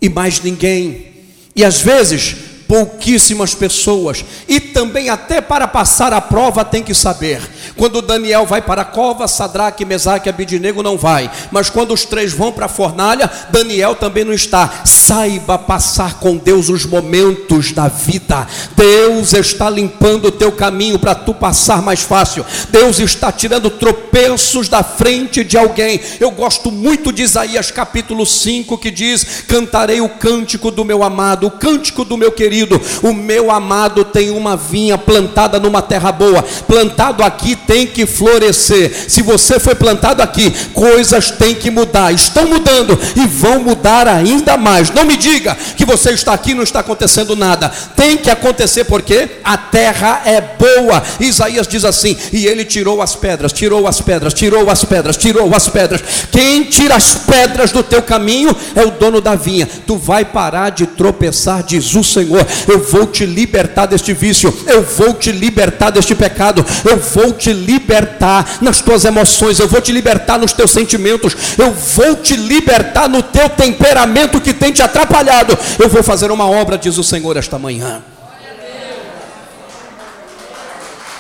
e 0.01 0.09
mais 0.09 0.41
ninguém, 0.41 1.13
e 1.55 1.63
às 1.63 1.79
vezes 1.79 2.37
pouquíssimas 2.71 3.53
pessoas, 3.53 4.23
e 4.47 4.57
também 4.57 5.09
até 5.09 5.41
para 5.41 5.67
passar 5.67 6.13
a 6.13 6.21
prova 6.21 6.63
tem 6.63 6.81
que 6.81 6.93
saber. 6.93 7.41
Quando 7.75 8.01
Daniel 8.01 8.45
vai 8.45 8.61
para 8.61 8.83
a 8.83 8.85
cova, 8.85 9.27
Sadraque, 9.27 9.83
Mesaque 9.83 10.29
e 10.29 10.31
Abidinego 10.31 10.81
não 10.81 10.97
vai, 10.97 11.29
mas 11.51 11.69
quando 11.69 11.93
os 11.93 12.05
três 12.05 12.31
vão 12.31 12.49
para 12.49 12.67
a 12.67 12.69
fornalha, 12.69 13.29
Daniel 13.49 13.95
também 13.95 14.23
não 14.23 14.31
está. 14.31 14.83
Saiba 14.85 15.57
passar 15.57 16.19
com 16.19 16.37
Deus 16.37 16.69
os 16.69 16.85
momentos 16.85 17.73
da 17.73 17.89
vida. 17.89 18.47
Deus 18.73 19.33
está 19.33 19.69
limpando 19.69 20.29
o 20.29 20.31
teu 20.31 20.53
caminho 20.53 20.97
para 20.97 21.13
tu 21.13 21.33
passar 21.33 21.81
mais 21.81 21.99
fácil. 21.99 22.45
Deus 22.69 22.99
está 22.99 23.33
tirando 23.33 23.69
tropeços 23.69 24.69
da 24.69 24.81
frente 24.81 25.43
de 25.43 25.57
alguém. 25.57 25.99
Eu 26.21 26.31
gosto 26.31 26.71
muito 26.71 27.11
de 27.11 27.23
Isaías 27.23 27.69
capítulo 27.69 28.25
5 28.25 28.77
que 28.77 28.89
diz: 28.89 29.43
"Cantarei 29.45 29.99
o 29.99 30.07
cântico 30.07 30.71
do 30.71 30.85
meu 30.85 31.03
amado, 31.03 31.47
o 31.47 31.51
cântico 31.51 32.05
do 32.05 32.15
meu 32.15 32.31
querido 32.31 32.60
querido, 32.61 32.81
o 33.01 33.13
meu 33.13 33.49
amado 33.49 34.03
tem 34.03 34.29
uma 34.29 34.55
vinha 34.55 34.97
plantada 34.97 35.59
numa 35.59 35.81
terra 35.81 36.11
boa, 36.11 36.43
plantado 36.67 37.23
aqui 37.23 37.55
tem 37.55 37.87
que 37.87 38.05
florescer. 38.05 38.91
Se 39.07 39.21
você 39.21 39.59
foi 39.59 39.75
plantado 39.75 40.21
aqui, 40.21 40.51
coisas 40.73 41.31
têm 41.31 41.55
que 41.55 41.71
mudar, 41.71 42.13
estão 42.13 42.45
mudando 42.45 42.97
e 43.15 43.25
vão 43.25 43.61
mudar 43.61 44.07
ainda 44.07 44.57
mais. 44.57 44.89
Não 44.91 45.05
me 45.05 45.17
diga 45.17 45.57
que 45.75 45.85
você 45.85 46.11
está 46.11 46.33
aqui 46.33 46.51
e 46.51 46.55
não 46.55 46.63
está 46.63 46.79
acontecendo 46.79 47.35
nada. 47.35 47.71
Tem 47.95 48.17
que 48.17 48.29
acontecer 48.29 48.83
porque 48.85 49.29
a 49.43 49.57
terra 49.57 50.21
é 50.25 50.41
boa. 50.41 51.01
Isaías 51.19 51.67
diz 51.67 51.83
assim: 51.85 52.15
e 52.31 52.45
ele 52.45 52.65
tirou 52.65 53.01
as 53.01 53.15
pedras, 53.15 53.51
tirou 53.53 53.87
as 53.87 54.01
pedras, 54.01 54.33
tirou 54.33 54.69
as 54.69 54.83
pedras, 54.83 55.17
tirou 55.17 55.53
as 55.55 55.67
pedras. 55.67 56.01
Quem 56.31 56.63
tira 56.63 56.95
as 56.95 57.15
pedras 57.15 57.71
do 57.71 57.83
teu 57.83 58.01
caminho 58.01 58.55
é 58.75 58.85
o 58.85 58.91
dono 58.91 59.21
da 59.21 59.35
vinha. 59.35 59.67
Tu 59.87 59.97
vai 59.97 60.25
parar 60.25 60.69
de 60.69 60.85
tropeçar, 60.85 61.63
diz 61.63 61.95
o 61.95 62.03
Senhor 62.03 62.45
eu 62.67 62.79
vou 62.79 63.05
te 63.07 63.25
libertar 63.25 63.85
deste 63.85 64.13
vício, 64.13 64.53
eu 64.67 64.81
vou 64.81 65.13
te 65.13 65.31
libertar 65.31 65.89
deste 65.89 66.15
pecado, 66.15 66.65
eu 66.83 66.97
vou 66.97 67.33
te 67.33 67.51
libertar 67.53 68.57
nas 68.61 68.81
tuas 68.81 69.05
emoções, 69.05 69.59
eu 69.59 69.67
vou 69.67 69.81
te 69.81 69.91
libertar 69.91 70.37
nos 70.37 70.53
teus 70.53 70.71
sentimentos, 70.71 71.35
eu 71.57 71.71
vou 71.71 72.15
te 72.15 72.35
libertar 72.35 73.07
no 73.07 73.21
teu 73.23 73.49
temperamento 73.49 74.41
que 74.41 74.53
tem 74.53 74.71
te 74.71 74.81
atrapalhado. 74.81 75.57
Eu 75.79 75.89
vou 75.89 76.03
fazer 76.03 76.31
uma 76.31 76.49
obra, 76.49 76.77
diz 76.77 76.97
o 76.97 77.03
Senhor, 77.03 77.37
esta 77.37 77.57
manhã. 77.57 78.01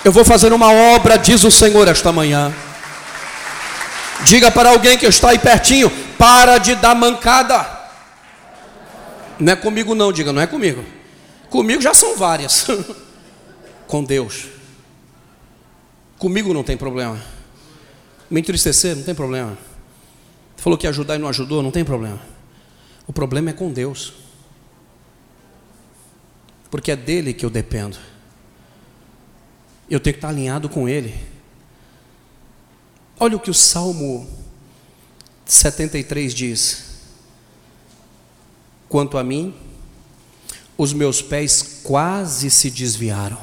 Eu 0.03 0.11
vou 0.11 0.25
fazer 0.25 0.51
uma 0.51 0.71
obra, 0.71 1.17
diz 1.17 1.43
o 1.43 1.51
Senhor, 1.51 1.87
esta 1.87 2.11
manhã. 2.11 2.51
Diga 4.23 4.49
para 4.51 4.69
alguém 4.69 4.97
que 4.97 5.05
está 5.05 5.29
aí 5.29 5.39
pertinho: 5.39 5.91
para 6.17 6.57
de 6.57 6.75
dar 6.75 6.95
mancada. 6.95 7.65
Não 9.39 9.53
é 9.53 9.55
comigo, 9.55 9.95
não, 9.95 10.11
diga, 10.11 10.31
não 10.31 10.41
é 10.41 10.47
comigo. 10.47 10.83
Comigo 11.51 11.81
já 11.81 11.93
são 11.93 12.15
várias. 12.15 12.65
Com 13.85 14.01
Deus. 14.05 14.47
Comigo 16.17 16.53
não 16.53 16.63
tem 16.63 16.77
problema. 16.77 17.21
Me 18.29 18.39
entristecer, 18.39 18.95
não 18.95 19.03
tem 19.03 19.13
problema. 19.13 19.57
Falou 20.55 20.79
que 20.79 20.87
ajudar 20.87 21.15
e 21.15 21.19
não 21.19 21.27
ajudou, 21.27 21.61
não 21.61 21.69
tem 21.69 21.83
problema. 21.83 22.21
O 23.05 23.11
problema 23.11 23.49
é 23.49 23.53
com 23.53 23.69
Deus. 23.69 24.13
Porque 26.69 26.91
é 26.91 26.95
dele 26.95 27.33
que 27.33 27.45
eu 27.45 27.49
dependo. 27.49 27.97
Eu 29.89 29.99
tenho 29.99 30.13
que 30.13 30.19
estar 30.19 30.29
alinhado 30.29 30.69
com 30.69 30.87
ele. 30.87 31.19
Olha 33.19 33.35
o 33.35 33.39
que 33.39 33.51
o 33.51 33.53
Salmo 33.53 34.29
73 35.45 36.33
diz. 36.33 36.91
Quanto 38.87 39.17
a 39.17 39.23
mim, 39.23 39.53
os 40.77 40.93
meus 40.93 41.21
pés 41.21 41.81
quase 41.83 42.49
se 42.49 42.69
desviaram. 42.69 43.37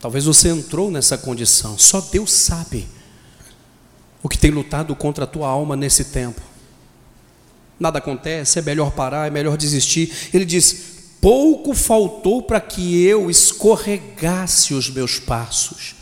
Talvez 0.00 0.24
você 0.24 0.48
entrou 0.48 0.90
nessa 0.90 1.18
condição, 1.18 1.78
só 1.78 2.00
Deus 2.00 2.32
sabe 2.32 2.86
o 4.22 4.28
que 4.28 4.38
tem 4.38 4.50
lutado 4.50 4.94
contra 4.94 5.24
a 5.24 5.26
tua 5.26 5.48
alma 5.48 5.76
nesse 5.76 6.04
tempo. 6.06 6.40
Nada 7.78 7.98
acontece, 7.98 8.58
é 8.58 8.62
melhor 8.62 8.92
parar, 8.92 9.26
é 9.26 9.30
melhor 9.30 9.56
desistir. 9.56 10.30
Ele 10.32 10.44
diz: 10.44 10.96
pouco 11.20 11.74
faltou 11.74 12.42
para 12.42 12.60
que 12.60 13.02
eu 13.02 13.30
escorregasse 13.30 14.74
os 14.74 14.88
meus 14.88 15.18
passos. 15.18 15.94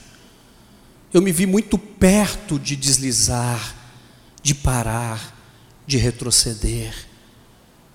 Eu 1.13 1.23
me 1.23 1.33
vi 1.33 1.47
muito 1.47 1.79
perto 1.79 2.59
de 2.59 2.77
deslizar, 2.77 3.75
de 4.43 4.55
parar, 4.55 5.35
de 5.87 5.97
retroceder 5.97 7.14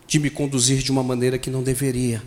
de 0.10 0.20
me 0.20 0.32
conduzir 0.32 0.82
de 0.82 0.92
uma 0.92 1.04
maneira 1.04 1.38
que 1.38 1.52
não 1.52 1.62
deveria. 1.62 2.22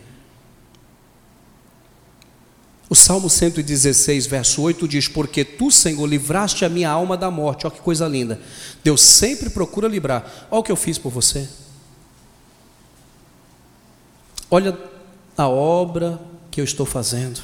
O 2.89 2.95
Salmo 2.95 3.29
116, 3.29 4.27
verso 4.27 4.63
8 4.63 4.87
diz: 4.87 5.09
Porque 5.09 5.45
tu, 5.45 5.69
Senhor, 5.69 6.07
livraste 6.07 6.65
a 6.65 6.69
minha 6.69 6.89
alma 6.89 7.17
da 7.17 7.29
morte. 7.29 7.67
Olha 7.67 7.75
que 7.75 7.81
coisa 7.81 8.07
linda. 8.07 8.41
Deus 8.85 9.01
sempre 9.01 9.51
procura 9.51 9.89
livrar. 9.89 10.47
Olha 10.49 10.61
o 10.61 10.63
que 10.63 10.71
eu 10.71 10.77
fiz 10.77 10.97
por 10.97 11.11
você. 11.11 11.49
Olha 14.49 14.79
a 15.37 15.49
obra 15.49 16.21
que 16.53 16.61
eu 16.61 16.65
estou 16.65 16.87
fazendo. 16.87 17.41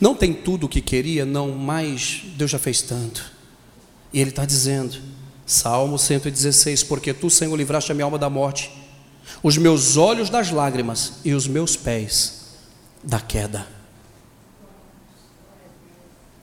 Não 0.00 0.14
tem 0.14 0.32
tudo 0.32 0.64
o 0.64 0.68
que 0.68 0.80
queria, 0.80 1.26
não, 1.26 1.52
mas 1.52 2.22
Deus 2.36 2.50
já 2.50 2.58
fez 2.58 2.80
tanto. 2.80 3.30
E 4.12 4.20
Ele 4.20 4.30
está 4.30 4.46
dizendo, 4.46 4.96
Salmo 5.44 5.98
116: 5.98 6.84
Porque 6.84 7.12
tu, 7.12 7.28
Senhor, 7.28 7.54
livraste 7.54 7.92
a 7.92 7.94
minha 7.94 8.06
alma 8.06 8.18
da 8.18 8.30
morte 8.30 8.79
os 9.42 9.56
meus 9.56 9.96
olhos 9.96 10.28
das 10.28 10.50
lágrimas 10.50 11.14
e 11.24 11.32
os 11.32 11.46
meus 11.46 11.76
pés 11.76 12.40
da 13.02 13.20
queda. 13.20 13.66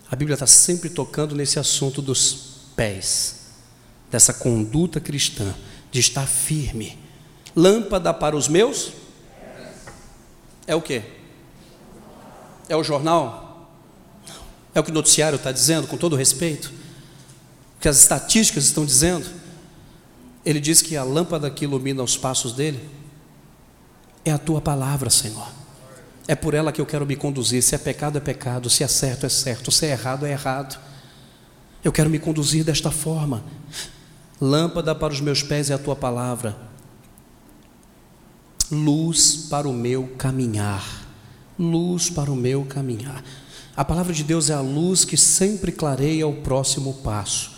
A 0.10 0.15
Bíblia 0.15 0.36
está 0.36 0.47
sempre 0.47 0.89
tocando 0.89 1.36
nesse 1.36 1.60
assunto 1.60 2.02
dos 2.02 2.71
pés, 2.76 3.36
dessa 4.10 4.34
conduta 4.34 5.00
cristã, 5.00 5.54
de 5.91 6.00
estar 6.00 6.26
firme. 6.26 6.97
Lâmpada 7.56 8.13
para 8.13 8.36
os 8.36 8.47
meus? 8.47 8.93
É 10.65 10.76
o 10.76 10.82
que? 10.82 11.02
É 12.69 12.76
o 12.76 12.84
jornal? 12.84 13.69
É 14.73 14.80
o 14.80 14.84
que 14.84 14.91
o 14.91 14.93
noticiário 14.93 15.38
está 15.38 15.52
dizendo, 15.52 15.88
com 15.88 15.97
todo 15.97 16.15
respeito? 16.15 16.71
O 17.78 17.82
que 17.82 17.88
as 17.88 18.00
estatísticas 18.00 18.65
estão 18.65 18.86
dizendo? 18.86 19.28
Ele 20.48 20.62
diz 20.62 20.82
que 20.82 20.96
a 20.96 21.04
lâmpada 21.04 21.52
que 21.52 21.66
ilumina 21.66 22.02
os 22.02 22.16
passos 22.16 22.54
dele 22.54 22.80
é 24.24 24.32
a 24.32 24.38
tua 24.38 24.62
palavra, 24.62 25.10
Senhor. 25.10 25.46
É 26.26 26.36
por 26.36 26.54
ela 26.54 26.72
que 26.72 26.80
eu 26.80 26.86
quero 26.86 27.06
me 27.06 27.18
conduzir. 27.18 27.62
Se 27.62 27.76
é 27.76 27.78
pecado, 27.78 28.18
é 28.18 28.22
pecado. 28.22 28.70
Se 28.70 28.82
é 28.82 28.88
certo, 28.88 29.26
é 29.26 29.30
certo. 29.30 29.72
Se 29.72 29.88
é 29.88 29.92
errado, 29.92 30.26
é 30.26 30.32
errado. 30.32 30.80
Eu 31.84 31.92
quero 31.92 32.10
me 32.10 32.18
conduzir 32.18 32.64
desta 32.64 32.90
forma. 32.90 33.44
Lâmpada 34.40 34.96
para 34.96 35.12
os 35.12 35.20
meus 35.20 35.44
pés 35.44 35.70
é 35.70 35.74
a 35.74 35.78
tua 35.78 35.98
palavra. 35.98 36.56
Luz 38.72 39.48
para 39.50 39.68
o 39.68 39.74
meu 39.74 40.14
caminhar. 40.18 41.10
Luz 41.60 42.10
para 42.10 42.32
o 42.32 42.38
meu 42.38 42.64
caminhar. 42.64 43.22
A 43.76 43.84
palavra 43.84 44.14
de 44.14 44.24
Deus 44.24 44.50
é 44.50 44.54
a 44.54 44.62
luz 44.62 45.04
que 45.04 45.18
sempre 45.18 45.74
clareia 45.74 46.26
o 46.26 46.42
próximo 46.42 46.94
passo. 47.04 47.57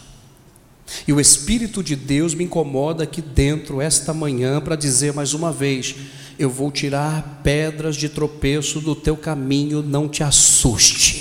E 1.08 1.14
o 1.14 1.20
Espírito 1.20 1.84
de 1.84 1.96
Deus 1.96 2.34
me 2.34 2.44
incomoda 2.44 3.04
aqui 3.04 3.22
dentro, 3.22 3.82
esta 3.82 4.14
manhã, 4.14 4.62
para 4.62 4.76
dizer 4.76 5.14
mais 5.14 5.34
uma 5.34 5.52
vez: 5.52 5.96
eu 6.38 6.50
vou 6.50 6.72
tirar 6.72 7.42
pedras 7.44 7.96
de 7.96 8.08
tropeço 8.08 8.80
do 8.80 8.96
teu 8.96 9.18
caminho, 9.18 9.82
não 9.82 10.08
te 10.08 10.24
assuste. 10.24 11.19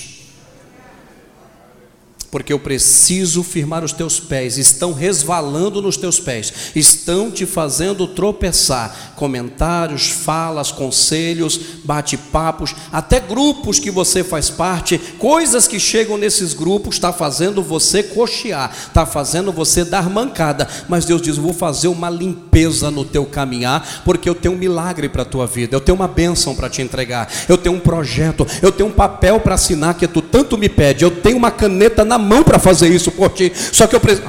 Porque 2.31 2.53
eu 2.53 2.59
preciso 2.59 3.43
firmar 3.43 3.83
os 3.83 3.93
teus 3.93 4.21
pés, 4.21 4.59
estão 4.59 4.93
resvalando 4.93 5.81
nos 5.81 5.97
teus 5.97 6.21
pés, 6.21 6.53
estão 6.75 7.31
te 7.31 7.47
fazendo 7.47 8.07
tropeçar. 8.07 9.13
Comentários, 9.17 10.09
falas, 10.09 10.71
conselhos, 10.71 11.59
bate-papos, 11.85 12.75
até 12.93 13.19
grupos 13.19 13.79
que 13.79 13.91
você 13.91 14.23
faz 14.23 14.51
parte, 14.51 14.99
coisas 15.19 15.67
que 15.67 15.81
chegam 15.81 16.19
nesses 16.19 16.53
grupos, 16.53 16.97
está 16.97 17.13
fazendo 17.13 17.63
você 17.63 18.03
cochear, 18.03 18.71
está 18.71 19.07
fazendo 19.07 19.51
você 19.51 19.85
dar 19.85 20.11
mancada. 20.11 20.69
Mas 20.89 21.05
Deus 21.05 21.23
diz: 21.23 21.37
vou 21.37 21.53
fazer 21.53 21.89
uma 21.89 22.11
limpeza 22.11 22.91
no 22.91 23.05
teu 23.05 23.25
caminhar, 23.25 24.03
porque 24.05 24.29
eu 24.29 24.35
tenho 24.35 24.55
um 24.55 24.59
milagre 24.59 25.09
para 25.09 25.23
a 25.23 25.27
tua 25.27 25.47
vida, 25.47 25.75
eu 25.75 25.81
tenho 25.81 25.97
uma 25.97 26.09
bênção 26.09 26.55
para 26.55 26.69
te 26.69 26.83
entregar, 26.83 27.31
eu 27.49 27.57
tenho 27.57 27.77
um 27.77 27.81
projeto, 27.81 28.47
eu 28.61 28.71
tenho 28.71 28.89
um 28.89 28.93
papel 28.93 29.41
para 29.41 29.55
assinar 29.55 29.95
que 29.95 30.07
tu 30.07 30.21
tanto 30.21 30.59
me 30.59 30.69
pede, 30.69 31.05
eu 31.05 31.11
tenho 31.11 31.37
uma 31.37 31.51
caneta 31.51 32.05
na 32.05 32.18
mão 32.19 32.43
para 32.43 32.59
fazer 32.59 32.89
isso 32.89 33.11
por 33.11 33.31
ti. 33.31 33.53
Só 33.55 33.87
que 33.87 33.97
eu 33.97 34.01
preciso, 34.01 34.29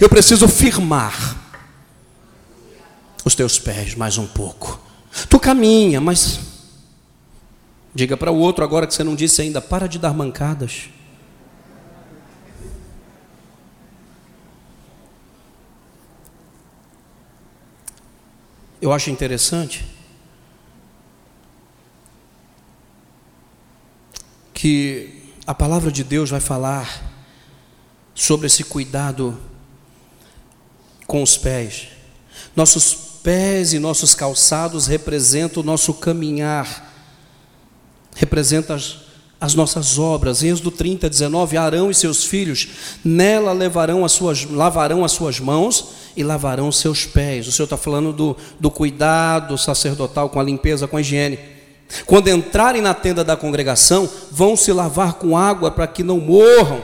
eu 0.00 0.08
preciso 0.08 0.48
firmar 0.48 1.36
os 3.24 3.34
teus 3.34 3.58
pés 3.58 3.94
mais 3.94 4.18
um 4.18 4.26
pouco. 4.26 4.80
Tu 5.28 5.38
caminha, 5.38 6.00
mas 6.00 6.40
diga 7.94 8.16
para 8.16 8.30
o 8.30 8.38
outro 8.38 8.64
agora 8.64 8.86
que 8.86 8.94
você 8.94 9.04
não 9.04 9.14
disse 9.14 9.42
ainda, 9.42 9.60
para 9.60 9.86
de 9.86 9.98
dar 9.98 10.14
mancadas. 10.14 10.88
Eu 18.80 18.92
acho 18.92 19.10
interessante 19.10 19.84
que 24.54 25.17
a 25.48 25.54
palavra 25.54 25.90
de 25.90 26.04
Deus 26.04 26.28
vai 26.28 26.40
falar 26.40 27.02
sobre 28.14 28.48
esse 28.48 28.62
cuidado 28.62 29.34
com 31.06 31.22
os 31.22 31.38
pés. 31.38 31.88
Nossos 32.54 32.92
pés 33.22 33.72
e 33.72 33.78
nossos 33.78 34.14
calçados 34.14 34.86
representam 34.86 35.62
o 35.62 35.64
nosso 35.64 35.94
caminhar, 35.94 36.92
representam 38.14 38.76
as, 38.76 38.98
as 39.40 39.54
nossas 39.54 39.98
obras. 39.98 40.42
Em 40.42 40.50
Êxodo 40.50 40.70
30, 40.70 41.08
19, 41.08 41.56
Arão 41.56 41.90
e 41.90 41.94
seus 41.94 42.26
filhos 42.26 42.68
nela 43.02 43.54
levarão 43.54 44.04
as 44.04 44.12
suas, 44.12 44.44
lavarão 44.44 45.02
as 45.02 45.12
suas 45.12 45.40
mãos 45.40 45.92
e 46.14 46.22
lavarão 46.22 46.68
os 46.68 46.76
seus 46.76 47.06
pés. 47.06 47.48
O 47.48 47.52
Senhor 47.52 47.64
está 47.64 47.78
falando 47.78 48.12
do, 48.12 48.36
do 48.60 48.70
cuidado 48.70 49.56
sacerdotal 49.56 50.28
com 50.28 50.38
a 50.38 50.44
limpeza, 50.44 50.86
com 50.86 50.98
a 50.98 51.00
higiene. 51.00 51.38
Quando 52.06 52.28
entrarem 52.28 52.82
na 52.82 52.94
tenda 52.94 53.24
da 53.24 53.36
congregação, 53.36 54.08
vão 54.30 54.56
se 54.56 54.72
lavar 54.72 55.14
com 55.14 55.36
água 55.36 55.70
para 55.70 55.86
que 55.86 56.02
não 56.02 56.18
morram. 56.18 56.82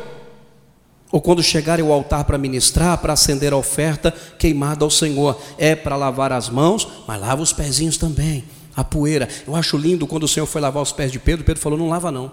Ou 1.12 1.21
quando 1.21 1.43
chegarem 1.43 1.85
ao 1.85 1.93
altar 1.93 2.25
para 2.25 2.38
ministrar, 2.38 2.99
para 2.99 3.12
acender 3.12 3.53
a 3.53 3.57
oferta 3.57 4.12
queimada 4.38 4.85
ao 4.85 4.90
Senhor, 4.90 5.40
é 5.59 5.75
para 5.75 5.97
lavar 5.97 6.33
as 6.33 6.49
mãos, 6.49 6.88
mas 7.07 7.21
lava 7.21 7.43
os 7.43 7.53
pezinhos 7.53 7.97
também, 7.97 8.45
a 8.75 8.83
poeira. 8.83 9.29
Eu 9.47 9.55
acho 9.55 9.77
lindo 9.77 10.07
quando 10.07 10.25
o 10.25 10.29
Senhor 10.29 10.47
foi 10.47 10.61
lavar 10.61 10.83
os 10.83 10.90
pés 10.90 11.12
de 11.12 11.19
Pedro, 11.19 11.45
Pedro 11.45 11.62
falou: 11.62 11.79
Não 11.79 11.88
lava 11.88 12.11
não. 12.11 12.33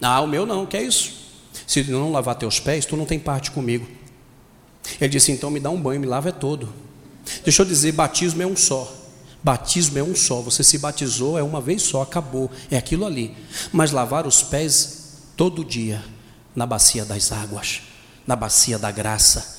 Ah, 0.00 0.20
o 0.20 0.26
meu 0.26 0.46
não, 0.46 0.64
que 0.64 0.76
é 0.76 0.82
isso? 0.82 1.12
Se 1.66 1.82
não 1.84 2.12
lavar 2.12 2.36
teus 2.36 2.60
pés, 2.60 2.86
tu 2.86 2.96
não 2.96 3.04
tem 3.04 3.18
parte 3.18 3.50
comigo. 3.50 3.86
Ele 5.00 5.10
disse: 5.10 5.32
Então 5.32 5.50
me 5.50 5.60
dá 5.60 5.70
um 5.70 5.80
banho, 5.80 6.00
me 6.00 6.06
lava 6.06 6.28
é 6.28 6.32
todo. 6.32 6.72
Deixa 7.44 7.62
eu 7.62 7.66
dizer: 7.66 7.92
batismo 7.92 8.42
é 8.42 8.46
um 8.46 8.56
só. 8.56 8.90
Batismo 9.46 9.96
é 9.96 10.02
um 10.02 10.12
só, 10.12 10.40
você 10.40 10.64
se 10.64 10.76
batizou, 10.76 11.38
é 11.38 11.42
uma 11.44 11.60
vez 11.60 11.82
só, 11.82 12.02
acabou, 12.02 12.50
é 12.68 12.76
aquilo 12.76 13.06
ali. 13.06 13.32
Mas 13.72 13.92
lavar 13.92 14.26
os 14.26 14.42
pés 14.42 15.22
todo 15.36 15.64
dia 15.64 16.04
na 16.52 16.66
bacia 16.66 17.04
das 17.04 17.30
águas, 17.30 17.82
na 18.26 18.34
bacia 18.34 18.76
da 18.76 18.90
graça, 18.90 19.56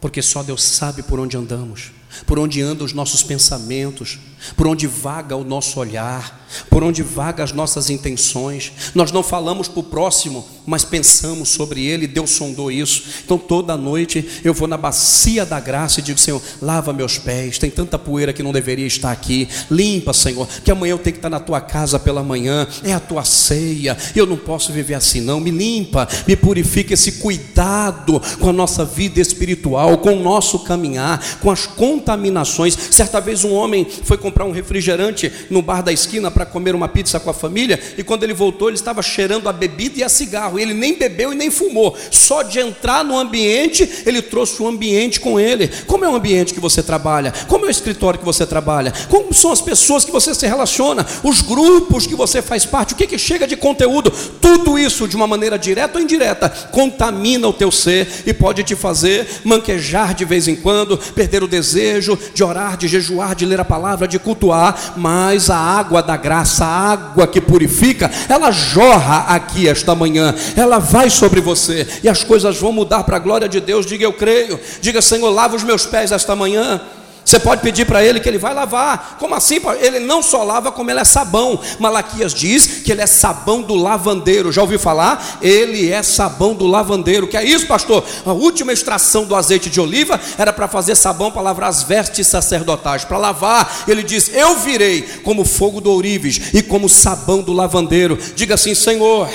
porque 0.00 0.22
só 0.22 0.42
Deus 0.42 0.62
sabe 0.62 1.02
por 1.02 1.20
onde 1.20 1.36
andamos 1.36 1.90
por 2.24 2.38
onde 2.38 2.62
andam 2.62 2.84
os 2.84 2.92
nossos 2.92 3.22
pensamentos, 3.22 4.18
por 4.56 4.66
onde 4.66 4.86
vaga 4.86 5.36
o 5.36 5.44
nosso 5.44 5.80
olhar, 5.80 6.46
por 6.70 6.82
onde 6.82 7.02
vaga 7.02 7.42
as 7.42 7.52
nossas 7.52 7.90
intenções. 7.90 8.72
Nós 8.94 9.10
não 9.12 9.22
falamos 9.22 9.68
para 9.68 9.80
o 9.80 9.84
próximo, 9.84 10.46
mas 10.64 10.84
pensamos 10.84 11.48
sobre 11.48 11.84
ele, 11.84 12.06
Deus 12.06 12.30
sondou 12.30 12.70
isso. 12.70 13.04
Então 13.24 13.38
toda 13.38 13.76
noite 13.76 14.40
eu 14.44 14.54
vou 14.54 14.68
na 14.68 14.76
bacia 14.76 15.44
da 15.44 15.60
graça 15.60 16.00
e 16.00 16.02
digo: 16.02 16.18
Senhor, 16.18 16.40
lava 16.60 16.92
meus 16.92 17.18
pés, 17.18 17.58
tem 17.58 17.70
tanta 17.70 17.98
poeira 17.98 18.32
que 18.32 18.42
não 18.42 18.52
deveria 18.52 18.86
estar 18.86 19.10
aqui, 19.10 19.48
limpa, 19.70 20.12
Senhor, 20.12 20.46
que 20.64 20.70
amanhã 20.70 20.92
eu 20.92 20.98
tenho 20.98 21.14
que 21.14 21.18
estar 21.18 21.30
na 21.30 21.40
tua 21.40 21.60
casa 21.60 21.98
pela 21.98 22.22
manhã, 22.22 22.66
é 22.82 22.92
a 22.92 23.00
tua 23.00 23.24
ceia, 23.24 23.96
eu 24.14 24.26
não 24.26 24.36
posso 24.36 24.72
viver 24.72 24.94
assim, 24.94 25.20
não. 25.20 25.40
Me 25.40 25.50
limpa, 25.50 26.08
me 26.26 26.36
purifica 26.36 26.94
esse 26.94 27.12
cuidado 27.12 28.20
com 28.40 28.50
a 28.50 28.52
nossa 28.52 28.84
vida 28.84 29.20
espiritual, 29.20 29.98
com 29.98 30.14
o 30.14 30.22
nosso 30.22 30.60
caminhar, 30.60 31.38
com 31.40 31.50
as 31.50 31.66
contaminações. 31.66 32.76
Certa 32.90 33.20
vez 33.20 33.44
um 33.44 33.52
homem 33.52 33.86
foi 34.04 34.18
comprar 34.26 34.44
um 34.44 34.50
refrigerante 34.50 35.30
no 35.48 35.62
bar 35.62 35.82
da 35.82 35.92
esquina 35.92 36.30
para 36.30 36.44
comer 36.44 36.74
uma 36.74 36.88
pizza 36.88 37.20
com 37.20 37.30
a 37.30 37.34
família, 37.34 37.78
e 37.96 38.02
quando 38.02 38.24
ele 38.24 38.34
voltou, 38.34 38.68
ele 38.68 38.76
estava 38.76 39.02
cheirando 39.02 39.48
a 39.48 39.52
bebida 39.52 40.00
e 40.00 40.02
a 40.02 40.08
cigarro. 40.08 40.58
Ele 40.58 40.74
nem 40.74 40.98
bebeu 40.98 41.32
e 41.32 41.36
nem 41.36 41.50
fumou. 41.50 41.96
Só 42.10 42.42
de 42.42 42.58
entrar 42.58 43.04
no 43.04 43.16
ambiente, 43.16 43.88
ele 44.04 44.20
trouxe 44.20 44.60
o 44.60 44.66
ambiente 44.66 45.20
com 45.20 45.38
ele. 45.38 45.70
Como 45.86 46.04
é 46.04 46.08
o 46.08 46.16
ambiente 46.16 46.52
que 46.52 46.60
você 46.60 46.82
trabalha? 46.82 47.32
Como 47.46 47.64
é 47.64 47.68
o 47.68 47.70
escritório 47.70 48.18
que 48.18 48.24
você 48.24 48.44
trabalha? 48.44 48.92
Como 49.08 49.32
são 49.32 49.52
as 49.52 49.60
pessoas 49.60 50.04
que 50.04 50.10
você 50.10 50.34
se 50.34 50.46
relaciona? 50.46 51.06
Os 51.22 51.40
grupos 51.40 52.06
que 52.06 52.14
você 52.14 52.42
faz 52.42 52.64
parte? 52.64 52.94
O 52.94 52.96
que, 52.96 53.06
que 53.06 53.18
chega 53.18 53.46
de 53.46 53.56
conteúdo? 53.56 54.10
Tudo 54.40 54.78
isso, 54.78 55.06
de 55.06 55.14
uma 55.14 55.26
maneira 55.26 55.58
direta 55.58 55.98
ou 55.98 56.04
indireta, 56.04 56.48
contamina 56.72 57.46
o 57.46 57.52
teu 57.52 57.70
ser 57.70 58.08
e 58.26 58.34
pode 58.34 58.64
te 58.64 58.74
fazer 58.74 59.26
manquejar 59.44 60.14
de 60.14 60.24
vez 60.24 60.48
em 60.48 60.56
quando, 60.56 60.98
perder 61.14 61.42
o 61.42 61.48
desejo 61.48 61.76
desejo 61.76 62.18
de 62.34 62.44
orar, 62.44 62.76
de 62.76 62.88
jejuar, 62.88 63.34
de 63.34 63.44
ler 63.44 63.60
a 63.60 63.64
palavra, 63.64 64.06
de 64.06 64.15
cultuar, 64.18 64.94
mas 64.96 65.50
a 65.50 65.56
água 65.56 66.02
da 66.02 66.16
graça, 66.16 66.64
a 66.64 66.92
água 66.92 67.26
que 67.26 67.40
purifica, 67.40 68.10
ela 68.28 68.50
jorra 68.50 69.26
aqui 69.28 69.68
esta 69.68 69.94
manhã, 69.94 70.34
ela 70.56 70.78
vai 70.78 71.10
sobre 71.10 71.40
você 71.40 71.86
e 72.02 72.08
as 72.08 72.22
coisas 72.22 72.58
vão 72.58 72.72
mudar 72.72 73.04
para 73.04 73.16
a 73.16 73.20
glória 73.20 73.48
de 73.48 73.60
Deus. 73.60 73.86
Diga 73.86 74.04
eu 74.04 74.12
creio, 74.12 74.58
diga 74.80 75.02
Senhor, 75.02 75.30
lava 75.30 75.56
os 75.56 75.64
meus 75.64 75.86
pés 75.86 76.12
esta 76.12 76.34
manhã. 76.34 76.80
Você 77.26 77.40
pode 77.40 77.60
pedir 77.60 77.84
para 77.84 78.04
ele 78.04 78.20
que 78.20 78.28
ele 78.28 78.38
vai 78.38 78.54
lavar. 78.54 79.16
Como 79.18 79.34
assim? 79.34 79.58
Ele 79.80 79.98
não 79.98 80.22
só 80.22 80.44
lava, 80.44 80.70
como 80.70 80.92
ele 80.92 81.00
é 81.00 81.04
sabão. 81.04 81.58
Malaquias 81.80 82.32
diz 82.32 82.82
que 82.84 82.92
ele 82.92 83.02
é 83.02 83.06
sabão 83.06 83.62
do 83.62 83.74
lavandeiro. 83.74 84.52
Já 84.52 84.62
ouviu 84.62 84.78
falar? 84.78 85.38
Ele 85.42 85.90
é 85.90 86.04
sabão 86.04 86.54
do 86.54 86.68
lavandeiro. 86.68 87.26
Que 87.26 87.36
é 87.36 87.44
isso, 87.44 87.66
pastor? 87.66 88.04
A 88.24 88.32
última 88.32 88.72
extração 88.72 89.24
do 89.24 89.34
azeite 89.34 89.68
de 89.68 89.80
oliva 89.80 90.20
era 90.38 90.52
para 90.52 90.68
fazer 90.68 90.94
sabão 90.94 91.32
para 91.32 91.42
lavar 91.42 91.68
as 91.68 91.82
vestes 91.82 92.28
sacerdotais. 92.28 93.04
Para 93.04 93.18
lavar, 93.18 93.84
ele 93.88 94.04
diz: 94.04 94.30
Eu 94.32 94.58
virei 94.58 95.02
como 95.24 95.44
fogo 95.44 95.80
do 95.80 95.90
ourives 95.90 96.54
e 96.54 96.62
como 96.62 96.88
sabão 96.88 97.42
do 97.42 97.52
lavandeiro. 97.52 98.16
Diga 98.36 98.54
assim, 98.54 98.72
Senhor 98.72 99.28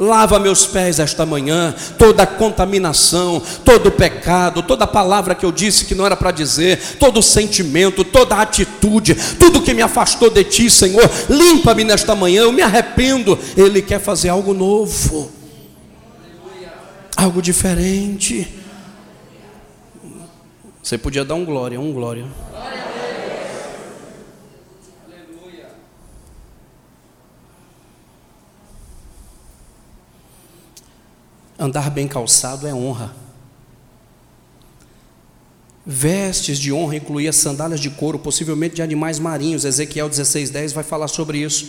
lava 0.00 0.38
meus 0.38 0.66
pés 0.66 0.98
esta 0.98 1.26
manhã, 1.26 1.74
toda 1.98 2.26
contaminação, 2.26 3.42
todo 3.62 3.92
pecado, 3.92 4.62
toda 4.62 4.86
palavra 4.86 5.34
que 5.34 5.44
eu 5.44 5.52
disse 5.52 5.84
que 5.84 5.94
não 5.94 6.06
era 6.06 6.16
para 6.16 6.30
dizer, 6.30 6.96
todo 6.98 7.22
sentimento, 7.22 8.02
toda 8.02 8.36
atitude, 8.36 9.14
tudo 9.38 9.60
que 9.60 9.74
me 9.74 9.82
afastou 9.82 10.30
de 10.30 10.42
ti, 10.42 10.70
Senhor, 10.70 11.08
limpa-me 11.28 11.84
nesta 11.84 12.14
manhã, 12.14 12.42
eu 12.42 12.52
me 12.52 12.62
arrependo. 12.62 13.38
Ele 13.54 13.82
quer 13.82 14.00
fazer 14.00 14.30
algo 14.30 14.54
novo, 14.54 15.30
algo 17.14 17.42
diferente. 17.42 18.48
Você 20.82 20.96
podia 20.96 21.26
dar 21.26 21.34
um 21.34 21.44
glória, 21.44 21.78
um 21.78 21.92
glória. 21.92 22.24
Andar 31.60 31.90
bem 31.90 32.08
calçado 32.08 32.66
é 32.66 32.72
honra. 32.72 33.14
Vestes 35.84 36.58
de 36.58 36.72
honra 36.72 36.96
incluía 36.96 37.34
sandálias 37.34 37.80
de 37.80 37.90
couro, 37.90 38.18
possivelmente 38.18 38.76
de 38.76 38.82
animais 38.82 39.18
marinhos. 39.18 39.66
Ezequiel 39.66 40.08
16:10 40.08 40.72
vai 40.72 40.82
falar 40.82 41.08
sobre 41.08 41.36
isso. 41.36 41.66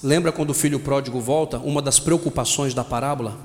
Lembra 0.00 0.30
quando 0.30 0.50
o 0.50 0.54
filho 0.54 0.78
pródigo 0.78 1.20
volta? 1.20 1.58
Uma 1.58 1.82
das 1.82 1.98
preocupações 1.98 2.72
da 2.72 2.84
parábola? 2.84 3.36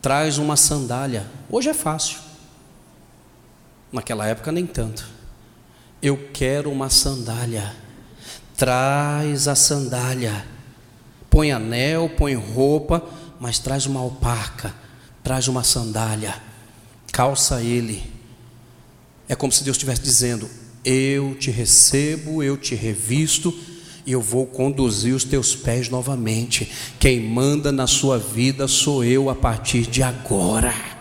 Traz 0.00 0.38
uma 0.38 0.54
sandália. 0.54 1.26
Hoje 1.50 1.70
é 1.70 1.74
fácil. 1.74 2.18
Naquela 3.90 4.28
época 4.28 4.52
nem 4.52 4.64
tanto. 4.64 5.08
Eu 6.00 6.28
quero 6.32 6.70
uma 6.70 6.88
sandália. 6.88 7.74
Traz 8.56 9.48
a 9.48 9.56
sandália 9.56 10.55
põe 11.36 11.52
anel, 11.52 12.08
põe 12.16 12.32
roupa, 12.32 13.04
mas 13.38 13.58
traz 13.58 13.84
uma 13.84 14.00
alparca, 14.00 14.74
traz 15.22 15.48
uma 15.48 15.62
sandália, 15.62 16.34
calça 17.12 17.62
ele. 17.62 18.02
É 19.28 19.34
como 19.34 19.52
se 19.52 19.62
Deus 19.62 19.76
estivesse 19.76 20.00
dizendo: 20.00 20.48
Eu 20.82 21.34
te 21.34 21.50
recebo, 21.50 22.42
eu 22.42 22.56
te 22.56 22.74
revisto, 22.74 23.54
e 24.06 24.12
eu 24.12 24.22
vou 24.22 24.46
conduzir 24.46 25.14
os 25.14 25.24
teus 25.24 25.54
pés 25.54 25.90
novamente. 25.90 26.72
Quem 26.98 27.20
manda 27.20 27.70
na 27.70 27.86
sua 27.86 28.18
vida 28.18 28.66
sou 28.66 29.04
eu 29.04 29.28
a 29.28 29.34
partir 29.34 29.82
de 29.82 30.02
agora. 30.02 30.95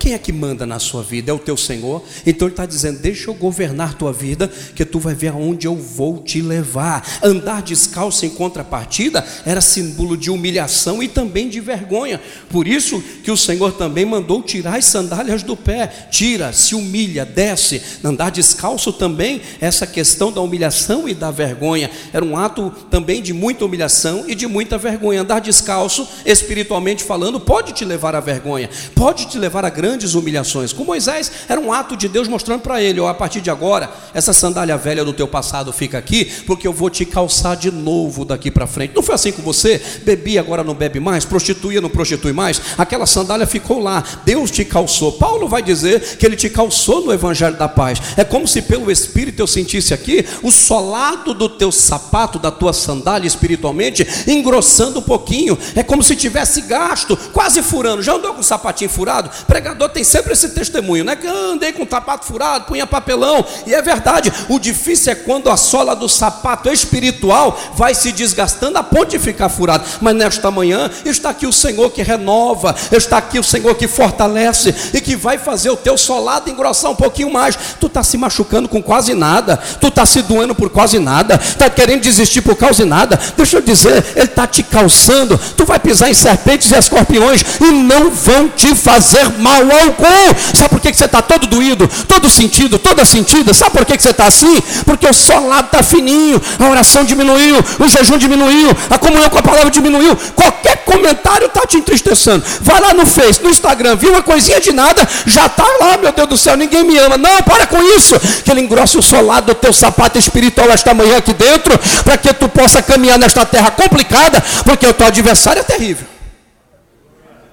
Quem 0.00 0.14
é 0.14 0.18
que 0.18 0.32
manda 0.32 0.64
na 0.64 0.78
sua 0.78 1.02
vida? 1.02 1.30
É 1.30 1.34
o 1.34 1.38
teu 1.38 1.58
Senhor. 1.58 2.02
Então 2.26 2.48
Ele 2.48 2.54
está 2.54 2.64
dizendo: 2.64 3.00
Deixa 3.00 3.28
eu 3.28 3.34
governar 3.34 3.92
tua 3.92 4.14
vida, 4.14 4.50
que 4.74 4.82
tu 4.82 4.98
vai 4.98 5.14
ver 5.14 5.28
aonde 5.28 5.66
eu 5.66 5.76
vou 5.76 6.22
te 6.22 6.40
levar. 6.40 7.06
Andar 7.22 7.60
descalço 7.60 8.24
em 8.24 8.30
contrapartida 8.30 9.22
era 9.44 9.60
símbolo 9.60 10.16
de 10.16 10.30
humilhação 10.30 11.02
e 11.02 11.06
também 11.06 11.50
de 11.50 11.60
vergonha. 11.60 12.18
Por 12.48 12.66
isso 12.66 13.02
que 13.22 13.30
o 13.30 13.36
Senhor 13.36 13.72
também 13.72 14.06
mandou 14.06 14.42
tirar 14.42 14.78
as 14.78 14.86
sandálias 14.86 15.42
do 15.42 15.54
pé. 15.54 15.86
Tira, 16.10 16.50
se 16.50 16.74
humilha, 16.74 17.26
desce. 17.26 17.82
Andar 18.02 18.30
descalço 18.30 18.94
também, 18.94 19.42
essa 19.60 19.86
questão 19.86 20.32
da 20.32 20.40
humilhação 20.40 21.06
e 21.06 21.12
da 21.12 21.30
vergonha. 21.30 21.90
Era 22.10 22.24
um 22.24 22.38
ato 22.38 22.72
também 22.90 23.20
de 23.20 23.34
muita 23.34 23.66
humilhação 23.66 24.24
e 24.26 24.34
de 24.34 24.46
muita 24.46 24.78
vergonha. 24.78 25.20
Andar 25.20 25.40
descalço, 25.40 26.08
espiritualmente 26.24 27.04
falando, 27.04 27.38
pode 27.38 27.74
te 27.74 27.84
levar 27.84 28.14
à 28.14 28.20
vergonha, 28.20 28.70
pode 28.94 29.26
te 29.26 29.38
levar 29.38 29.62
a 29.62 29.68
grande 29.68 29.89
grandes 29.90 30.14
humilhações. 30.14 30.72
Com 30.72 30.84
Moisés 30.84 31.32
era 31.48 31.60
um 31.60 31.72
ato 31.72 31.96
de 31.96 32.06
Deus 32.06 32.28
mostrando 32.28 32.60
para 32.60 32.80
ele: 32.80 33.00
ó, 33.00 33.08
a 33.08 33.14
partir 33.14 33.40
de 33.40 33.50
agora, 33.50 33.90
essa 34.14 34.32
sandália 34.32 34.76
velha 34.76 35.04
do 35.04 35.12
teu 35.12 35.26
passado 35.26 35.72
fica 35.72 35.98
aqui, 35.98 36.26
porque 36.46 36.66
eu 36.66 36.72
vou 36.72 36.88
te 36.88 37.04
calçar 37.04 37.56
de 37.56 37.72
novo 37.72 38.24
daqui 38.24 38.50
para 38.50 38.68
frente. 38.68 38.94
Não 38.94 39.02
foi 39.02 39.16
assim 39.16 39.32
com 39.32 39.42
você? 39.42 39.82
Bebi, 40.04 40.38
agora 40.38 40.62
não 40.62 40.74
bebe 40.74 41.00
mais, 41.00 41.24
prostituía, 41.24 41.80
não 41.80 41.90
prostitui 41.90 42.32
mais. 42.32 42.60
Aquela 42.78 43.04
sandália 43.04 43.46
ficou 43.46 43.80
lá, 43.80 44.04
Deus 44.24 44.50
te 44.50 44.64
calçou. 44.64 45.12
Paulo 45.12 45.48
vai 45.48 45.62
dizer 45.62 46.16
que 46.16 46.24
ele 46.24 46.36
te 46.36 46.48
calçou 46.48 47.04
no 47.04 47.12
evangelho 47.12 47.56
da 47.56 47.68
paz. 47.68 48.00
É 48.16 48.22
como 48.22 48.46
se 48.46 48.62
pelo 48.62 48.92
Espírito 48.92 49.40
eu 49.40 49.46
sentisse 49.46 49.92
aqui 49.92 50.24
o 50.42 50.52
solado 50.52 51.34
do 51.34 51.48
teu 51.48 51.72
sapato, 51.72 52.38
da 52.38 52.52
tua 52.52 52.72
sandália 52.72 53.26
espiritualmente, 53.26 54.06
engrossando 54.28 55.00
um 55.00 55.02
pouquinho. 55.02 55.58
É 55.74 55.82
como 55.82 56.02
se 56.02 56.14
tivesse 56.14 56.60
gasto, 56.60 57.16
quase 57.32 57.60
furando. 57.60 58.02
Já 58.02 58.14
andou 58.14 58.34
com 58.34 58.40
o 58.40 58.44
sapatinho 58.44 58.88
furado? 58.88 59.30
Pregador 59.46 59.79
pregador 59.80 59.88
tem 59.88 60.04
sempre 60.04 60.32
esse 60.32 60.50
testemunho, 60.50 61.04
né? 61.04 61.16
Que 61.16 61.26
eu 61.26 61.52
andei 61.52 61.72
com 61.72 61.84
o 61.84 61.88
sapato 61.88 62.26
furado, 62.26 62.66
punha 62.66 62.86
papelão, 62.86 63.44
e 63.66 63.74
é 63.74 63.80
verdade. 63.80 64.32
O 64.48 64.58
difícil 64.58 65.12
é 65.12 65.14
quando 65.14 65.48
a 65.48 65.56
sola 65.56 65.96
do 65.96 66.08
sapato 66.08 66.68
espiritual 66.70 67.58
vai 67.74 67.94
se 67.94 68.12
desgastando 68.12 68.76
a 68.76 68.82
ponto 68.82 69.08
de 69.08 69.18
ficar 69.18 69.48
furado. 69.48 69.84
Mas 70.00 70.14
nesta 70.14 70.50
manhã 70.50 70.90
está 71.04 71.30
aqui 71.30 71.46
o 71.46 71.52
Senhor 71.52 71.90
que 71.90 72.02
renova, 72.02 72.74
está 72.92 73.18
aqui 73.18 73.38
o 73.38 73.44
Senhor 73.44 73.74
que 73.74 73.88
fortalece 73.88 74.74
e 74.92 75.00
que 75.00 75.16
vai 75.16 75.38
fazer 75.38 75.70
o 75.70 75.76
teu 75.76 75.96
solado 75.96 76.50
engrossar 76.50 76.90
um 76.90 76.96
pouquinho 76.96 77.32
mais. 77.32 77.56
Tu 77.80 77.86
está 77.86 78.02
se 78.02 78.18
machucando 78.18 78.68
com 78.68 78.82
quase 78.82 79.14
nada, 79.14 79.56
tu 79.80 79.88
está 79.88 80.04
se 80.04 80.22
doendo 80.22 80.54
por 80.54 80.68
quase 80.68 80.98
nada, 80.98 81.40
está 81.42 81.70
querendo 81.70 82.02
desistir 82.02 82.42
por 82.42 82.56
causa 82.56 82.82
de 82.82 82.88
nada. 82.88 83.18
Deixa 83.36 83.56
eu 83.56 83.62
dizer, 83.62 84.04
Ele 84.14 84.26
está 84.26 84.46
te 84.46 84.62
calçando. 84.62 85.38
Tu 85.56 85.64
vai 85.64 85.78
pisar 85.78 86.10
em 86.10 86.14
serpentes 86.14 86.70
e 86.70 86.76
escorpiões 86.76 87.42
e 87.60 87.70
não 87.70 88.10
vão 88.10 88.48
te 88.48 88.74
fazer 88.74 89.28
mal 89.38 89.69
álcool. 89.70 90.36
Sabe 90.54 90.68
por 90.68 90.80
que 90.80 90.92
você 90.92 91.04
está 91.04 91.22
todo 91.22 91.46
doído, 91.46 91.88
todo 92.08 92.28
sentido, 92.28 92.78
toda 92.78 93.04
sentida? 93.04 93.52
Sabe 93.54 93.72
por 93.72 93.84
que 93.84 93.98
você 93.98 94.10
está 94.10 94.26
assim? 94.26 94.60
Porque 94.84 95.06
o 95.06 95.12
solado 95.12 95.66
está 95.66 95.82
fininho, 95.82 96.40
a 96.58 96.68
oração 96.68 97.04
diminuiu, 97.04 97.58
o 97.78 97.88
jejum 97.88 98.18
diminuiu, 98.18 98.70
a 98.88 98.98
comunhão 98.98 99.28
com 99.28 99.38
a 99.38 99.42
palavra 99.42 99.70
diminuiu. 99.70 100.16
Qualquer 100.34 100.84
comentário 100.84 101.46
está 101.46 101.66
te 101.66 101.76
entristecendo. 101.76 102.44
Vai 102.60 102.80
lá 102.80 102.94
no 102.94 103.06
Face, 103.06 103.42
no 103.42 103.50
Instagram, 103.50 103.96
viu 103.96 104.10
uma 104.10 104.22
coisinha 104.22 104.60
de 104.60 104.72
nada, 104.72 105.06
já 105.26 105.46
está 105.46 105.64
lá, 105.80 105.96
meu 105.96 106.12
Deus 106.12 106.28
do 106.28 106.36
céu, 106.36 106.56
ninguém 106.56 106.84
me 106.84 106.98
ama. 106.98 107.16
Não, 107.16 107.42
para 107.42 107.66
com 107.66 107.82
isso. 107.82 108.18
Que 108.44 108.50
ele 108.50 108.60
engrosse 108.60 108.98
o 108.98 109.02
solado 109.02 109.46
do 109.46 109.54
teu 109.54 109.72
sapato 109.72 110.18
espiritual 110.18 110.70
esta 110.70 110.94
manhã 110.94 111.16
aqui 111.16 111.32
dentro, 111.32 111.78
para 112.04 112.16
que 112.16 112.32
tu 112.32 112.48
possa 112.48 112.82
caminhar 112.82 113.18
nesta 113.18 113.44
terra 113.44 113.70
complicada, 113.70 114.42
porque 114.64 114.86
o 114.86 114.92
teu 114.92 115.06
adversário 115.06 115.60
é 115.60 115.64
terrível. 115.64 116.19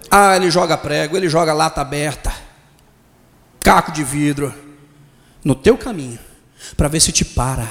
Ah, 0.10 0.36
ele 0.36 0.50
joga 0.50 0.78
prego, 0.78 1.18
ele 1.18 1.30
joga 1.30 1.54
lata 1.54 1.82
aberta, 1.82 2.34
caco 3.60 3.92
de 3.92 4.04
vidro, 4.04 4.54
no 5.44 5.54
teu 5.54 5.78
caminho, 5.78 6.20
para 6.76 6.88
ver 6.88 7.00
se 7.00 7.12
te 7.12 7.26
para. 7.26 7.68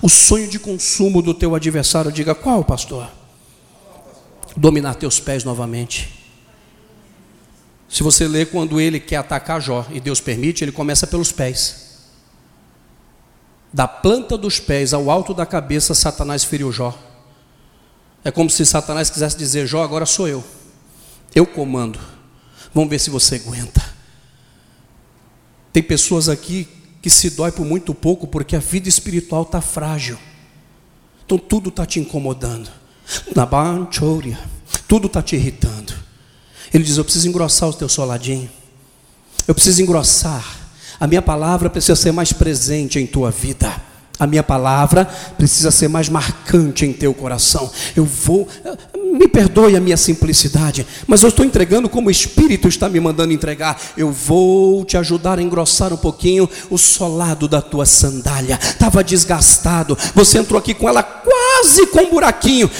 O 0.00 0.08
sonho 0.08 0.48
de 0.48 0.58
consumo 0.58 1.22
do 1.22 1.34
teu 1.34 1.54
adversário, 1.54 2.10
diga 2.10 2.34
qual, 2.34 2.64
pastor? 2.64 3.08
Dominar 4.56 4.94
teus 4.94 5.20
pés 5.20 5.44
novamente. 5.44 6.24
Se 7.88 8.02
você 8.02 8.26
ler 8.26 8.50
quando 8.50 8.80
ele 8.80 8.98
quer 8.98 9.16
atacar 9.16 9.60
Jó 9.60 9.86
e 9.90 10.00
Deus 10.00 10.20
permite, 10.20 10.64
ele 10.64 10.72
começa 10.72 11.06
pelos 11.06 11.30
pés. 11.30 11.84
Da 13.72 13.86
planta 13.86 14.38
dos 14.38 14.58
pés 14.58 14.94
ao 14.94 15.10
alto 15.10 15.34
da 15.34 15.44
cabeça, 15.44 15.94
Satanás 15.94 16.44
feriu 16.44 16.72
Jó. 16.72 16.96
É 18.24 18.30
como 18.30 18.48
se 18.48 18.64
Satanás 18.64 19.10
quisesse 19.10 19.36
dizer: 19.36 19.66
Jó, 19.66 19.82
agora 19.82 20.06
sou 20.06 20.26
eu. 20.26 20.42
Eu 21.34 21.46
comando. 21.46 21.98
Vamos 22.72 22.90
ver 22.90 22.98
se 22.98 23.10
você 23.10 23.36
aguenta. 23.36 23.82
Tem 25.72 25.82
pessoas 25.82 26.28
aqui 26.28 26.68
que 27.02 27.10
se 27.10 27.30
dói 27.30 27.52
por 27.52 27.66
muito 27.66 27.92
pouco 27.92 28.26
porque 28.26 28.56
a 28.56 28.60
vida 28.60 28.88
espiritual 28.88 29.42
está 29.42 29.60
frágil. 29.60 30.18
Então 31.24 31.38
tudo 31.38 31.68
está 31.68 31.84
te 31.84 31.98
incomodando. 31.98 32.70
Tudo 34.86 35.06
está 35.06 35.22
te 35.22 35.36
irritando. 35.36 35.92
Ele 36.72 36.84
diz: 36.84 36.96
Eu 36.96 37.04
preciso 37.04 37.28
engrossar 37.28 37.68
o 37.68 37.74
teu 37.74 37.88
soladinho. 37.88 38.50
Eu 39.46 39.54
preciso 39.54 39.82
engrossar. 39.82 40.44
A 40.98 41.06
minha 41.06 41.22
palavra 41.22 41.68
precisa 41.68 41.96
ser 41.96 42.12
mais 42.12 42.32
presente 42.32 42.98
em 42.98 43.06
tua 43.06 43.30
vida. 43.30 43.74
A 44.18 44.26
minha 44.26 44.42
palavra 44.42 45.08
precisa 45.36 45.70
ser 45.70 45.88
mais 45.88 46.08
marcante 46.08 46.86
em 46.86 46.92
teu 46.92 47.12
coração. 47.12 47.68
Eu 47.96 48.04
vou, 48.04 48.46
me 49.12 49.26
perdoe 49.26 49.76
a 49.76 49.80
minha 49.80 49.96
simplicidade, 49.96 50.86
mas 51.06 51.22
eu 51.22 51.28
estou 51.28 51.44
entregando 51.44 51.88
como 51.88 52.08
o 52.08 52.10
Espírito 52.12 52.68
está 52.68 52.88
me 52.88 53.00
mandando 53.00 53.32
entregar. 53.32 53.80
Eu 53.96 54.12
vou 54.12 54.84
te 54.84 54.96
ajudar 54.96 55.38
a 55.38 55.42
engrossar 55.42 55.92
um 55.92 55.96
pouquinho 55.96 56.48
o 56.70 56.78
solado 56.78 57.48
da 57.48 57.60
tua 57.60 57.84
sandália. 57.86 58.58
Estava 58.62 59.02
desgastado. 59.02 59.98
Você 60.14 60.38
entrou 60.38 60.58
aqui 60.58 60.74
com 60.74 60.88
ela 60.88 61.02
quase 61.02 61.86
com 61.88 62.02
um 62.02 62.10
buraquinho 62.10 62.70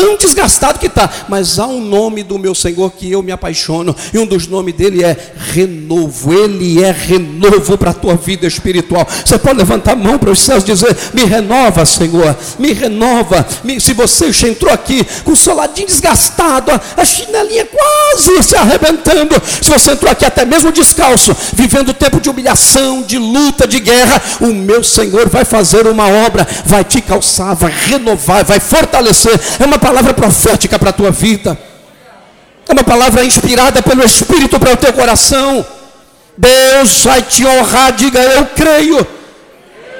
tão 0.00 0.16
desgastado 0.16 0.78
que 0.78 0.86
está, 0.86 1.10
mas 1.28 1.58
há 1.58 1.66
um 1.66 1.80
nome 1.80 2.22
do 2.22 2.38
meu 2.38 2.54
Senhor 2.54 2.90
que 2.90 3.12
eu 3.12 3.22
me 3.22 3.30
apaixono, 3.30 3.94
e 4.14 4.18
um 4.18 4.24
dos 4.24 4.46
nomes 4.46 4.74
dele 4.74 5.04
é 5.04 5.14
renovo, 5.52 6.32
ele 6.32 6.82
é 6.82 6.90
renovo 6.90 7.76
para 7.76 7.90
a 7.90 7.94
tua 7.94 8.16
vida 8.16 8.46
espiritual. 8.46 9.06
Você 9.24 9.38
pode 9.38 9.58
levantar 9.58 9.92
a 9.92 9.96
mão 9.96 10.18
para 10.18 10.30
os 10.30 10.40
céus 10.40 10.62
e 10.62 10.66
dizer: 10.66 10.96
Me 11.12 11.24
renova, 11.24 11.84
Senhor, 11.84 12.34
me 12.58 12.72
renova. 12.72 13.46
Me, 13.62 13.78
se 13.78 13.92
você 13.92 14.30
entrou 14.48 14.72
aqui 14.72 15.06
com 15.22 15.32
o 15.32 15.36
soladinho 15.36 15.86
desgastado, 15.86 16.72
a 16.96 17.04
chinelinha 17.04 17.66
quase 17.66 18.42
se 18.42 18.56
arrebentando, 18.56 19.34
se 19.60 19.68
você 19.68 19.92
entrou 19.92 20.10
aqui 20.10 20.24
até 20.24 20.46
mesmo 20.46 20.72
descalço, 20.72 21.36
vivendo 21.52 21.92
tempo 21.92 22.20
de 22.20 22.30
humilhação, 22.30 23.02
de 23.02 23.18
luta, 23.18 23.66
de 23.66 23.78
guerra, 23.78 24.22
o 24.40 24.46
meu 24.46 24.82
Senhor 24.82 25.28
vai 25.28 25.44
fazer 25.44 25.86
uma 25.86 26.08
obra, 26.08 26.46
vai 26.64 26.84
te 26.84 27.02
calçar, 27.02 27.54
vai 27.54 27.70
renovar, 27.70 28.46
vai 28.46 28.58
fortalecer. 28.58 29.38
É 29.58 29.66
uma 29.66 29.78
profética 30.20 30.78
para 30.78 30.90
a 30.90 30.92
tua 30.92 31.10
vida. 31.10 31.58
É 32.68 32.72
uma 32.72 32.84
palavra 32.84 33.24
inspirada 33.24 33.82
pelo 33.82 34.04
Espírito 34.04 34.58
para 34.60 34.72
o 34.72 34.76
teu 34.76 34.92
coração. 34.92 35.66
Deus 36.36 37.02
vai 37.02 37.22
te 37.22 37.44
honrar, 37.44 37.92
diga 37.92 38.20
eu 38.20 38.46
creio. 38.46 39.06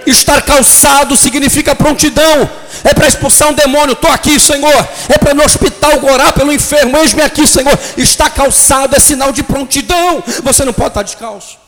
Estar 0.06 0.40
calçado 0.42 1.16
significa 1.16 1.74
prontidão. 1.74 2.48
É 2.84 2.94
para 2.94 3.06
expulsar 3.06 3.48
um 3.48 3.52
demônio. 3.52 3.92
Estou 3.92 4.10
aqui, 4.10 4.38
Senhor. 4.40 4.88
É 5.08 5.18
para 5.18 5.34
no 5.34 5.44
hospital 5.44 6.02
orar 6.04 6.32
pelo 6.32 6.52
enfermo. 6.52 6.96
Eis-me 6.96 7.22
aqui, 7.22 7.46
Senhor. 7.46 7.78
Está 7.96 8.30
calçado 8.30 8.96
é 8.96 9.00
sinal 9.00 9.32
de 9.32 9.42
prontidão. 9.42 10.22
Você 10.42 10.64
não 10.64 10.72
pode 10.72 10.88
estar 10.88 11.02
descalço. 11.02 11.58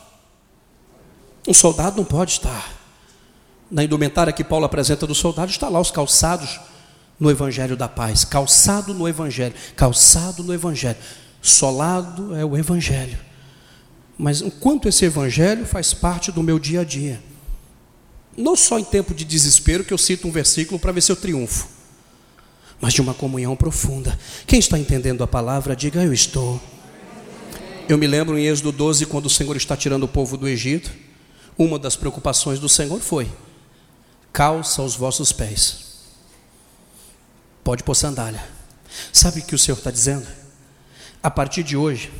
Um 1.47 1.53
soldado 1.53 1.97
não 1.97 2.05
pode 2.05 2.31
estar. 2.31 2.69
Na 3.69 3.83
indumentária 3.83 4.33
que 4.33 4.43
Paulo 4.43 4.65
apresenta 4.65 5.05
do 5.05 5.13
soldado, 5.13 5.51
está 5.51 5.67
lá 5.69 5.79
os 5.79 5.91
calçados 5.91 6.59
no 7.19 7.29
Evangelho 7.29 7.75
da 7.75 7.87
paz, 7.87 8.25
calçado 8.25 8.93
no 8.93 9.07
Evangelho, 9.07 9.53
calçado 9.75 10.43
no 10.43 10.53
Evangelho, 10.53 10.97
solado 11.41 12.35
é 12.35 12.43
o 12.43 12.57
Evangelho. 12.57 13.17
Mas 14.17 14.41
enquanto 14.41 14.87
esse 14.87 15.05
Evangelho 15.05 15.65
faz 15.65 15.93
parte 15.93 16.31
do 16.31 16.43
meu 16.43 16.59
dia 16.59 16.81
a 16.81 16.83
dia, 16.83 17.21
não 18.37 18.55
só 18.55 18.79
em 18.79 18.83
tempo 18.83 19.13
de 19.13 19.23
desespero 19.23 19.83
que 19.83 19.93
eu 19.93 19.97
cito 19.97 20.27
um 20.27 20.31
versículo 20.31 20.79
para 20.79 20.91
ver 20.91 21.01
se 21.01 21.11
eu 21.11 21.15
triunfo, 21.15 21.67
mas 22.81 22.93
de 22.93 23.01
uma 23.01 23.13
comunhão 23.13 23.55
profunda. 23.55 24.17
Quem 24.45 24.59
está 24.59 24.77
entendendo 24.77 25.23
a 25.23 25.27
palavra, 25.27 25.75
diga 25.75 26.03
eu 26.03 26.13
estou. 26.13 26.61
Eu 27.87 27.97
me 27.97 28.07
lembro 28.07 28.37
em 28.37 28.45
Êxodo 28.45 28.71
12, 28.71 29.05
quando 29.05 29.27
o 29.27 29.29
Senhor 29.29 29.55
está 29.55 29.77
tirando 29.77 30.03
o 30.03 30.07
povo 30.07 30.35
do 30.35 30.47
Egito, 30.47 30.91
uma 31.57 31.77
das 31.77 31.95
preocupações 31.95 32.59
do 32.59 32.67
Senhor 32.67 32.99
foi: 32.99 33.29
calça 34.31 34.81
os 34.81 34.95
vossos 34.95 35.31
pés 35.31 35.82
Pode 37.63 37.83
pôr 37.83 37.95
sandália. 37.95 38.43
Sabe 39.11 39.39
o 39.39 39.43
que 39.43 39.55
o 39.55 39.59
Senhor 39.59 39.77
está 39.77 39.89
dizendo? 39.89 40.27
A 41.21 41.31
partir 41.31 41.63
de 41.63 41.77
hoje, 41.77 42.11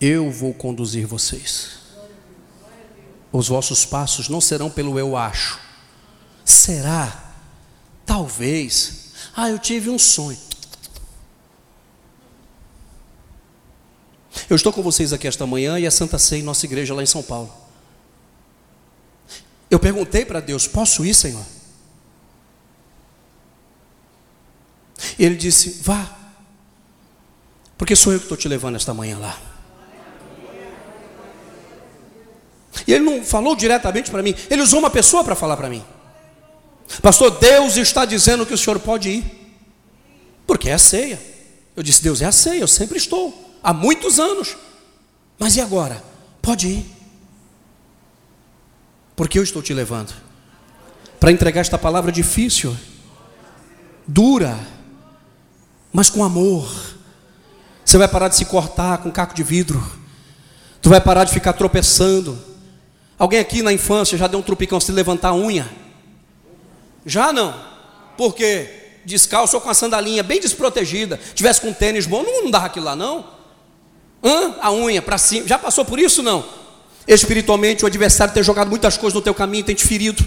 eu 0.00 0.30
vou 0.30 0.52
conduzir 0.52 1.06
vocês. 1.06 1.82
os 3.32 3.48
vossos 3.48 3.84
passos 3.84 4.28
não 4.28 4.40
serão 4.40 4.70
pelo 4.70 4.98
eu 4.98 5.16
acho. 5.16 5.58
Será? 6.44 7.32
Talvez. 8.04 9.12
Ah, 9.34 9.48
eu 9.48 9.58
tive 9.58 9.90
um 9.90 9.98
sonho. 9.98 10.38
Eu 14.48 14.56
estou 14.56 14.72
com 14.72 14.82
vocês 14.82 15.12
aqui 15.12 15.26
esta 15.26 15.46
manhã 15.46 15.78
e 15.78 15.86
é 15.86 15.90
Santa 15.90 16.18
Ceia 16.18 16.40
em 16.40 16.44
nossa 16.44 16.66
igreja 16.66 16.94
lá 16.94 17.02
em 17.02 17.06
São 17.06 17.22
Paulo. 17.22 17.52
Eu 19.70 19.80
perguntei 19.80 20.24
para 20.24 20.40
Deus: 20.40 20.68
posso 20.68 21.04
ir, 21.04 21.14
Senhor? 21.14 21.44
E 25.18 25.24
ele 25.24 25.36
disse: 25.36 25.80
vá, 25.82 26.08
porque 27.76 27.96
sou 27.96 28.12
eu 28.12 28.18
que 28.18 28.24
estou 28.24 28.36
te 28.36 28.48
levando 28.48 28.76
esta 28.76 28.94
manhã 28.94 29.18
lá. 29.18 29.38
E 32.86 32.92
ele 32.92 33.04
não 33.04 33.24
falou 33.24 33.54
diretamente 33.54 34.10
para 34.10 34.22
mim, 34.22 34.34
ele 34.50 34.62
usou 34.62 34.78
uma 34.78 34.90
pessoa 34.90 35.24
para 35.24 35.34
falar 35.34 35.56
para 35.56 35.68
mim. 35.68 35.84
Pastor, 37.00 37.30
Deus 37.38 37.76
está 37.76 38.04
dizendo 38.04 38.44
que 38.44 38.52
o 38.52 38.58
senhor 38.58 38.78
pode 38.78 39.08
ir, 39.08 39.24
porque 40.46 40.68
é 40.68 40.74
a 40.74 40.78
ceia. 40.78 41.20
Eu 41.76 41.82
disse: 41.82 42.02
Deus 42.02 42.20
é 42.20 42.26
a 42.26 42.32
ceia, 42.32 42.60
eu 42.60 42.68
sempre 42.68 42.98
estou 42.98 43.58
há 43.62 43.72
muitos 43.72 44.18
anos. 44.18 44.56
Mas 45.38 45.56
e 45.56 45.60
agora? 45.60 46.02
Pode 46.42 46.68
ir. 46.68 46.86
Porque 49.16 49.38
eu 49.38 49.42
estou 49.42 49.62
te 49.62 49.72
levando 49.72 50.12
para 51.24 51.32
entregar 51.32 51.62
esta 51.62 51.78
palavra 51.78 52.12
difícil, 52.12 52.76
dura, 54.06 54.58
mas 55.94 56.10
com 56.10 56.24
amor. 56.24 56.68
Você 57.84 57.96
vai 57.96 58.08
parar 58.08 58.26
de 58.26 58.34
se 58.34 58.44
cortar 58.44 58.98
com 58.98 59.12
caco 59.12 59.32
de 59.32 59.44
vidro. 59.44 59.80
Tu 60.82 60.90
vai 60.90 61.00
parar 61.00 61.22
de 61.22 61.32
ficar 61.32 61.52
tropeçando. 61.52 62.36
Alguém 63.16 63.38
aqui 63.38 63.62
na 63.62 63.72
infância 63.72 64.18
já 64.18 64.26
deu 64.26 64.40
um 64.40 64.42
trupicão 64.42 64.80
se 64.80 64.90
levantar 64.90 65.28
a 65.28 65.34
unha? 65.36 65.70
Já 67.06 67.32
não? 67.32 67.54
Porque 68.18 68.68
descalço 69.04 69.54
ou 69.54 69.60
com 69.60 69.70
a 69.70 69.74
sandalinha 69.74 70.24
bem 70.24 70.40
desprotegida, 70.40 71.20
tivesse 71.32 71.60
com 71.60 71.68
um 71.68 71.72
tênis 71.72 72.06
bom, 72.06 72.24
não, 72.24 72.42
não 72.42 72.50
dava 72.50 72.66
aquilo 72.66 72.86
lá 72.86 72.96
não. 72.96 73.24
Hã? 74.22 74.56
A 74.60 74.72
unha 74.72 75.00
para 75.00 75.16
cima. 75.16 75.46
Já 75.46 75.58
passou 75.58 75.84
por 75.84 76.00
isso? 76.00 76.24
Não. 76.24 76.44
Espiritualmente, 77.06 77.84
o 77.84 77.86
adversário 77.86 78.34
tem 78.34 78.42
jogado 78.42 78.68
muitas 78.68 78.96
coisas 78.96 79.14
no 79.14 79.22
teu 79.22 79.34
caminho, 79.34 79.62
tem 79.62 79.76
te 79.76 79.86
ferido. 79.86 80.24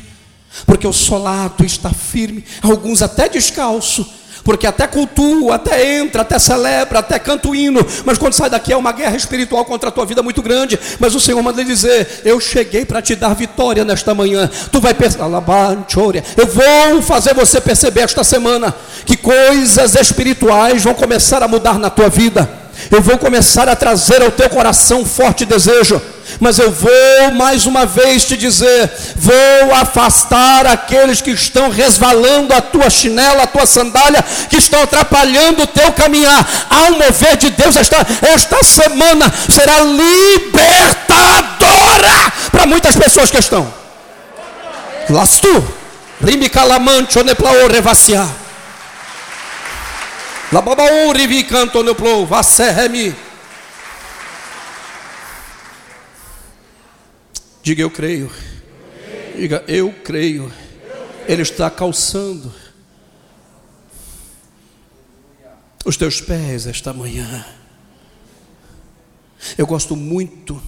Porque 0.65 0.88
o 0.88 0.93
solado 0.93 1.65
está 1.65 1.91
firme, 1.91 2.45
alguns 2.61 3.01
até 3.01 3.28
descalço, 3.28 4.09
porque 4.48 4.66
até 4.66 4.88
cultua, 4.88 5.56
até 5.56 5.98
entra, 5.98 6.22
até 6.22 6.39
celebra, 6.39 7.00
até 7.00 7.20
canta 7.20 7.50
o 7.50 7.54
hino, 7.54 7.86
mas 8.06 8.18
quando 8.18 8.32
sai 8.32 8.50
daqui 8.50 8.72
é 8.72 8.78
uma 8.78 8.93
guerra 8.93 9.18
espiritual 9.18 9.66
contra 9.66 9.89
a 9.89 9.91
tua 9.91 10.06
vida 10.06 10.24
muito 10.24 10.41
grande. 10.41 10.80
Mas 11.02 11.14
o 11.14 11.20
Senhor 11.20 11.43
manda 11.43 11.66
dizer: 11.66 12.22
Eu 12.24 12.39
cheguei 12.39 12.86
para 12.86 13.02
te 13.02 13.14
dar 13.14 13.36
vitória 13.36 13.84
nesta 13.84 14.16
manhã. 14.16 14.50
Tu 14.72 14.80
vai 14.80 14.93
pensar, 14.93 15.26
eu 16.38 16.48
vou 16.48 17.02
fazer 17.02 17.34
você 17.34 17.60
perceber 17.60 18.02
esta 18.02 18.24
semana 18.24 18.74
que 19.06 19.18
coisas 19.18 19.95
espirituais 19.95 20.82
vão 20.82 20.93
começar 20.93 21.43
a 21.43 21.48
mudar 21.50 21.78
na 21.78 21.89
tua 21.89 22.08
vida. 22.08 22.50
Eu 22.89 23.02
vou 23.02 23.18
começar 23.18 23.68
a 23.68 23.76
trazer 23.76 24.22
ao 24.22 24.32
teu 24.32 24.50
coração 24.50 25.02
um 25.02 25.06
forte 25.06 25.43
desejo 25.43 26.02
mas 26.39 26.59
eu 26.59 26.71
vou 26.71 27.31
mais 27.33 27.65
uma 27.65 27.85
vez 27.85 28.25
te 28.25 28.38
dizer: 28.38 28.91
vou 29.15 29.73
afastar 29.75 30.65
aqueles 30.67 31.21
que 31.21 31.31
estão 31.31 31.69
resvalando 31.69 32.53
a 32.53 32.61
tua 32.61 32.89
chinela, 32.89 33.43
a 33.43 33.47
tua 33.47 33.65
sandália, 33.65 34.23
que 34.49 34.57
estão 34.57 34.81
atrapalhando 34.83 35.63
o 35.63 35.67
teu 35.67 35.91
caminhar. 35.93 36.47
Um 36.89 36.97
mover 36.97 37.38
de 37.38 37.49
Deus 37.49 37.75
esta, 37.75 37.97
esta 38.21 38.63
semana 38.63 39.33
será 39.49 39.79
libertadora 39.81 40.77
para 42.51 42.65
muitas 42.65 42.95
pessoas 42.95 43.31
que 43.31 43.38
estão. 43.38 43.73
Lastu, 45.09 45.67
rimi 46.23 46.49
calamante, 46.49 47.17
oneplaô, 47.17 47.67
revaciar. 47.67 48.27
Lababaú, 50.51 51.11
rivi 51.11 51.43
canto, 51.43 51.79
oneplou, 51.79 52.25
vasserremi. 52.25 53.26
Diga 57.68 57.82
eu 57.82 57.91
creio. 57.91 58.32
Diga 59.36 59.61
eu 59.68 59.91
creio. 59.91 60.49
Ele 61.28 61.41
está 61.41 61.70
calçando 61.70 62.49
os 65.84 65.97
teus 65.97 66.22
pés 66.22 66.65
esta 66.65 66.93
manhã. 66.93 67.45
Eu 69.57 69.68
gosto 69.68 69.97
muito 69.97 70.63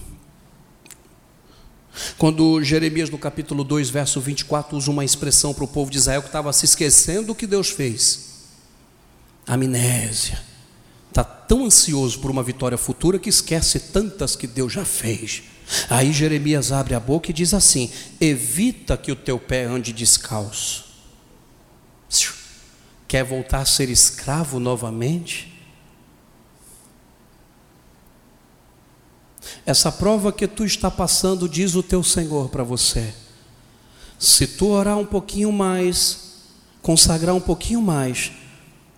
quando 2.18 2.62
Jeremias, 2.62 3.08
no 3.08 3.16
capítulo 3.16 3.64
2, 3.64 3.88
verso 3.88 4.20
24, 4.20 4.76
usa 4.76 4.90
uma 4.90 5.02
expressão 5.02 5.54
para 5.54 5.64
o 5.64 5.68
povo 5.68 5.90
de 5.90 5.96
Israel 5.96 6.20
que 6.20 6.28
estava 6.28 6.52
se 6.52 6.66
esquecendo 6.66 7.28
do 7.28 7.34
que 7.34 7.46
Deus 7.46 7.70
fez. 7.70 8.50
Amnésia. 9.46 10.38
Está 11.08 11.24
tão 11.24 11.64
ansioso 11.64 12.20
por 12.20 12.30
uma 12.30 12.42
vitória 12.42 12.76
futura 12.76 13.18
que 13.18 13.30
esquece 13.30 13.80
tantas 13.80 14.36
que 14.36 14.46
Deus 14.46 14.70
já 14.70 14.84
fez. 14.84 15.44
Aí 15.88 16.12
Jeremias 16.12 16.72
abre 16.72 16.94
a 16.94 17.00
boca 17.00 17.30
e 17.30 17.34
diz 17.34 17.54
assim: 17.54 17.90
Evita 18.20 18.96
que 18.96 19.12
o 19.12 19.16
teu 19.16 19.38
pé 19.38 19.64
ande 19.64 19.92
descalço. 19.92 20.90
Quer 23.06 23.24
voltar 23.24 23.60
a 23.60 23.64
ser 23.64 23.88
escravo 23.88 24.60
novamente? 24.60 25.52
Essa 29.66 29.90
prova 29.90 30.32
que 30.32 30.46
tu 30.46 30.64
está 30.64 30.90
passando, 30.90 31.48
diz 31.48 31.74
o 31.74 31.82
teu 31.82 32.02
Senhor 32.02 32.48
para 32.48 32.62
você. 32.62 33.12
Se 34.18 34.46
tu 34.46 34.68
orar 34.68 34.96
um 34.96 35.06
pouquinho 35.06 35.50
mais, 35.50 36.44
consagrar 36.82 37.34
um 37.34 37.40
pouquinho 37.40 37.80
mais, 37.82 38.32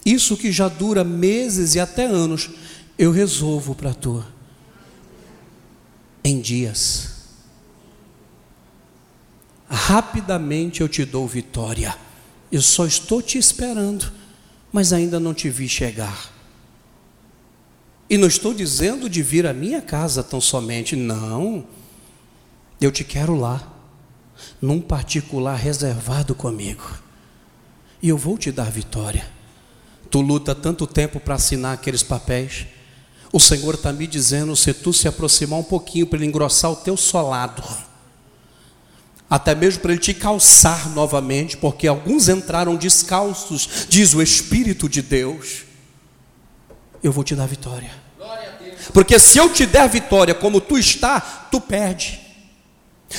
isso 0.04 0.36
que 0.36 0.52
já 0.52 0.68
dura 0.68 1.04
meses 1.04 1.74
e 1.74 1.80
até 1.80 2.06
anos, 2.06 2.50
eu 2.98 3.12
resolvo 3.12 3.74
para 3.74 3.94
tu 3.94 4.24
em 6.24 6.40
dias. 6.40 7.10
Rapidamente 9.68 10.80
eu 10.80 10.88
te 10.88 11.04
dou 11.04 11.26
vitória. 11.26 11.96
Eu 12.50 12.60
só 12.60 12.86
estou 12.86 13.22
te 13.22 13.38
esperando, 13.38 14.12
mas 14.70 14.92
ainda 14.92 15.18
não 15.18 15.32
te 15.32 15.48
vi 15.48 15.68
chegar. 15.68 16.30
E 18.08 18.18
não 18.18 18.28
estou 18.28 18.52
dizendo 18.52 19.08
de 19.08 19.22
vir 19.22 19.46
à 19.46 19.54
minha 19.54 19.80
casa 19.80 20.22
tão 20.22 20.40
somente, 20.40 20.94
não. 20.94 21.66
Eu 22.78 22.92
te 22.92 23.02
quero 23.02 23.34
lá, 23.34 23.66
num 24.60 24.80
particular 24.80 25.56
reservado 25.56 26.34
comigo. 26.34 26.98
E 28.02 28.10
eu 28.10 28.18
vou 28.18 28.36
te 28.36 28.52
dar 28.52 28.70
vitória. 28.70 29.26
Tu 30.10 30.20
luta 30.20 30.54
tanto 30.54 30.86
tempo 30.86 31.18
para 31.18 31.36
assinar 31.36 31.72
aqueles 31.72 32.02
papéis 32.02 32.66
o 33.32 33.40
Senhor 33.40 33.74
está 33.74 33.92
me 33.92 34.06
dizendo: 34.06 34.54
se 34.54 34.74
tu 34.74 34.92
se 34.92 35.08
aproximar 35.08 35.58
um 35.58 35.64
pouquinho 35.64 36.06
para 36.06 36.18
ele 36.18 36.26
engrossar 36.26 36.70
o 36.70 36.76
teu 36.76 36.96
solado, 36.96 37.62
até 39.28 39.54
mesmo 39.54 39.80
para 39.80 39.92
ele 39.92 40.00
te 40.00 40.12
calçar 40.12 40.90
novamente, 40.90 41.56
porque 41.56 41.88
alguns 41.88 42.28
entraram 42.28 42.76
descalços, 42.76 43.86
diz 43.88 44.12
o 44.12 44.20
Espírito 44.20 44.88
de 44.88 45.00
Deus, 45.00 45.64
eu 47.02 47.10
vou 47.10 47.24
te 47.24 47.34
dar 47.34 47.46
vitória. 47.46 47.90
Porque 48.92 49.18
se 49.18 49.38
eu 49.38 49.50
te 49.50 49.64
der 49.64 49.88
vitória 49.88 50.34
como 50.34 50.60
tu 50.60 50.76
está, 50.76 51.20
tu 51.20 51.60
perde. 51.60 52.20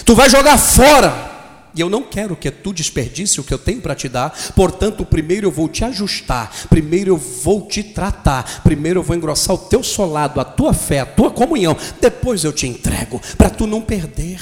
Tu 0.05 0.13
vai 0.13 0.29
jogar 0.29 0.57
fora 0.57 1.32
e 1.75 1.81
eu 1.81 1.89
não 1.89 2.03
quero 2.03 2.35
que 2.35 2.51
tu 2.51 2.71
desperdice 2.71 3.39
o 3.39 3.43
que 3.43 3.53
eu 3.53 3.57
tenho 3.57 3.81
para 3.81 3.95
te 3.95 4.07
dar. 4.07 4.29
Portanto, 4.55 5.03
primeiro 5.05 5.47
eu 5.47 5.51
vou 5.51 5.67
te 5.67 5.83
ajustar, 5.83 6.51
primeiro 6.69 7.11
eu 7.11 7.17
vou 7.17 7.67
te 7.67 7.81
tratar, 7.81 8.61
primeiro 8.63 8.99
eu 8.99 9.03
vou 9.03 9.15
engrossar 9.15 9.55
o 9.55 9.59
teu 9.59 9.81
solado, 9.83 10.39
a 10.39 10.45
tua 10.45 10.73
fé, 10.73 10.99
a 10.99 11.05
tua 11.05 11.31
comunhão. 11.31 11.75
Depois 11.99 12.43
eu 12.43 12.53
te 12.53 12.67
entrego 12.67 13.19
para 13.37 13.49
tu 13.49 13.65
não 13.65 13.81
perder. 13.81 14.39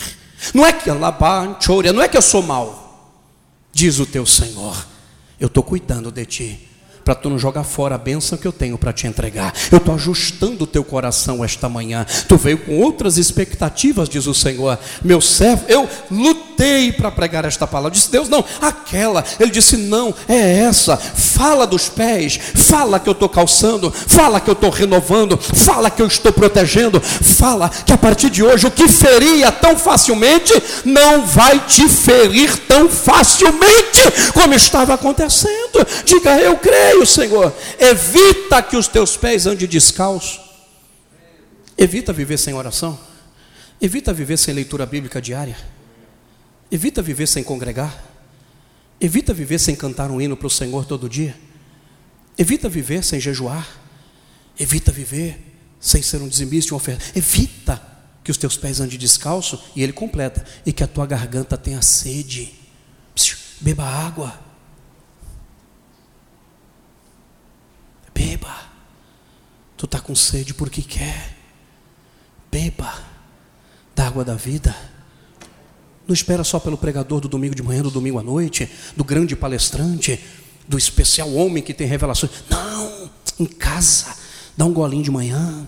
Não 0.53 0.65
é 0.65 0.73
que 0.73 0.89
não 0.89 2.01
é 2.01 2.07
que 2.07 2.17
eu 2.17 2.21
sou 2.21 2.41
mal. 2.41 3.17
Diz 3.71 3.99
o 3.99 4.05
teu 4.05 4.25
Senhor. 4.25 4.87
Eu 5.39 5.47
estou 5.47 5.63
cuidando 5.63 6.11
de 6.11 6.25
ti 6.25 6.71
para 7.03 7.15
tu 7.15 7.29
não 7.29 7.37
jogar 7.37 7.63
fora 7.63 7.95
a 7.95 7.97
bênção 7.97 8.37
que 8.37 8.47
eu 8.47 8.51
tenho 8.51 8.77
para 8.77 8.93
te 8.93 9.07
entregar. 9.07 9.53
Eu 9.71 9.77
estou 9.77 9.95
ajustando 9.95 10.63
o 10.63 10.67
teu 10.67 10.83
coração 10.83 11.43
esta 11.43 11.67
manhã. 11.67 12.05
Tu 12.27 12.37
veio 12.37 12.57
com 12.59 12.79
outras 12.79 13.17
expectativas, 13.17 14.07
diz 14.07 14.27
o 14.27 14.33
Senhor. 14.33 14.77
Meu 15.03 15.19
servo, 15.19 15.65
eu 15.67 15.89
lutei 16.61 16.91
para 16.91 17.11
pregar 17.11 17.45
esta 17.45 17.65
palavra. 17.65 17.91
Disse, 17.91 18.11
Deus, 18.11 18.29
não, 18.29 18.45
aquela. 18.61 19.23
Ele 19.39 19.49
disse, 19.49 19.75
não, 19.75 20.13
é 20.27 20.59
essa. 20.59 20.95
Fala 20.95 21.65
dos 21.65 21.89
pés, 21.89 22.39
fala 22.55 22.99
que 22.99 23.09
eu 23.09 23.13
estou 23.13 23.27
calçando, 23.27 23.91
fala 23.91 24.39
que 24.39 24.49
eu 24.49 24.53
estou 24.53 24.69
renovando, 24.69 25.37
fala 25.37 25.89
que 25.89 26.01
eu 26.01 26.07
estou 26.07 26.31
protegendo, 26.31 27.01
fala 27.01 27.69
que 27.69 27.91
a 27.91 27.97
partir 27.97 28.29
de 28.29 28.43
hoje 28.43 28.67
o 28.67 28.71
que 28.71 28.87
feria 28.87 29.51
tão 29.51 29.77
facilmente 29.77 30.53
não 30.85 31.25
vai 31.25 31.59
te 31.65 31.87
ferir 31.87 32.55
tão 32.67 32.87
facilmente 32.87 34.01
como 34.33 34.53
estava 34.53 34.93
acontecendo. 34.93 35.85
Diga, 36.05 36.37
eu 36.39 36.57
creio, 36.57 37.05
Senhor. 37.05 37.53
Evita 37.79 38.61
que 38.61 38.77
os 38.77 38.87
teus 38.87 39.17
pés 39.17 39.47
andem 39.47 39.67
descalços. 39.67 40.39
Evita 41.77 42.13
viver 42.13 42.37
sem 42.37 42.53
oração. 42.53 42.99
Evita 43.81 44.13
viver 44.13 44.37
sem 44.37 44.53
leitura 44.53 44.85
bíblica 44.85 45.19
diária. 45.19 45.57
Evita 46.71 47.01
viver 47.01 47.27
sem 47.27 47.43
congregar. 47.43 48.01
Evita 48.99 49.33
viver 49.33 49.59
sem 49.59 49.75
cantar 49.75 50.09
um 50.09 50.21
hino 50.21 50.37
para 50.37 50.47
o 50.47 50.49
Senhor 50.49 50.85
todo 50.85 51.09
dia. 51.09 51.37
Evita 52.37 52.69
viver 52.69 53.03
sem 53.03 53.19
jejuar. 53.19 53.67
Evita 54.57 54.91
viver 54.91 55.57
sem 55.79 56.01
ser 56.01 56.21
um 56.21 56.29
dizimista 56.29 56.73
uma 56.73 56.77
oferta. 56.77 57.03
Evita 57.13 57.81
que 58.23 58.31
os 58.31 58.37
teus 58.37 58.55
pés 58.55 58.79
andem 58.79 58.97
descalço. 58.97 59.61
E 59.75 59.83
ele 59.83 59.91
completa. 59.91 60.45
E 60.65 60.71
que 60.71 60.83
a 60.83 60.87
tua 60.87 61.05
garganta 61.05 61.57
tenha 61.57 61.81
sede. 61.81 62.53
Beba 63.59 63.83
água. 63.83 64.39
Beba. 68.13 68.71
Tu 69.75 69.85
está 69.85 69.99
com 69.99 70.15
sede 70.15 70.53
porque 70.53 70.81
quer. 70.81 71.37
Beba 72.49 73.03
da 73.93 74.07
água 74.07 74.23
da 74.23 74.35
vida. 74.35 74.75
Não 76.11 76.13
espera 76.13 76.43
só 76.43 76.59
pelo 76.59 76.77
pregador 76.77 77.21
do 77.21 77.29
domingo 77.29 77.55
de 77.55 77.63
manhã, 77.63 77.81
do 77.81 77.89
domingo 77.89 78.19
à 78.19 78.21
noite, 78.21 78.69
do 78.97 79.01
grande 79.01 79.33
palestrante, 79.33 80.21
do 80.67 80.77
especial 80.77 81.33
homem 81.33 81.63
que 81.63 81.73
tem 81.73 81.87
revelações. 81.87 82.33
Não, 82.49 83.09
em 83.39 83.45
casa, 83.45 84.13
dá 84.57 84.65
um 84.65 84.73
golinho 84.73 85.03
de 85.03 85.09
manhã, 85.09 85.65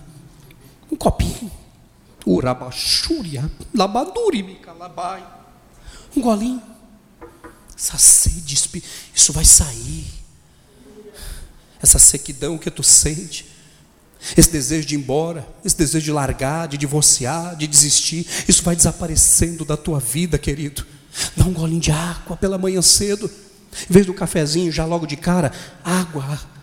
um 0.92 0.96
copinho. 0.96 1.50
Urabachúria, 2.26 3.50
labaduri, 3.74 4.56
calabai. 4.56 5.26
Um 6.14 6.20
golinho. 6.20 6.62
Essa 7.74 7.96
sede, 7.96 8.54
isso 9.14 9.32
vai 9.32 9.46
sair. 9.46 10.04
Essa 11.82 11.98
sequidão 11.98 12.58
que 12.58 12.70
tu 12.70 12.82
sente 12.82 13.46
esse 14.36 14.50
desejo 14.50 14.86
de 14.86 14.94
ir 14.94 14.98
embora, 14.98 15.46
esse 15.64 15.76
desejo 15.76 16.04
de 16.04 16.12
largar, 16.12 16.68
de 16.68 16.76
divorciar, 16.76 17.56
de 17.56 17.66
desistir, 17.66 18.26
isso 18.48 18.62
vai 18.62 18.74
desaparecendo 18.74 19.64
da 19.64 19.76
tua 19.76 20.00
vida, 20.00 20.38
querido. 20.38 20.86
Dá 21.36 21.44
um 21.44 21.52
golinho 21.52 21.80
de 21.80 21.90
água 21.90 22.36
pela 22.36 22.58
manhã 22.58 22.80
cedo, 22.82 23.30
em 23.88 23.92
vez 23.92 24.06
do 24.06 24.14
cafezinho, 24.14 24.72
já 24.72 24.84
logo 24.84 25.06
de 25.06 25.16
cara, 25.16 25.52
água 25.84 26.53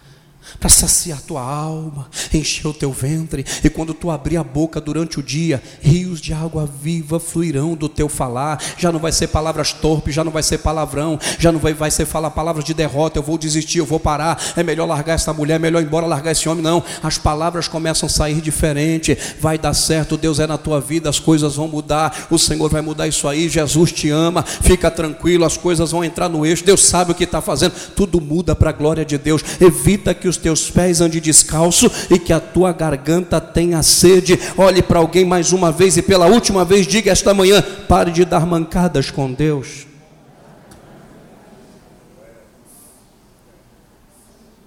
para 0.59 0.69
saciar 0.69 1.21
tua 1.21 1.41
alma, 1.41 2.07
encher 2.33 2.67
o 2.67 2.73
teu 2.73 2.91
ventre, 2.91 3.45
e 3.63 3.69
quando 3.69 3.93
tu 3.93 4.09
abrir 4.11 4.37
a 4.37 4.43
boca 4.43 4.79
durante 4.79 5.19
o 5.19 5.23
dia, 5.23 5.61
rios 5.81 6.19
de 6.19 6.33
água 6.33 6.69
viva 6.81 7.19
fluirão 7.19 7.75
do 7.75 7.89
teu 7.89 8.09
falar. 8.09 8.61
Já 8.77 8.91
não 8.91 8.99
vai 8.99 9.11
ser 9.11 9.27
palavras 9.27 9.73
torpes, 9.73 10.13
já 10.13 10.23
não 10.23 10.31
vai 10.31 10.43
ser 10.43 10.59
palavrão, 10.59 11.19
já 11.39 11.51
não 11.51 11.59
vai, 11.59 11.73
vai 11.73 11.91
ser 11.91 12.05
falar 12.05 12.31
palavras 12.31 12.63
de 12.63 12.73
derrota. 12.73 13.19
Eu 13.19 13.23
vou 13.23 13.37
desistir, 13.37 13.79
eu 13.79 13.85
vou 13.85 13.99
parar. 13.99 14.41
É 14.55 14.63
melhor 14.63 14.85
largar 14.85 15.13
essa 15.13 15.33
mulher, 15.33 15.55
é 15.55 15.59
melhor 15.59 15.81
ir 15.81 15.85
embora 15.85 16.05
largar 16.05 16.31
esse 16.31 16.47
homem. 16.47 16.63
Não, 16.63 16.83
as 17.01 17.17
palavras 17.17 17.67
começam 17.67 18.07
a 18.07 18.09
sair 18.09 18.41
diferente. 18.41 19.17
Vai 19.39 19.57
dar 19.57 19.73
certo, 19.73 20.17
Deus 20.17 20.39
é 20.39 20.47
na 20.47 20.57
tua 20.57 20.79
vida, 20.79 21.09
as 21.09 21.19
coisas 21.19 21.55
vão 21.55 21.67
mudar. 21.67 22.27
O 22.29 22.37
Senhor 22.37 22.69
vai 22.69 22.81
mudar 22.81 23.07
isso 23.07 23.27
aí. 23.27 23.49
Jesus 23.49 23.91
te 23.91 24.09
ama, 24.09 24.43
fica 24.43 24.89
tranquilo, 24.91 25.45
as 25.45 25.57
coisas 25.57 25.91
vão 25.91 26.03
entrar 26.03 26.29
no 26.29 26.45
eixo. 26.45 26.63
Deus 26.63 26.83
sabe 26.83 27.11
o 27.11 27.15
que 27.15 27.23
está 27.23 27.41
fazendo, 27.41 27.73
tudo 27.95 28.19
muda 28.19 28.55
para 28.55 28.69
a 28.69 28.73
glória 28.73 29.05
de 29.05 29.17
Deus. 29.17 29.43
Evita 29.59 30.13
que 30.13 30.27
os 30.27 30.37
teus 30.41 30.69
pés 30.69 31.01
andem 31.01 31.21
descalço 31.21 31.89
e 32.09 32.19
que 32.19 32.33
a 32.33 32.39
tua 32.39 32.73
garganta 32.73 33.39
tenha 33.39 33.81
sede. 33.83 34.37
Olhe 34.57 34.81
para 34.81 34.99
alguém 34.99 35.23
mais 35.23 35.53
uma 35.53 35.71
vez 35.71 35.97
e 35.97 36.01
pela 36.01 36.25
última 36.25 36.65
vez 36.65 36.87
diga 36.87 37.11
esta 37.11 37.33
manhã: 37.33 37.61
pare 37.87 38.11
de 38.11 38.25
dar 38.25 38.45
mancadas 38.45 39.09
com 39.11 39.31
Deus. 39.31 39.87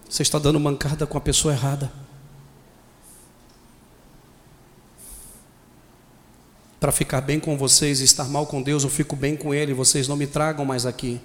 Você 0.09 0.23
está 0.23 0.39
dando 0.39 0.61
mancada 0.61 1.07
com 1.07 1.19
a 1.19 1.21
pessoa 1.21 1.53
errada. 1.53 1.93
Para 6.79 6.93
ficar 6.93 7.21
bem 7.21 7.41
com 7.41 7.57
vocês 7.57 8.01
e 8.01 8.05
estar 8.05 8.29
mal 8.29 8.47
com 8.47 8.63
Deus, 8.63 8.85
eu 8.85 8.91
fico 8.91 9.17
bem 9.17 9.37
com 9.37 9.53
Ele, 9.55 9.73
vocês 9.73 10.07
não 10.07 10.17
me 10.17 10.27
tragam 10.27 10.65
mais 10.65 10.87
aqui. 10.87 11.21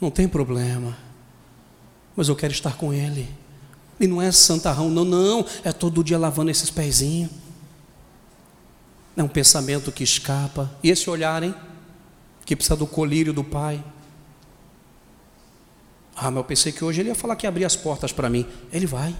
Não 0.00 0.10
tem 0.10 0.26
problema 0.26 0.96
mas 2.16 2.28
eu 2.28 2.36
quero 2.36 2.52
estar 2.52 2.76
com 2.76 2.92
Ele. 2.92 3.28
E 3.98 4.06
não 4.06 4.20
é 4.20 4.30
santarrão, 4.32 4.90
não, 4.90 5.04
não, 5.04 5.46
é 5.62 5.72
todo 5.72 6.02
dia 6.02 6.18
lavando 6.18 6.50
esses 6.50 6.70
pezinhos. 6.70 7.30
É 9.16 9.22
um 9.22 9.28
pensamento 9.28 9.92
que 9.92 10.02
escapa. 10.02 10.70
E 10.82 10.90
esse 10.90 11.08
olhar, 11.08 11.42
hein? 11.42 11.54
Que 12.44 12.56
precisa 12.56 12.76
do 12.76 12.86
colírio 12.86 13.32
do 13.32 13.44
Pai. 13.44 13.82
Ah, 16.16 16.30
mas 16.30 16.36
eu 16.36 16.44
pensei 16.44 16.72
que 16.72 16.84
hoje 16.84 17.00
ele 17.00 17.10
ia 17.10 17.14
falar 17.14 17.36
que 17.36 17.46
ia 17.46 17.48
abrir 17.48 17.64
as 17.64 17.76
portas 17.76 18.12
para 18.12 18.28
mim. 18.28 18.46
Ele 18.72 18.86
vai. 18.86 19.14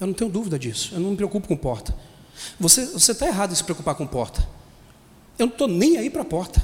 Eu 0.00 0.06
não 0.08 0.14
tenho 0.14 0.30
dúvida 0.30 0.58
disso. 0.58 0.94
Eu 0.94 1.00
não 1.00 1.10
me 1.10 1.16
preocupo 1.16 1.46
com 1.46 1.56
porta. 1.56 1.94
Você 2.58 2.82
está 3.12 3.26
errado 3.26 3.52
em 3.52 3.54
se 3.54 3.62
preocupar 3.62 3.94
com 3.94 4.06
porta. 4.06 4.46
Eu 5.38 5.46
não 5.46 5.52
estou 5.52 5.68
nem 5.68 5.96
aí 5.96 6.10
para 6.10 6.22
a 6.22 6.24
porta. 6.24 6.62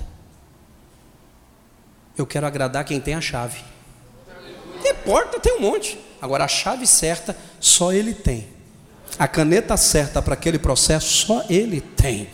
Eu 2.16 2.26
quero 2.26 2.46
agradar 2.46 2.84
quem 2.84 3.00
tem 3.00 3.14
a 3.14 3.20
chave. 3.20 3.62
Tem 4.82 4.94
porta, 4.94 5.38
tem 5.40 5.56
um 5.56 5.60
monte. 5.60 5.98
Agora, 6.20 6.44
a 6.44 6.48
chave 6.48 6.86
certa, 6.86 7.36
só 7.60 7.92
ele 7.92 8.14
tem. 8.14 8.46
A 9.18 9.26
caneta 9.26 9.76
certa 9.76 10.20
para 10.22 10.34
aquele 10.34 10.58
processo, 10.58 11.26
só 11.26 11.44
ele 11.48 11.80
tem. 11.80 12.28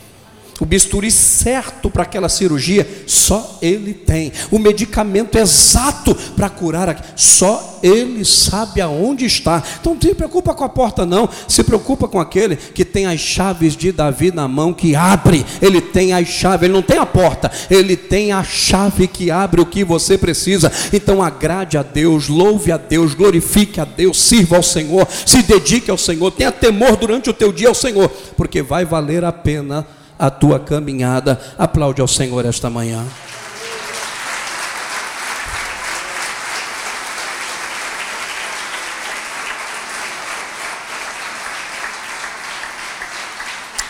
O 0.60 0.64
bisturi 0.64 1.10
certo 1.10 1.90
para 1.90 2.04
aquela 2.04 2.28
cirurgia, 2.28 2.86
só 3.06 3.58
ele 3.60 3.92
tem. 3.92 4.32
O 4.52 4.58
medicamento 4.58 5.36
exato 5.36 6.14
para 6.36 6.48
curar, 6.48 7.14
só 7.16 7.80
ele 7.82 8.24
sabe 8.24 8.80
aonde 8.80 9.24
está. 9.24 9.62
Então 9.80 9.94
não 9.94 10.00
se 10.00 10.14
preocupa 10.14 10.54
com 10.54 10.62
a 10.62 10.68
porta, 10.68 11.04
não. 11.04 11.28
Se 11.48 11.64
preocupa 11.64 12.06
com 12.06 12.20
aquele 12.20 12.54
que 12.54 12.84
tem 12.84 13.06
as 13.06 13.18
chaves 13.18 13.76
de 13.76 13.90
Davi 13.90 14.32
na 14.32 14.46
mão, 14.46 14.72
que 14.72 14.94
abre. 14.94 15.44
Ele 15.60 15.80
tem 15.80 16.12
as 16.12 16.28
chaves, 16.28 16.62
ele 16.62 16.72
não 16.72 16.82
tem 16.82 16.98
a 16.98 17.06
porta, 17.06 17.50
ele 17.68 17.96
tem 17.96 18.30
a 18.30 18.44
chave 18.44 19.08
que 19.08 19.32
abre 19.32 19.60
o 19.60 19.66
que 19.66 19.82
você 19.82 20.16
precisa. 20.16 20.70
Então 20.92 21.20
agrade 21.20 21.76
a 21.76 21.82
Deus, 21.82 22.28
louve 22.28 22.70
a 22.70 22.76
Deus, 22.76 23.12
glorifique 23.12 23.80
a 23.80 23.84
Deus, 23.84 24.22
sirva 24.22 24.56
ao 24.56 24.62
Senhor, 24.62 25.06
se 25.26 25.42
dedique 25.42 25.90
ao 25.90 25.98
Senhor, 25.98 26.30
tenha 26.30 26.52
temor 26.52 26.96
durante 26.96 27.28
o 27.28 27.34
teu 27.34 27.52
dia 27.52 27.68
ao 27.68 27.74
Senhor, 27.74 28.08
porque 28.36 28.62
vai 28.62 28.84
valer 28.84 29.24
a 29.24 29.32
pena 29.32 29.84
a 30.24 30.30
tua 30.30 30.58
caminhada. 30.58 31.38
Aplaude 31.58 32.00
ao 32.00 32.08
Senhor 32.08 32.46
esta 32.46 32.70
manhã. 32.70 33.04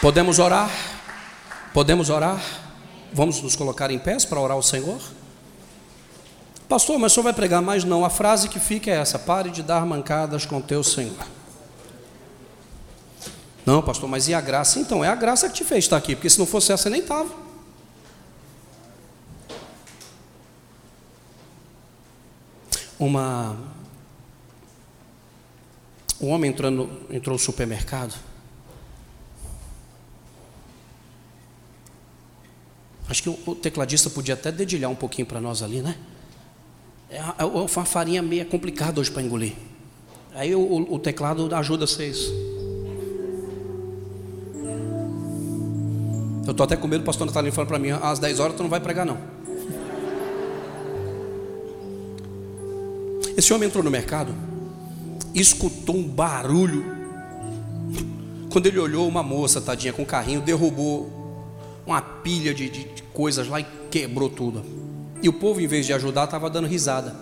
Podemos 0.01 0.41
orar? 0.41 0.69
Podemos 1.73 2.11
orar? 2.11 2.43
Vamos 3.13 3.41
nos 3.41 3.55
colocar 3.55 3.93
em 3.93 3.99
pés 3.99 4.25
para 4.25 4.41
orar 4.41 4.57
ao 4.57 4.63
Senhor? 4.63 5.01
Pastor, 6.69 6.99
mas 6.99 7.13
o 7.13 7.15
senhor 7.15 7.25
vai 7.25 7.33
pregar 7.33 7.63
mais? 7.63 7.85
Não, 7.85 8.05
a 8.05 8.11
frase 8.11 8.49
que 8.49 8.59
fica 8.59 8.91
é 8.91 8.95
essa: 8.95 9.21
pare 9.21 9.51
de 9.51 9.63
dar 9.63 9.87
mancadas 9.87 10.45
com 10.45 10.61
teu 10.61 10.83
Senhor. 10.83 11.15
Não, 13.65 13.83
pastor, 13.83 14.09
mas 14.09 14.29
e 14.29 14.35
a 14.35 14.41
graça? 14.41 14.79
Então, 14.79 15.03
é 15.03 15.09
a 15.09 15.15
graça 15.15 15.49
que 15.49 15.55
te 15.55 15.65
fez 15.65 15.85
estar 15.85 15.97
aqui, 15.97 16.15
porque 16.15 16.29
se 16.29 16.39
não 16.39 16.47
fosse 16.47 16.73
essa, 16.73 16.91
nem 16.91 17.01
estava. 17.01 17.35
Uma. 22.99 23.57
Um 26.21 26.29
homem 26.29 26.51
entrando, 26.51 26.91
entrou 27.11 27.35
no 27.35 27.39
supermercado. 27.39 28.15
Acho 33.09 33.23
que 33.23 33.29
o 33.29 33.55
tecladista 33.55 34.09
podia 34.09 34.35
até 34.35 34.51
dedilhar 34.51 34.91
um 34.91 34.95
pouquinho 34.95 35.27
para 35.27 35.41
nós 35.41 35.63
ali, 35.63 35.83
né? 35.83 35.97
É, 37.11 37.19
é 37.39 37.45
uma 37.45 37.69
farinha 37.69 38.23
meio 38.23 38.47
complicada 38.47 39.01
hoje 39.01 39.11
para 39.11 39.23
engolir. 39.23 39.55
Aí 40.35 40.55
o, 40.55 40.93
o 40.93 40.99
teclado 40.99 41.55
ajuda 41.55 41.87
vocês. 41.87 42.31
Eu 46.47 46.51
estou 46.51 46.65
até 46.65 46.77
com 46.77 46.87
medo, 46.87 47.01
o 47.01 47.05
pastor 47.05 47.27
Natalino 47.27 47.53
falando 47.53 47.69
para 47.69 47.79
mim, 47.79 47.91
às 47.91 48.19
10 48.19 48.41
horas 48.41 48.57
tu 48.57 48.63
não 48.63 48.71
vai 48.71 48.81
pregar 48.81 49.07
não. 49.07 49.19
Esse 53.37 53.53
homem 53.53 53.69
entrou 53.69 53.83
no 53.83 53.91
mercado, 53.91 54.35
escutou 55.35 55.97
um 55.97 56.07
barulho. 56.07 56.85
Quando 58.51 58.67
ele 58.67 58.79
olhou, 58.79 59.09
uma 59.09 59.23
moça, 59.23 59.61
tadinha, 59.61 59.93
com 59.93 60.03
um 60.03 60.07
carrinho, 60.07 60.41
derrubou 60.41 61.11
uma 61.87 62.01
pilha 62.01 62.55
de, 62.55 62.69
de, 62.69 62.85
de 62.85 63.03
coisas 63.05 63.49
lá 63.49 63.61
e 63.61 63.67
quebrou 63.91 64.29
tudo. 64.29 64.63
E 65.23 65.29
o 65.29 65.33
povo, 65.33 65.61
em 65.61 65.67
vez 65.67 65.87
de 65.87 65.93
ajudar, 65.93 66.25
estava 66.25 66.49
dando 66.49 66.69
risada. 66.69 67.17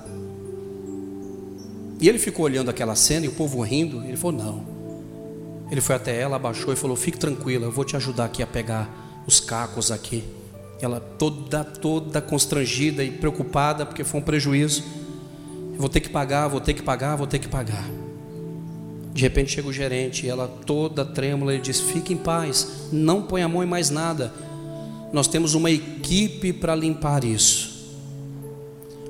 E 2.00 2.08
ele 2.08 2.18
ficou 2.18 2.44
olhando 2.44 2.68
aquela 2.68 2.96
cena 2.96 3.24
e 3.24 3.28
o 3.28 3.32
povo 3.32 3.60
rindo. 3.62 4.04
Ele 4.04 4.16
falou: 4.16 4.42
Não. 4.42 4.72
Ele 5.70 5.80
foi 5.80 5.94
até 5.94 6.20
ela, 6.20 6.36
abaixou 6.36 6.72
e 6.72 6.76
falou: 6.76 6.96
Fique 6.96 7.16
tranquila, 7.16 7.66
eu 7.66 7.70
vou 7.70 7.84
te 7.84 7.96
ajudar 7.96 8.26
aqui 8.26 8.42
a 8.42 8.46
pegar 8.46 9.01
os 9.26 9.40
cacos 9.40 9.90
aqui. 9.90 10.24
Ela 10.80 11.00
toda, 11.00 11.62
toda 11.64 12.20
constrangida 12.20 13.04
e 13.04 13.10
preocupada, 13.10 13.86
porque 13.86 14.02
foi 14.02 14.20
um 14.20 14.22
prejuízo. 14.22 14.82
Vou 15.76 15.88
ter 15.88 16.00
que 16.00 16.08
pagar, 16.08 16.48
vou 16.48 16.60
ter 16.60 16.74
que 16.74 16.82
pagar, 16.82 17.16
vou 17.16 17.26
ter 17.26 17.38
que 17.38 17.48
pagar. 17.48 17.88
De 19.12 19.22
repente 19.22 19.52
chega 19.52 19.68
o 19.68 19.72
gerente 19.72 20.26
ela 20.26 20.48
toda 20.48 21.04
trêmula 21.04 21.54
e 21.54 21.60
diz: 21.60 21.80
Fique 21.80 22.12
em 22.12 22.16
paz, 22.16 22.88
não 22.90 23.22
põe 23.22 23.42
a 23.42 23.48
mão 23.48 23.62
em 23.62 23.66
mais 23.66 23.90
nada. 23.90 24.32
Nós 25.12 25.28
temos 25.28 25.54
uma 25.54 25.70
equipe 25.70 26.52
para 26.52 26.74
limpar 26.74 27.22
isso. 27.22 27.70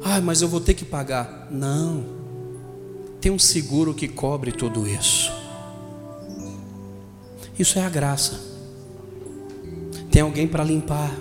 Ah, 0.02 0.20
mas 0.20 0.42
eu 0.42 0.48
vou 0.48 0.60
ter 0.60 0.74
que 0.74 0.84
pagar. 0.84 1.46
Não. 1.50 2.04
Tem 3.20 3.30
um 3.30 3.38
seguro 3.38 3.94
que 3.94 4.08
cobre 4.08 4.50
tudo 4.50 4.86
isso. 4.86 5.32
Isso 7.56 7.78
é 7.78 7.84
a 7.84 7.88
graça. 7.88 8.51
Tem 10.12 10.22
alguém 10.22 10.46
para 10.46 10.62
limpar. 10.62 11.12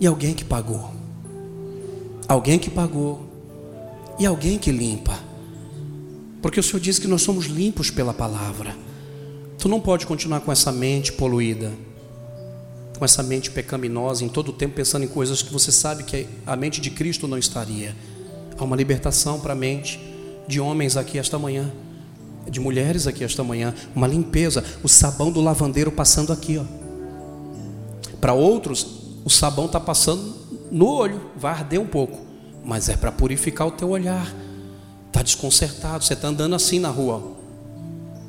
E 0.00 0.06
alguém 0.06 0.34
que 0.34 0.44
pagou. 0.44 0.90
Alguém 2.26 2.58
que 2.58 2.70
pagou. 2.70 3.28
E 4.18 4.26
alguém 4.26 4.58
que 4.58 4.72
limpa. 4.72 5.16
Porque 6.42 6.58
o 6.58 6.62
Senhor 6.62 6.80
diz 6.80 6.98
que 6.98 7.06
nós 7.06 7.22
somos 7.22 7.46
limpos 7.46 7.88
pela 7.88 8.12
palavra. 8.12 8.74
Tu 9.56 9.68
não 9.68 9.80
pode 9.80 10.04
continuar 10.04 10.40
com 10.40 10.50
essa 10.50 10.72
mente 10.72 11.12
poluída 11.12 11.70
com 13.00 13.04
essa 13.06 13.22
mente 13.22 13.50
pecaminosa, 13.50 14.22
em 14.22 14.28
todo 14.28 14.50
o 14.50 14.52
tempo 14.52 14.74
pensando 14.74 15.06
em 15.06 15.08
coisas 15.08 15.40
que 15.40 15.50
você 15.50 15.72
sabe 15.72 16.02
que 16.02 16.26
a 16.46 16.54
mente 16.54 16.82
de 16.82 16.90
Cristo 16.90 17.26
não 17.26 17.38
estaria. 17.38 17.96
Há 18.58 18.62
uma 18.62 18.76
libertação 18.76 19.40
para 19.40 19.54
a 19.54 19.56
mente 19.56 19.98
de 20.46 20.60
homens 20.60 20.98
aqui 20.98 21.18
esta 21.18 21.38
manhã, 21.38 21.72
de 22.48 22.60
mulheres 22.60 23.06
aqui 23.06 23.24
esta 23.24 23.44
manhã, 23.44 23.74
uma 23.94 24.06
limpeza, 24.06 24.64
o 24.82 24.88
sabão 24.88 25.30
do 25.30 25.40
lavandeiro 25.40 25.90
passando 25.90 26.32
aqui, 26.32 26.58
ó. 26.58 26.64
Para 28.20 28.32
outros, 28.32 28.86
o 29.24 29.30
sabão 29.30 29.66
está 29.66 29.80
passando 29.80 30.34
no 30.70 30.86
olho, 30.86 31.20
vai 31.36 31.52
arder 31.52 31.80
um 31.80 31.86
pouco, 31.86 32.18
mas 32.64 32.88
é 32.88 32.96
para 32.96 33.10
purificar 33.10 33.66
o 33.66 33.72
teu 33.72 33.88
olhar. 33.90 34.32
Está 35.08 35.22
desconcertado, 35.22 36.04
você 36.04 36.14
está 36.14 36.28
andando 36.28 36.54
assim 36.54 36.78
na 36.78 36.88
rua, 36.88 37.22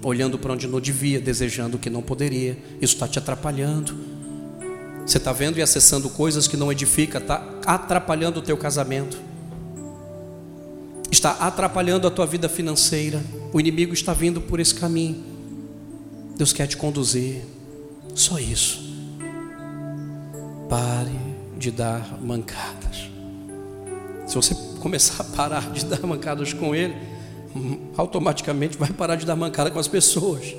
ó, 0.03 0.07
olhando 0.07 0.37
para 0.39 0.53
onde 0.53 0.67
não 0.67 0.79
devia, 0.79 1.19
desejando 1.19 1.77
o 1.77 1.79
que 1.79 1.89
não 1.89 2.01
poderia. 2.01 2.57
Isso 2.81 2.95
está 2.95 3.07
te 3.07 3.19
atrapalhando. 3.19 3.95
Você 5.05 5.17
está 5.17 5.31
vendo 5.31 5.57
e 5.57 5.61
acessando 5.61 6.09
coisas 6.09 6.47
que 6.47 6.55
não 6.57 6.71
edifica, 6.71 7.17
está 7.17 7.43
atrapalhando 7.65 8.39
o 8.39 8.41
teu 8.41 8.55
casamento, 8.57 9.17
está 11.11 11.31
atrapalhando 11.31 12.07
a 12.07 12.11
tua 12.11 12.25
vida 12.25 12.47
financeira. 12.47 13.21
O 13.53 13.59
inimigo 13.59 13.93
está 13.93 14.13
vindo 14.13 14.39
por 14.41 14.59
esse 14.59 14.73
caminho. 14.73 15.23
Deus 16.37 16.53
quer 16.53 16.67
te 16.67 16.77
conduzir. 16.77 17.41
Só 18.15 18.39
isso. 18.39 18.81
Pare 20.69 21.11
de 21.57 21.69
dar 21.69 22.17
mancadas. 22.21 23.09
Se 24.25 24.35
você 24.35 24.55
começar 24.79 25.21
a 25.21 25.25
parar 25.25 25.71
de 25.71 25.85
dar 25.85 26.01
mancadas 26.07 26.53
com 26.53 26.73
Ele, 26.73 26.95
automaticamente 27.97 28.77
vai 28.77 28.89
parar 28.89 29.17
de 29.17 29.25
dar 29.25 29.35
mancada 29.35 29.69
com 29.69 29.77
as 29.77 29.87
pessoas 29.87 30.55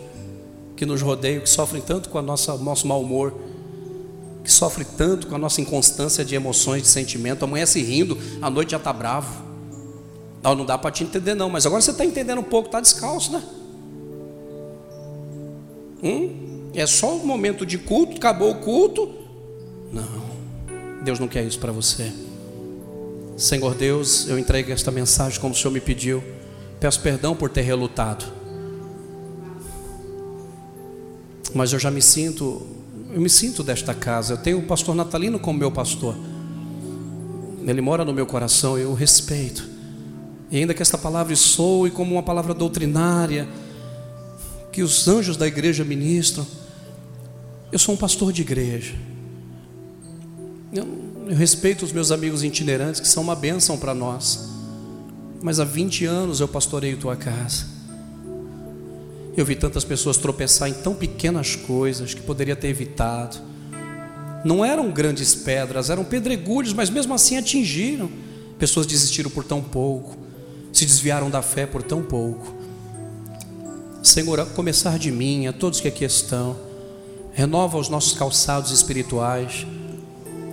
que 0.77 0.85
nos 0.85 1.01
rodeiam, 1.01 1.41
que 1.41 1.49
sofrem 1.49 1.81
tanto 1.81 2.11
com 2.11 2.19
o 2.19 2.23
nosso 2.23 2.87
mau 2.87 3.01
humor 3.01 3.35
que 4.43 4.51
sofre 4.51 4.85
tanto 4.85 5.29
com 5.29 5.37
a 5.37 5.39
nossa 5.39 5.61
inconstância 5.61 6.25
de 6.25 6.35
emoções, 6.35 6.83
de 6.83 6.89
sentimento, 6.89 7.45
amanhece 7.45 7.81
rindo, 7.81 8.19
à 8.41 8.51
noite 8.51 8.73
já 8.73 8.77
está 8.77 8.93
bravo. 8.93 9.52
Não, 10.43 10.55
não 10.55 10.65
dá 10.65 10.77
para 10.77 10.91
te 10.91 11.05
entender, 11.05 11.35
não, 11.35 11.49
mas 11.49 11.67
agora 11.67 11.81
você 11.81 11.93
está 11.93 12.05
entendendo 12.05 12.41
um 12.41 12.45
pouco, 12.45 12.69
está 12.69 12.81
descalço, 12.81 13.33
né? 13.33 13.43
Hum? 16.03 16.71
É 16.75 16.87
só 16.87 17.15
um 17.15 17.25
momento 17.25 17.65
de 17.65 17.79
culto, 17.79 18.17
acabou 18.17 18.51
o 18.51 18.55
culto. 18.57 19.15
Não, 19.93 21.03
Deus 21.05 21.19
não 21.19 21.29
quer 21.29 21.45
isso 21.45 21.59
para 21.59 21.71
você. 21.71 22.13
Senhor 23.37 23.75
Deus, 23.75 24.29
eu 24.29 24.39
entrego 24.39 24.73
esta 24.73 24.91
mensagem 24.91 25.41
como 25.41 25.55
o 25.55 25.57
Senhor 25.57 25.71
me 25.71 25.81
pediu. 25.81 26.23
Peço 26.81 27.01
perdão 27.01 27.37
por 27.37 27.51
ter 27.51 27.63
relutado. 27.63 28.25
Mas 31.55 31.73
eu 31.73 31.79
já 31.79 31.91
me 31.91 32.03
sinto 32.03 32.67
eu 33.13 33.21
me 33.21 33.29
sinto 33.29 33.63
desta 33.63 33.93
casa. 33.95 34.35
Eu 34.35 34.39
tenho 34.39 34.59
o 34.59 34.63
pastor 34.63 34.95
Natalino 34.95 35.39
como 35.39 35.59
meu 35.59 35.71
pastor. 35.71 36.17
Ele 37.65 37.81
mora 37.81 38.05
no 38.05 38.13
meu 38.13 38.27
coração, 38.27 38.79
eu 38.79 38.91
o 38.91 38.95
respeito. 38.95 39.69
E 40.53 40.59
ainda 40.59 40.75
que 40.75 40.83
esta 40.83 40.99
palavra 40.99 41.35
soe 41.35 41.91
como 41.91 42.15
uma 42.15 42.23
palavra 42.23 42.53
doutrinária, 42.53 43.49
que 44.71 44.83
os 44.83 45.09
anjos 45.09 45.35
da 45.35 45.47
igreja 45.47 45.83
ministram, 45.83 46.47
eu 47.73 47.79
sou 47.79 47.95
um 47.95 47.97
pastor 47.97 48.35
de 48.35 48.43
igreja. 48.43 48.95
Eu, 50.71 50.87
eu 51.27 51.35
respeito 51.35 51.87
os 51.87 51.91
meus 51.91 52.13
amigos 52.13 52.45
itinerantes, 52.45 53.01
que 53.01 53.09
são 53.09 53.23
uma 53.23 53.35
bênção 53.35 53.79
para 53.79 53.95
nós. 53.95 54.51
Mas 55.41 55.59
há 55.59 55.65
20 55.65 56.05
anos 56.05 56.41
eu 56.41 56.47
pastoreio 56.47 56.99
tua 56.99 57.17
casa. 57.17 57.65
Eu 59.35 59.47
vi 59.47 59.57
tantas 59.57 59.85
pessoas 59.85 60.19
tropeçar 60.19 60.69
em 60.69 60.75
tão 60.75 60.95
pequenas 60.95 61.57
coisas 61.57 62.13
que 62.13 62.21
poderia 62.21 62.55
ter 62.55 62.69
evitado. 62.69 63.39
Não 64.45 64.63
eram 64.63 64.91
grandes 64.91 65.35
pedras, 65.35 65.89
eram 65.89 66.05
pedregulhos, 66.05 66.75
mas 66.75 66.91
mesmo 66.91 67.15
assim 67.15 67.39
atingiram. 67.39 68.11
Pessoas 68.59 68.85
desistiram 68.85 69.31
por 69.31 69.45
tão 69.45 69.63
pouco, 69.63 70.22
se 70.73 70.87
desviaram 70.87 71.29
da 71.29 71.43
fé 71.43 71.67
por 71.67 71.83
tão 71.83 72.03
pouco. 72.03 72.55
Senhor, 74.03 74.41
a 74.41 74.47
começar 74.47 74.99
de 74.99 75.13
mim, 75.13 75.47
a 75.47 75.53
todos 75.53 75.81
que 75.81 75.87
aqui 75.87 76.05
estão, 76.05 76.57
renova 77.33 77.79
os 77.79 77.89
nossos 77.89 78.15
calçados 78.15 78.71
espirituais. 78.73 79.67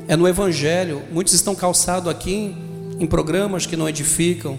É 0.07 0.15
no 0.15 0.27
Evangelho, 0.27 1.01
muitos 1.11 1.33
estão 1.33 1.55
calçados 1.55 2.09
aqui 2.09 2.55
em, 2.99 3.07
programas 3.07 3.65
que 3.65 3.75
não 3.75 3.87
edificam, 3.87 4.57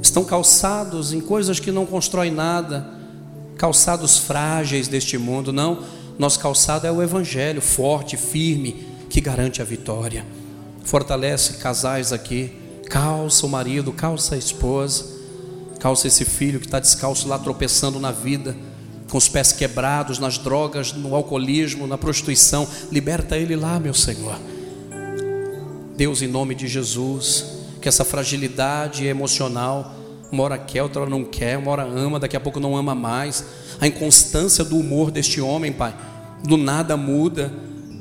estão 0.00 0.24
calçados 0.24 1.12
em 1.12 1.20
coisas 1.20 1.60
que 1.60 1.70
não 1.70 1.86
constroem 1.86 2.32
nada, 2.32 2.86
calçados 3.56 4.18
frágeis 4.18 4.88
deste 4.88 5.16
mundo. 5.16 5.52
Não, 5.52 5.84
nosso 6.18 6.40
calçado 6.40 6.86
é 6.86 6.92
o 6.92 7.02
Evangelho, 7.02 7.60
forte, 7.60 8.16
firme, 8.16 8.86
que 9.08 9.20
garante 9.20 9.62
a 9.62 9.64
vitória. 9.64 10.24
Fortalece 10.84 11.54
casais 11.54 12.12
aqui, 12.12 12.52
calça 12.92 13.46
o 13.46 13.48
marido, 13.48 13.90
calça 13.90 14.34
a 14.34 14.38
esposa, 14.38 15.06
calça 15.80 16.06
esse 16.06 16.26
filho 16.26 16.60
que 16.60 16.66
está 16.66 16.78
descalço 16.78 17.26
lá 17.26 17.38
tropeçando 17.38 17.98
na 17.98 18.12
vida, 18.12 18.54
com 19.08 19.16
os 19.16 19.30
pés 19.30 19.50
quebrados 19.50 20.18
nas 20.18 20.36
drogas, 20.36 20.92
no 20.92 21.14
alcoolismo, 21.14 21.86
na 21.86 21.96
prostituição. 21.96 22.68
Liberta 22.90 23.38
ele 23.38 23.56
lá, 23.56 23.80
meu 23.80 23.94
Senhor. 23.94 24.38
Deus, 25.96 26.20
em 26.20 26.26
nome 26.26 26.54
de 26.54 26.68
Jesus, 26.68 27.46
que 27.80 27.88
essa 27.88 28.04
fragilidade 28.04 29.06
emocional, 29.06 29.94
uma 30.30 30.42
hora 30.42 30.58
quer, 30.58 30.82
outra 30.82 31.00
hora 31.00 31.10
não 31.10 31.24
quer, 31.24 31.56
uma 31.56 31.70
hora 31.70 31.84
ama, 31.84 32.20
daqui 32.20 32.36
a 32.36 32.40
pouco 32.40 32.60
não 32.60 32.76
ama 32.76 32.94
mais. 32.94 33.42
A 33.80 33.86
inconstância 33.86 34.62
do 34.62 34.76
humor 34.76 35.10
deste 35.10 35.40
homem, 35.40 35.72
Pai, 35.72 35.94
do 36.44 36.58
nada 36.58 36.94
muda. 36.94 37.50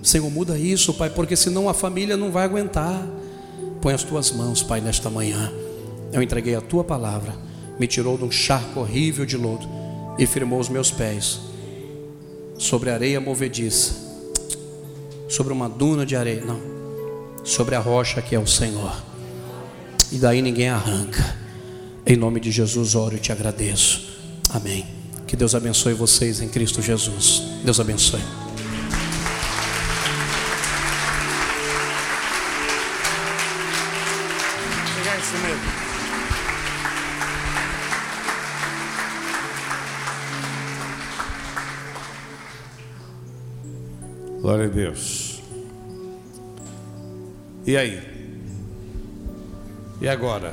Senhor, 0.03 0.29
muda 0.29 0.59
isso, 0.59 0.93
Pai, 0.93 1.09
porque 1.09 1.37
senão 1.37 1.69
a 1.69 1.73
família 1.73 2.17
não 2.17 2.29
vai 2.29 2.43
aguentar. 2.43 3.20
Põe 3.81 3.93
as 3.93 4.03
tuas 4.03 4.31
mãos, 4.31 4.61
Pai, 4.61 4.79
nesta 4.81 5.09
manhã. 5.09 5.51
Eu 6.13 6.21
entreguei 6.21 6.55
a 6.55 6.61
tua 6.61 6.83
palavra, 6.83 7.33
me 7.79 7.87
tirou 7.87 8.17
de 8.17 8.23
um 8.23 8.31
charco 8.31 8.79
horrível 8.79 9.25
de 9.25 9.37
lodo 9.37 9.67
e 10.17 10.25
firmou 10.25 10.59
os 10.59 10.69
meus 10.69 10.91
pés 10.91 11.39
sobre 12.57 12.89
areia 12.89 13.19
movediça, 13.19 13.93
sobre 15.27 15.51
uma 15.51 15.67
duna 15.67 16.05
de 16.05 16.15
areia, 16.15 16.43
não, 16.45 16.59
sobre 17.43 17.75
a 17.75 17.79
rocha 17.79 18.21
que 18.21 18.35
é 18.35 18.39
o 18.39 18.45
Senhor 18.45 19.11
e 20.11 20.17
daí 20.17 20.41
ninguém 20.41 20.69
arranca. 20.69 21.39
Em 22.05 22.17
nome 22.17 22.39
de 22.39 22.51
Jesus, 22.51 22.95
oro 22.95 23.15
e 23.15 23.19
te 23.19 23.31
agradeço. 23.31 24.09
Amém. 24.49 24.85
Que 25.25 25.37
Deus 25.37 25.55
abençoe 25.55 25.93
vocês 25.93 26.41
em 26.41 26.49
Cristo 26.49 26.81
Jesus. 26.81 27.43
Deus 27.63 27.79
abençoe. 27.79 28.40
Glória 44.41 44.65
a 44.65 44.69
Deus. 44.69 45.39
E 47.63 47.77
aí? 47.77 48.01
E 50.01 50.09
agora? 50.09 50.51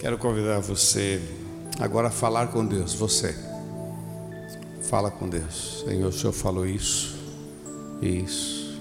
Quero 0.00 0.18
convidar 0.18 0.58
você 0.58 1.22
agora 1.78 2.08
a 2.08 2.10
falar 2.10 2.48
com 2.48 2.66
Deus. 2.66 2.94
Você. 2.94 3.32
Fala 4.82 5.08
com 5.08 5.28
Deus. 5.28 5.84
Senhor, 5.86 6.08
o 6.08 6.12
Senhor 6.12 6.32
falou 6.32 6.66
isso. 6.66 7.16
Isso. 8.02 8.80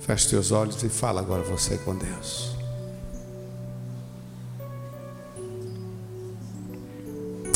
Feche 0.00 0.30
teus 0.30 0.50
olhos 0.50 0.82
e 0.82 0.88
fala 0.88 1.20
agora 1.20 1.44
você 1.44 1.78
com 1.78 1.94
Deus. 1.94 2.56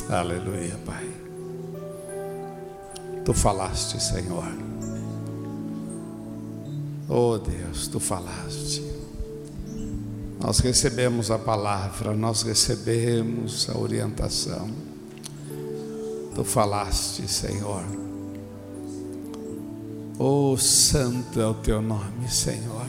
Aleluia, 0.09 0.79
Pai. 0.87 1.24
Tu 3.25 3.33
falaste, 3.33 4.03
Senhor. 4.03 4.53
Oh 7.09 7.39
Deus, 7.39 7.89
tu 7.89 7.99
falaste. 7.99 8.83
Nós 10.41 10.59
recebemos 10.59 11.31
a 11.31 11.39
palavra, 11.39 12.15
nós 12.15 12.43
recebemos 12.43 13.69
a 13.71 13.79
orientação. 13.79 14.69
Tu 16.35 16.45
falaste, 16.45 17.27
Senhor. 17.27 17.83
Oh, 20.19 20.57
santo 20.57 21.41
é 21.41 21.47
o 21.47 21.55
teu 21.55 21.81
nome, 21.81 22.29
Senhor. 22.29 22.87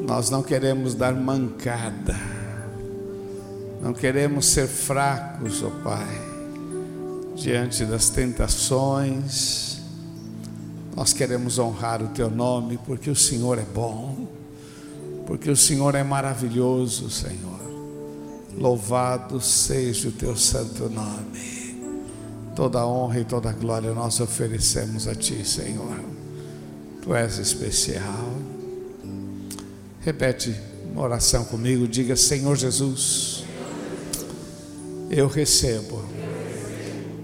Nós 0.00 0.30
não 0.30 0.42
queremos 0.42 0.94
dar 0.94 1.14
mancada, 1.14 2.16
não 3.82 3.92
queremos 3.92 4.46
ser 4.46 4.66
fracos, 4.66 5.62
oh 5.62 5.70
Pai, 5.84 6.29
diante 7.40 7.86
das 7.86 8.10
tentações. 8.10 9.80
Nós 10.94 11.12
queremos 11.12 11.58
honrar 11.58 12.02
o 12.02 12.08
teu 12.08 12.30
nome, 12.30 12.78
porque 12.84 13.08
o 13.08 13.16
Senhor 13.16 13.58
é 13.58 13.64
bom, 13.64 14.28
porque 15.26 15.50
o 15.50 15.56
Senhor 15.56 15.94
é 15.94 16.02
maravilhoso, 16.02 17.08
Senhor. 17.10 17.60
Louvado 18.56 19.40
seja 19.40 20.08
o 20.08 20.12
teu 20.12 20.36
santo 20.36 20.90
nome. 20.90 21.80
Toda 22.54 22.86
honra 22.86 23.20
e 23.20 23.24
toda 23.24 23.52
glória 23.52 23.94
nós 23.94 24.20
oferecemos 24.20 25.08
a 25.08 25.14
Ti, 25.14 25.42
Senhor. 25.44 25.98
Tu 27.00 27.14
és 27.14 27.38
especial. 27.38 28.34
Repete 30.00 30.54
uma 30.92 31.02
oração 31.02 31.44
comigo, 31.44 31.88
diga: 31.88 32.16
Senhor 32.16 32.56
Jesus, 32.56 33.44
eu 35.10 35.26
recebo 35.26 36.19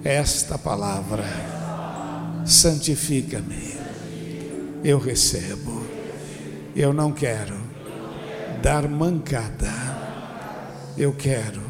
esta 0.07 0.57
palavra, 0.57 1.25
santifica-me. 2.47 3.75
Eu 4.85 4.99
recebo, 4.99 5.85
eu 6.77 6.93
não 6.93 7.11
quero 7.11 7.57
dar 8.63 8.89
mancada, 8.89 9.73
eu 10.97 11.13
quero 11.13 11.61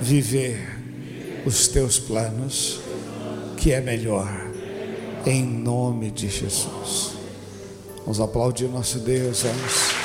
viver 0.00 0.80
os 1.46 1.68
teus 1.68 2.00
planos, 2.00 2.80
que 3.56 3.70
é 3.70 3.80
melhor, 3.80 4.50
em 5.24 5.44
nome 5.44 6.10
de 6.10 6.28
Jesus. 6.28 7.12
Vamos 7.98 8.18
aplaudir 8.18 8.66
nosso 8.66 8.98
Deus, 8.98 9.42
vamos. 9.42 10.01